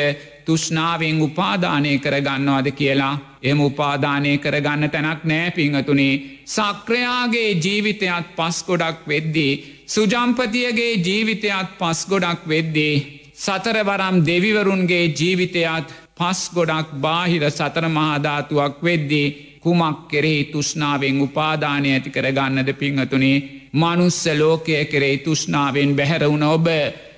තුෂ්නාවෙන් 0.49 1.21
උපාදානය 1.21 1.93
කරගන්නවාද 1.99 2.67
කියලා 2.73 3.15
එම 3.43 3.59
උපාදානය 3.61 4.31
කරගන්න 4.37 4.89
තැනක් 4.89 5.23
නෑ 5.25 5.51
පිංහතුනේ 5.51 6.13
සක්‍රයාගේ 6.47 7.51
ජීවිතයත් 7.57 8.35
පස් 8.35 8.57
ගොඩක් 8.63 9.07
වෙද්දී. 9.07 9.53
සුජම්පතියගේ 9.87 10.93
ජීවිතයත් 10.97 11.69
පස් 11.79 11.99
ගොඩක් 12.05 12.41
වෙද්දී. 12.45 12.95
සතරවරම් 13.35 14.15
දෙවිවරුන්ගේ 14.23 15.05
ජීවිතයත් 15.11 15.87
පස් 16.17 16.41
ගොඩක් 16.53 16.89
බාහිර 16.97 17.43
සතර 17.49 17.85
මහාධාතුවක් 17.89 18.81
වෙද්දී 18.81 19.27
කුමක් 19.61 20.07
කෙරෙහි 20.07 20.43
තුෂ්නාවෙන් 20.45 21.21
උපාදානය 21.21 21.89
ඇති 21.91 22.09
කරගන්නද 22.09 22.69
පිංහතුනේ 22.73 23.37
මනුස්ස 23.73 24.25
ලෝකය 24.33 24.73
කෙරෙහි 24.85 25.17
තුෂ්නාවෙන් 25.19 25.95
බැහැරවුණ 25.95 26.45
ඔබ 26.47 26.67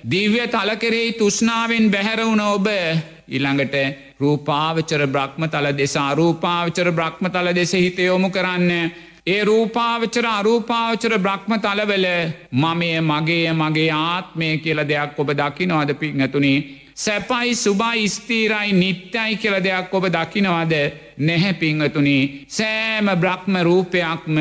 දිව්‍ය 0.04 0.46
තල 0.48 0.70
කෙරෙහි 0.76 1.12
තුෂ්නාවෙන් 1.12 1.90
බැහැරවුණ 1.90 2.40
ඔබ 2.42 2.66
ඉළඟට 3.28 3.76
රූපාවචර 4.20 5.06
බ්‍රහ්මතල 5.06 5.68
දෙස 5.72 5.94
අරූපාවචර 5.98 6.90
බ්‍රහ්මතල 6.90 7.54
දෙස 7.54 7.72
හිතයොමු 7.74 8.30
කරන්න. 8.30 8.70
ඒ 9.26 9.44
රූපාවචර 9.44 10.26
අරූපාවචර 10.28 11.14
බ්‍රහ්ම 11.18 11.52
තලවල 11.60 12.06
මමය 12.52 12.90
මගේ 13.02 13.52
මගේ 13.54 13.90
ආත්මය 13.92 14.58
කියල 14.58 14.82
දෙයක් 14.84 15.18
ඔබ 15.18 15.30
දකිනවාද 15.32 15.94
පිංහතුනේ. 15.94 16.58
සැපයි 16.96 17.54
සුබයි 17.54 18.08
ස්තීරයි 18.08 18.72
නිත්‍යයි 18.74 19.36
කියල 19.36 19.56
දෙයක් 19.60 19.94
ඔබ 19.94 20.04
දකිනවාද 20.08 20.72
නැහැ 21.18 21.54
පිංහතුනේ. 21.54 22.30
සෑම 22.48 23.06
බ්‍රහ්ම 23.16 23.54
රූපයක්ම 23.62 24.36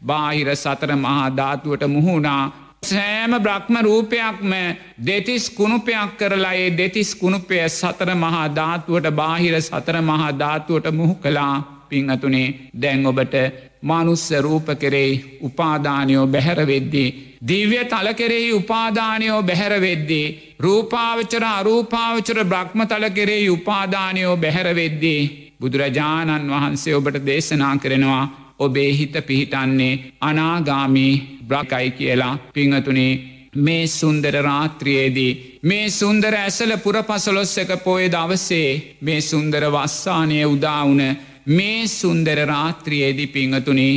බාහිර 0.00 0.56
සතර 0.56 0.96
මහා 0.96 1.36
ධාතුවට 1.36 1.82
මුහුණා 1.88 2.59
සෑම 2.82 3.32
බ්‍රහ්ම 3.38 3.76
රූපයක්ම 3.78 4.52
දෙතිස් 5.00 5.50
කුණුපයක් 5.50 6.12
කරලා 6.18 6.54
ඒ 6.54 6.70
දෙතිස් 6.72 7.10
කුණුපය 7.14 7.58
සතර 7.70 8.10
මහා 8.16 8.46
ධාතුවට 8.50 9.10
බාහිර 9.12 9.56
සතර 9.60 9.96
මහා 10.02 10.30
ධාතුවට 10.34 10.86
මුහු 10.92 11.14
කලා 11.16 11.54
පිංහතුනේ 11.88 12.46
දැන් 12.74 13.06
ඔබට 13.06 13.34
මනුස්ස 13.82 14.24
රූප 14.40 14.68
කෙරෙයි 14.76 15.38
උපාදානයෝ 15.42 16.26
බැහැරවෙද්දී. 16.26 17.08
දිව්‍ය 17.46 17.84
තල 17.84 18.08
කෙරෙහි 18.14 18.52
උපාදානයෝ 18.52 19.42
බැහැරවෙද්දී. 19.42 20.26
රූපාවචර 20.60 21.44
අරූපාවචර 21.50 22.44
බ්‍රහ්ම 22.44 22.80
තල 22.86 23.06
කෙරෙහි 23.10 23.48
උපාදානයෝ 23.50 24.36
බැහැරවෙද්දී. 24.38 25.22
බුදුරජාණන් 25.60 26.50
වහන්සේ 26.50 26.94
ඔබට 26.94 27.26
දේශනා 27.26 27.74
කරනවා 27.78 28.24
ඔබේ 28.60 28.90
හිත 28.92 29.14
පිහිටන්නේ 29.26 29.92
අනාගාමී 30.22 31.12
බ්‍රකයි 31.44 31.90
කියලා 31.92 32.38
පිංහතුනේ 32.52 33.12
මේ 33.56 33.86
සුන්දර 33.88 34.34
රාත්‍රියයේදී. 34.42 35.60
මේ 35.62 35.90
සුන්දර 35.90 36.34
ඇසල 36.36 36.72
පුරපසලොස්සක 36.76 37.70
පොය 37.84 38.04
දවසේ 38.08 38.98
මේ 39.00 39.20
සුන්දර 39.22 39.64
වස්සානය 39.66 40.44
උදාවුන 40.46 41.02
මේ 41.48 41.86
සුන්දර 41.88 42.38
රාත්‍රියේදී 42.46 43.26
පිංහතුනි 43.28 43.88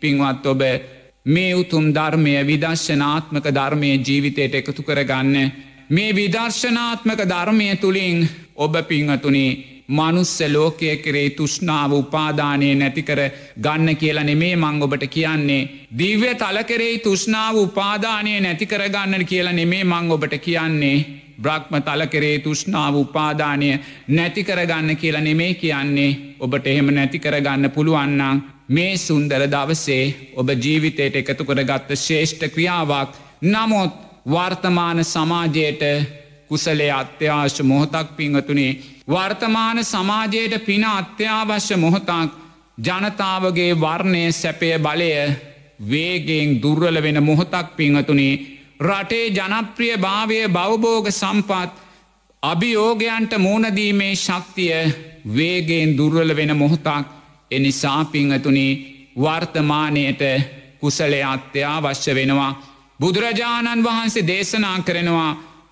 පින්වත් 0.00 0.46
ඔබ 0.46 0.62
මේ 1.26 1.54
උතුම් 1.54 1.86
ධර්මය 1.92 2.34
විදර්ශනාත්මක 2.42 3.46
ධර්මය 3.50 3.90
ජීවිතයට 3.98 4.54
එකතු 4.54 4.82
කරගන්න. 4.82 5.52
මේ 5.88 6.12
විදර්ශනාත්මක 6.12 7.20
ධර්මය 7.24 7.76
තුළින් 7.76 8.28
ඔබ 8.56 8.74
පිංහතුනේ 8.84 9.75
මනුස්ස 9.88 10.40
ලෝකය 10.48 10.96
කරේ 10.98 11.30
තුෂ්නාව 11.30 11.92
උපාදානය 11.92 12.74
නැතිකර 12.74 13.20
ගන්න 13.58 13.96
කියලා 13.96 14.24
නෙමේ 14.24 14.56
මං 14.56 14.82
ඔබට 14.82 15.06
කියන්නේ. 15.08 15.68
දිව්‍ය 15.98 16.34
තලකරේ 16.36 16.98
තුෂ්නාව 17.00 17.56
උපාදානය 17.56 18.40
නැතිකරගන්න 18.40 19.24
කියලා 19.24 19.52
නෙමේ 19.52 19.84
මං 19.84 20.10
ඔබට 20.10 20.38
කියන්නේ. 20.40 21.22
බ්‍රහ්ම 21.38 21.74
තලකරේ 21.82 22.38
තුෂ්නාව 22.38 22.94
උපාදානය 22.96 23.70
නැතිකරගන්න 24.08 24.96
කියලා 24.96 25.20
නෙමේ 25.22 25.54
කියන්නේ 25.54 26.10
ඔබට 26.40 26.66
එහෙම 26.66 26.88
නැතිකරගන්න 26.90 27.70
පුළුවන්නම් 27.70 28.42
මේ 28.68 28.96
සුන්දර 28.98 29.42
දවසේ 29.46 30.04
ඔබ 30.34 30.48
ජීවිතයට 30.56 31.16
එකතු 31.16 31.44
කරගත්ත 31.44 31.96
ශේෂ්ඨ 31.96 32.48
ක්‍රියාවක් 32.48 33.10
නමුත් 33.44 33.92
වර්තමාන 34.26 35.04
සමාජයට 35.04 35.82
කුසලේ 36.48 36.90
අත්‍යවශ්‍ය 36.92 37.62
මොහොතක් 37.64 38.08
පිංහතුනේ 38.12 38.78
වර්තමාන 39.08 39.84
සමාජයට 39.84 40.54
පින 40.60 40.84
අත්‍යවශ්‍ය 40.86 41.76
මොහොතක් 41.76 42.30
ජනතාවගේ 42.78 43.72
වර්ණය 43.76 44.22
සැපය 44.32 44.70
බලය 44.78 45.10
වේගෙන් 45.82 46.62
දුර්වල 46.62 47.02
වෙන 47.02 47.22
මොහොතක් 47.22 47.66
පිංහතුනේ 47.76 48.34
රටේ 48.80 49.26
ජනප්‍රිය 49.30 49.96
භාවය 49.98 50.38
බවබෝග 50.48 51.06
සම්පත් 51.10 51.70
අභියෝගයන්ට 52.42 53.32
මූුණදීමේ 53.38 54.14
ශක්තිය 54.16 54.92
වේගෙන් 55.28 55.96
දුර්වල 55.96 56.36
වෙන 56.36 56.56
මොහොතක් 56.56 57.06
එනිසා 57.50 58.04
පිංහතුනි 58.06 58.66
වර්තමානයට 59.16 60.22
කුසලේ 60.80 61.24
අත්‍යවශ්‍ය 61.24 62.14
වෙනවා. 62.14 62.62
බුදුරජාණන් 63.00 63.84
වහන්සේ 63.84 64.26
දේශනා 64.26 64.78
කරනවා 64.80 65.30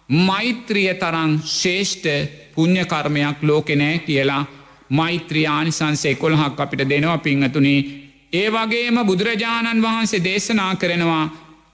මෛත්‍රිය 0.09 0.94
තරං 0.94 1.40
ශේෂ්ඨ 1.50 2.09
පුං්ඥකර්මයක් 2.55 3.42
ලෝකෙනෑ 3.42 3.98
කියලා 4.00 4.46
මෛත්‍රියානිසන්සේ 4.90 6.14
කොළහක් 6.14 6.61
අපිට 6.61 6.88
දෙනවා 6.88 7.18
පිංහතුනි. 7.18 7.76
ඒ 8.32 8.48
වගේම 8.50 8.98
බුදුරජාණන් 9.02 9.82
වහන්සේ 9.82 10.20
දේශනා 10.20 10.76
කරනවා 10.76 11.24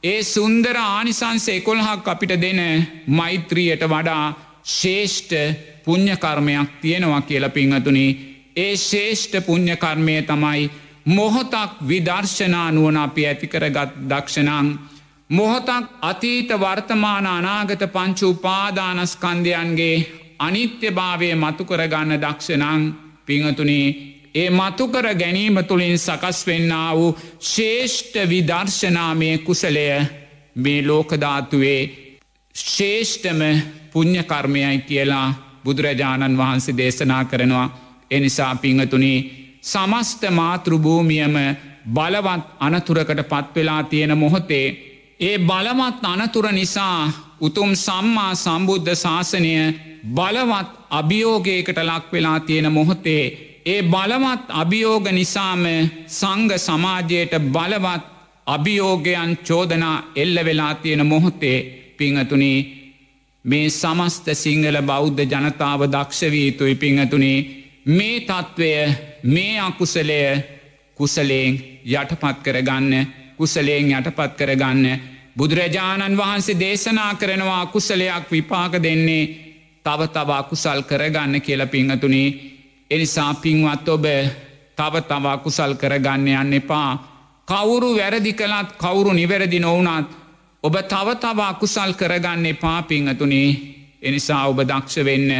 ඒ 0.03 0.23
සුන්දර 0.25 0.77
ආනිසන්සේ 0.77 1.61
කොළහක් 1.61 2.09
අපිට 2.09 2.33
දෙන 2.37 2.61
මෛත්‍රියට 3.09 3.83
වඩා 3.85 4.27
ශේෂ්ඨ 4.65 5.35
පුං්ඥකර්මයක් 5.85 6.71
තියෙනවා 6.81 7.21
කියලා 7.23 7.51
පිංහතුනි 7.51 8.07
ඒ 8.57 8.77
ශේෂ්ඨ 8.79 9.37
පුං්ඥකර්මය 9.41 10.23
තමයි 10.23 10.71
මොහොතක් 11.07 11.73
විදර්ශනා 11.83 12.71
නුවන 12.71 12.97
අපි 12.97 13.27
ඇතිකරගත් 13.27 13.93
දක්ෂණං. 14.09 14.67
මොහොතක් 15.31 15.85
අතීත 16.03 16.51
වර්තමාන 16.55 17.27
අනාගත 17.29 17.83
පංචු 17.89 18.31
උපාදානස්කන්දයන්ගේ 18.31 19.97
අනිත්‍යභාවය 20.39 21.29
මතුකරගන්න 21.37 22.13
දක්ෂණං 22.17 22.83
පිංහතුනේ. 23.27 23.87
ඒ 24.35 24.51
මතුකර 24.51 25.07
ගැනීම 25.15 25.57
තුළින් 25.65 25.99
සකස් 25.99 26.39
වෙන්න 26.47 26.73
වූ 26.93 27.19
ශේෂ්ඨ 27.43 28.17
විදර්ශනාමය 28.29 29.31
කුසලය 29.39 29.87
මේ 30.57 30.81
ලෝකධාතුවේ 30.83 31.81
ශේෂ්ඨම 32.55 33.41
පුං්ඥකර්මයයි 33.93 34.79
කියලා 34.81 35.29
බුදුරජාණන් 35.65 36.39
වහන්සේ 36.39 36.77
දේශනා 36.77 37.25
කරනවා. 37.25 37.67
එනිසා 38.11 38.55
පිංහතුනි 38.57 39.15
සමස්ත 39.63 40.23
මාතෘභූමියම 40.33 41.35
බලවත් 41.89 42.45
අනතුරකට 42.61 43.21
පත්වෙලා 43.25 43.83
තියෙන 43.85 44.19
මොහොතේ 44.19 44.90
ඒ 45.21 45.39
බලවත් 45.41 46.05
අනතුර 46.05 46.47
නිසා 46.51 47.13
උතුම් 47.41 47.73
සම්මා 47.77 48.33
සම්බුද්ධ 48.37 48.93
ශාසනය 48.97 49.53
බලවත් 50.09 50.69
අභියෝගයකට 50.91 51.79
ලක් 51.81 52.05
වෙලා 52.13 52.39
තියෙන 52.41 52.69
මොහොතේ 52.73 53.25
ඒ 53.67 53.83
බලවත් 53.85 54.45
අභියෝග 54.55 55.07
නිසාම 55.11 55.65
සංග 56.11 56.51
සමාජයට 56.59 57.35
බලවත් 57.49 58.05
අභියෝගයන් 58.47 59.33
චෝදනා 59.41 59.97
එල්ල 60.17 60.37
වෙලා 60.45 60.75
තියෙන 60.77 61.07
මොහොතේ 61.07 61.59
පිංහතුනී 61.99 62.59
මේ 63.45 63.71
සමස්ත 63.71 64.27
සිංහල 64.35 64.83
බෞද්ධ 64.83 65.23
ජනතාව 65.25 65.81
දක්ෂවී 65.89 66.47
යුතුයි 66.47 66.75
පිංහතුනේ 66.77 67.39
මේ 67.89 68.17
තත්ත්වය 68.23 68.73
මේ 69.27 69.55
අකුසලය 69.61 70.21
කුසලයෙන් 70.99 71.55
යටපත් 71.87 72.37
කරගන්න 72.43 72.93
කුසලයෙන් 73.39 73.93
යටපත් 73.93 74.33
කරගන්න 74.37 74.87
බුදුරජාණන් 75.37 76.17
වහන්සේ 76.17 76.57
දේශනා 76.57 77.15
කරනවා 77.15 77.67
කුසලයක් 77.67 78.31
විපාක 78.31 78.73
දෙන්නේ 78.75 79.25
තව 79.85 80.09
තවා 80.09 80.43
කුසල් 80.43 80.83
කරගන්න 80.83 81.41
කියල 81.41 81.67
පිංහතුනි 81.67 82.23
එනිසා 82.91 83.35
පින්වත් 83.35 83.89
ඔබ 83.89 84.05
තව 84.77 84.95
තවා 85.03 85.37
කුසල් 85.39 85.75
කරගන්න 85.75 86.29
යන්න 86.31 86.53
එපා. 86.55 86.91
කවුරු 87.49 87.97
වැරදි 87.97 88.33
කළත් 88.33 88.71
කවුරු 88.75 89.13
නිවැරදි 89.13 89.59
නොවනත් 89.59 90.09
ඔබ 90.65 90.75
තව 90.85 91.09
තවා 91.17 91.55
කුසල් 91.55 91.93
කරගන්න 91.93 92.47
එපා 92.47 92.83
පිංහතුනි 92.83 93.43
එනිසා 94.03 94.47
ඔබ 94.47 94.59
දක්ෂ 94.61 95.05
වෙන්න 95.05 95.31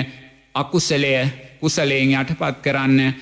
අකුසලය 0.55 1.15
කුසලයෙන් 1.61 2.13
යටපත් 2.13 2.63
කරන්න. 2.63 3.15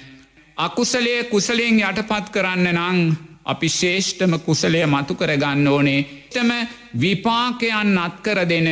අකුසලය 0.57 1.25
කුසලයෙන් 1.25 1.81
යටපත් 1.81 2.31
කරන්න 2.31 2.69
නං 2.75 3.28
අපි 3.49 3.69
ශේෂ්ඨම 3.71 4.33
කුසලය 4.41 4.83
මතු 4.87 5.15
කරගන්න 5.15 5.69
ඕනේ. 5.69 6.01
ටම 6.27 6.51
විපාකයන් 6.97 7.99
අත්කර 7.99 8.39
දෙන 8.47 8.69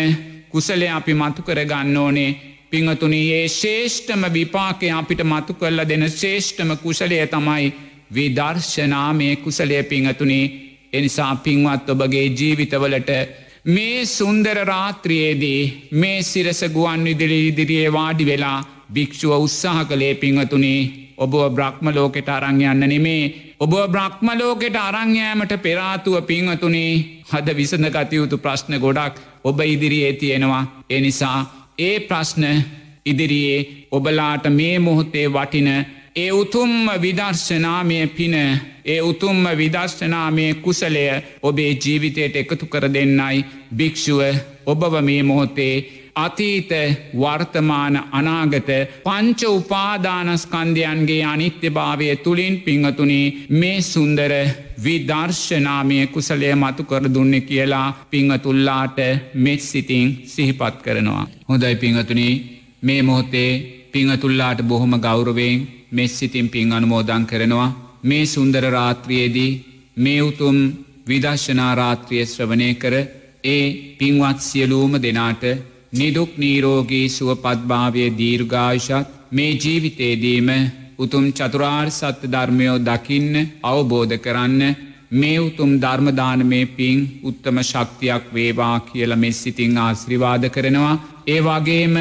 කුසලය 0.49 0.89
අපි 0.91 1.15
මතු 1.15 1.43
කරගන්න 1.43 1.97
ඕනේ. 1.99 2.31
පිංහතුනි 2.69 3.21
ඒ 3.33 3.49
ශේෂ්ඨම 3.51 4.23
විපාකය 4.31 4.91
අපිට 4.93 5.21
මතු 5.25 5.55
කරල 5.55 5.81
දෙන 5.85 6.05
ශේෂ්ඨම 6.13 6.71
කුසලය 6.79 7.19
තමයි 7.29 7.73
විදර්ශනාමය 8.11 9.29
කුසලය 9.39 9.83
පිංහතුනි 9.85 10.41
එනිසා 10.93 11.33
පින්වත් 11.39 11.89
ඔබගේ 11.89 12.27
ජීවිතවලට 12.31 13.11
මේ 13.67 14.05
සුන්දර 14.09 14.59
රාත්‍රයේදී 14.65 15.61
මේ 15.93 16.23
සිරස 16.25 16.61
ගුවන් 16.69 17.05
විදිලි 17.05 17.39
ඉදිරියේ 17.49 17.93
වාඩි 17.93 18.25
වෙලා 18.25 18.59
භික්‍ෂුව 18.91 19.33
උත්සාහ 19.39 19.79
කළේ 19.85 20.15
පිංහතුනේ 20.17 20.81
ඔබ 21.19 21.35
බ්‍රහ්ම 21.51 21.87
ලෝකෙට 21.91 22.29
අරංයන්න 22.31 22.85
නෙමේ 22.85 23.23
ඔබ 23.61 23.73
බ්‍රහ්ම 23.87 24.29
ලෝකෙට 24.35 24.77
අරංයෑමට 24.79 25.53
පෙරාතුව 25.59 26.17
පිංහතුනේ 26.23 26.91
හද 27.27 27.49
විසඳ 27.55 27.87
ගතයුතු 27.91 28.37
ප්‍රශ්න 28.39 28.79
ගොඩක් 28.79 29.15
ඔබ 29.45 29.61
ඉදිරියේ 29.63 30.13
තියෙනවා. 30.15 30.65
එනිසා 30.91 31.39
ඒ 31.79 32.01
ප්‍රශ්න 32.01 32.45
ඉදිරියේ 33.07 33.87
ඔබලාට 33.91 34.45
මේ 34.51 34.79
මොහොතේ 34.79 35.27
වටින 35.29 35.69
ඒ 36.17 36.31
උතුම්ම 36.33 36.87
විදර්ශනාමය 36.97 37.99
පින 38.09 38.35
ඒ 38.87 39.01
උතුම්ම 39.03 39.45
විදර්ශනාමය 39.55 40.45
කුසලය 40.57 41.05
ඔබේ 41.43 41.73
ජීවිතයට 41.77 42.37
එකතු 42.37 42.67
කර 42.67 42.85
දෙන්නයි 42.91 43.45
භික්‍ෂුව 43.73 44.21
ඔබව 44.67 44.95
මේ 45.03 45.23
මොහොතේ 45.23 45.75
අතීත 46.17 46.71
වර්තමාන 47.15 47.97
අනාගත 48.11 48.71
පංච 49.05 49.41
උපාදානස්කන්ධයන්ගේ 49.51 51.23
අනිත්‍යභාවය 51.25 52.09
තුළින් 52.19 52.55
පිංහතුනේ 52.61 53.27
මේ 53.53 53.79
සුන්දර 53.83 54.33
විදර්ශනාමය 54.79 55.99
කුසලය 56.09 56.51
මතු 56.55 56.83
කර 56.85 57.05
දුන්න 57.11 57.35
කියලා 57.43 57.89
පිංහතුල්ලාට 58.07 58.99
මෙත් 59.37 59.61
සිතින් 59.63 60.07
සිහිපත් 60.27 60.77
කරනවා. 60.79 61.25
හොඳයි 61.49 61.75
පිංහතුනී 61.77 62.35
මේ 62.83 63.01
මොහොතේ 63.03 63.51
පිංහතුල්ලාට 63.93 64.61
බොහොම 64.65 64.95
ගෞරවෙන් 65.01 65.57
මෙස් 65.91 66.19
සිතින් 66.19 66.49
පින් 66.49 66.73
අනුමෝදං 66.73 67.25
කරනවා 67.27 67.69
මේ 68.03 68.25
සුන්දර 68.27 68.65
රාත්‍රියේදී 68.71 69.53
මේ 69.97 70.21
උතුම් 70.23 70.57
විදර්ශනාරාත්‍රිය 71.09 72.25
ශ්‍රවණය 72.27 72.69
කර 72.77 72.95
ඒ 73.47 73.65
පින්වත් 73.99 74.39
සියලූම 74.43 74.93
දෙනාට 74.99 75.45
නිදුක් 75.93 76.31
නීරෝගී 76.37 77.09
සුවපත්භාවය 77.11 78.05
දීර්ඝායෂත් 78.13 79.15
මේ 79.31 79.53
ජීවිතේදීම 79.55 80.49
උතුම් 80.99 81.27
චතුරාර් 81.33 81.89
සත්‍ය 81.91 82.27
ධර්මයෝ 82.29 82.79
දකින්න 82.81 83.35
අවබෝධ 83.65 84.17
කරන්න 84.19 84.63
මේ 85.13 85.39
උතුම් 85.41 85.71
ධර්මදානමේ 85.79 86.67
පින් 86.69 86.99
උත්තම 87.23 87.59
ශක්තියක් 87.63 88.25
වේවා 88.31 88.81
කියල 88.83 89.17
මෙ 89.17 89.31
සිතිං 89.33 89.79
ආශ්‍රිවාද 89.79 90.45
කරනවා. 90.49 91.01
ඒ 91.27 91.41
වගේම 91.41 91.97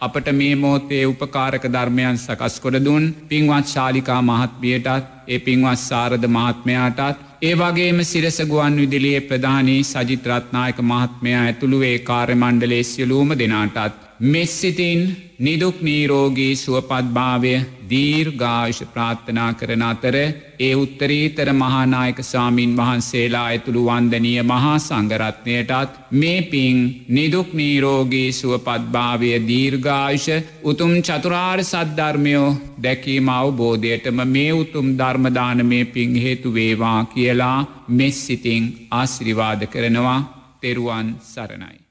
අපට 0.00 0.26
මේ 0.32 0.54
මෝතේ 0.56 1.04
උපකාරක 1.06 1.64
ධර්මයන් 1.68 2.18
සකස් 2.18 2.54
කොඩදුන් 2.58 3.04
පින්වත් 3.28 3.66
ශාලිකා 3.66 4.20
මහත්මියටත් 4.22 5.08
ඒ 5.28 5.38
පින්වත් 5.40 5.80
සාරධ 5.80 6.26
මහත්මයාටත් 6.28 7.27
ඒ 7.42 7.54
වගේම 7.54 7.98
සිරස 8.02 8.38
ගුවන් 8.44 8.76
විදිලියේ 8.76 9.20
ප්‍රධානී 9.22 9.82
සජිත්‍රත්නායක 9.84 10.78
මහත්මයා 10.82 11.42
ඇතුළුවේ 11.42 11.98
කාර්ය 12.00 12.34
මණ්ඩලේ 12.34 12.82
සියලූම 12.82 13.30
දෙනාටත් 13.38 14.00
මෙස්සිතින් 14.26 15.02
නිදුක් 15.38 15.76
නීරෝගී 15.80 16.54
සුවපත්භාවය 16.56 17.52
දීර්ඝාශ 17.90 18.80
ප්‍රාත්ථනා 18.86 19.50
කරන 19.52 19.84
අතර 19.84 20.16
ඒ 20.60 20.70
උත්තරීතර 20.74 21.50
මහානායක 21.54 22.18
සාමීන් 22.22 22.72
වහන්සේලා 22.76 23.44
ඇතුළු 23.44 23.84
වන්දනීය 23.86 24.42
මහා 24.44 24.74
සංගරත්නයටත් 24.78 25.94
මේ 26.14 26.42
පින් 26.44 26.82
නිදුක් 27.10 27.54
නීරෝගී 27.54 28.26
සුවපත්භාවය 28.32 29.32
දීර්ඝායුෂ 29.46 30.28
උතුම් 30.64 30.94
චතුරාර් 31.02 31.62
සද්ධර්මයෝ 31.64 32.50
දැකීම 32.82 33.28
අවබෝධයටම 33.30 34.22
මේ 34.28 34.52
උතුම් 34.54 34.88
ධර්මදාන 34.98 35.66
මේ 35.66 35.84
පින් 35.88 36.16
හේතු 36.18 36.54
වේවා 36.54 37.00
කියලා 37.08 37.58
මෙස් 37.90 38.24
සිතිං 38.26 38.64
ආශිරිවාද 38.92 39.62
කරනවා 39.66 40.22
තෙරුවන් 40.60 41.14
සරණයි. 41.26 41.87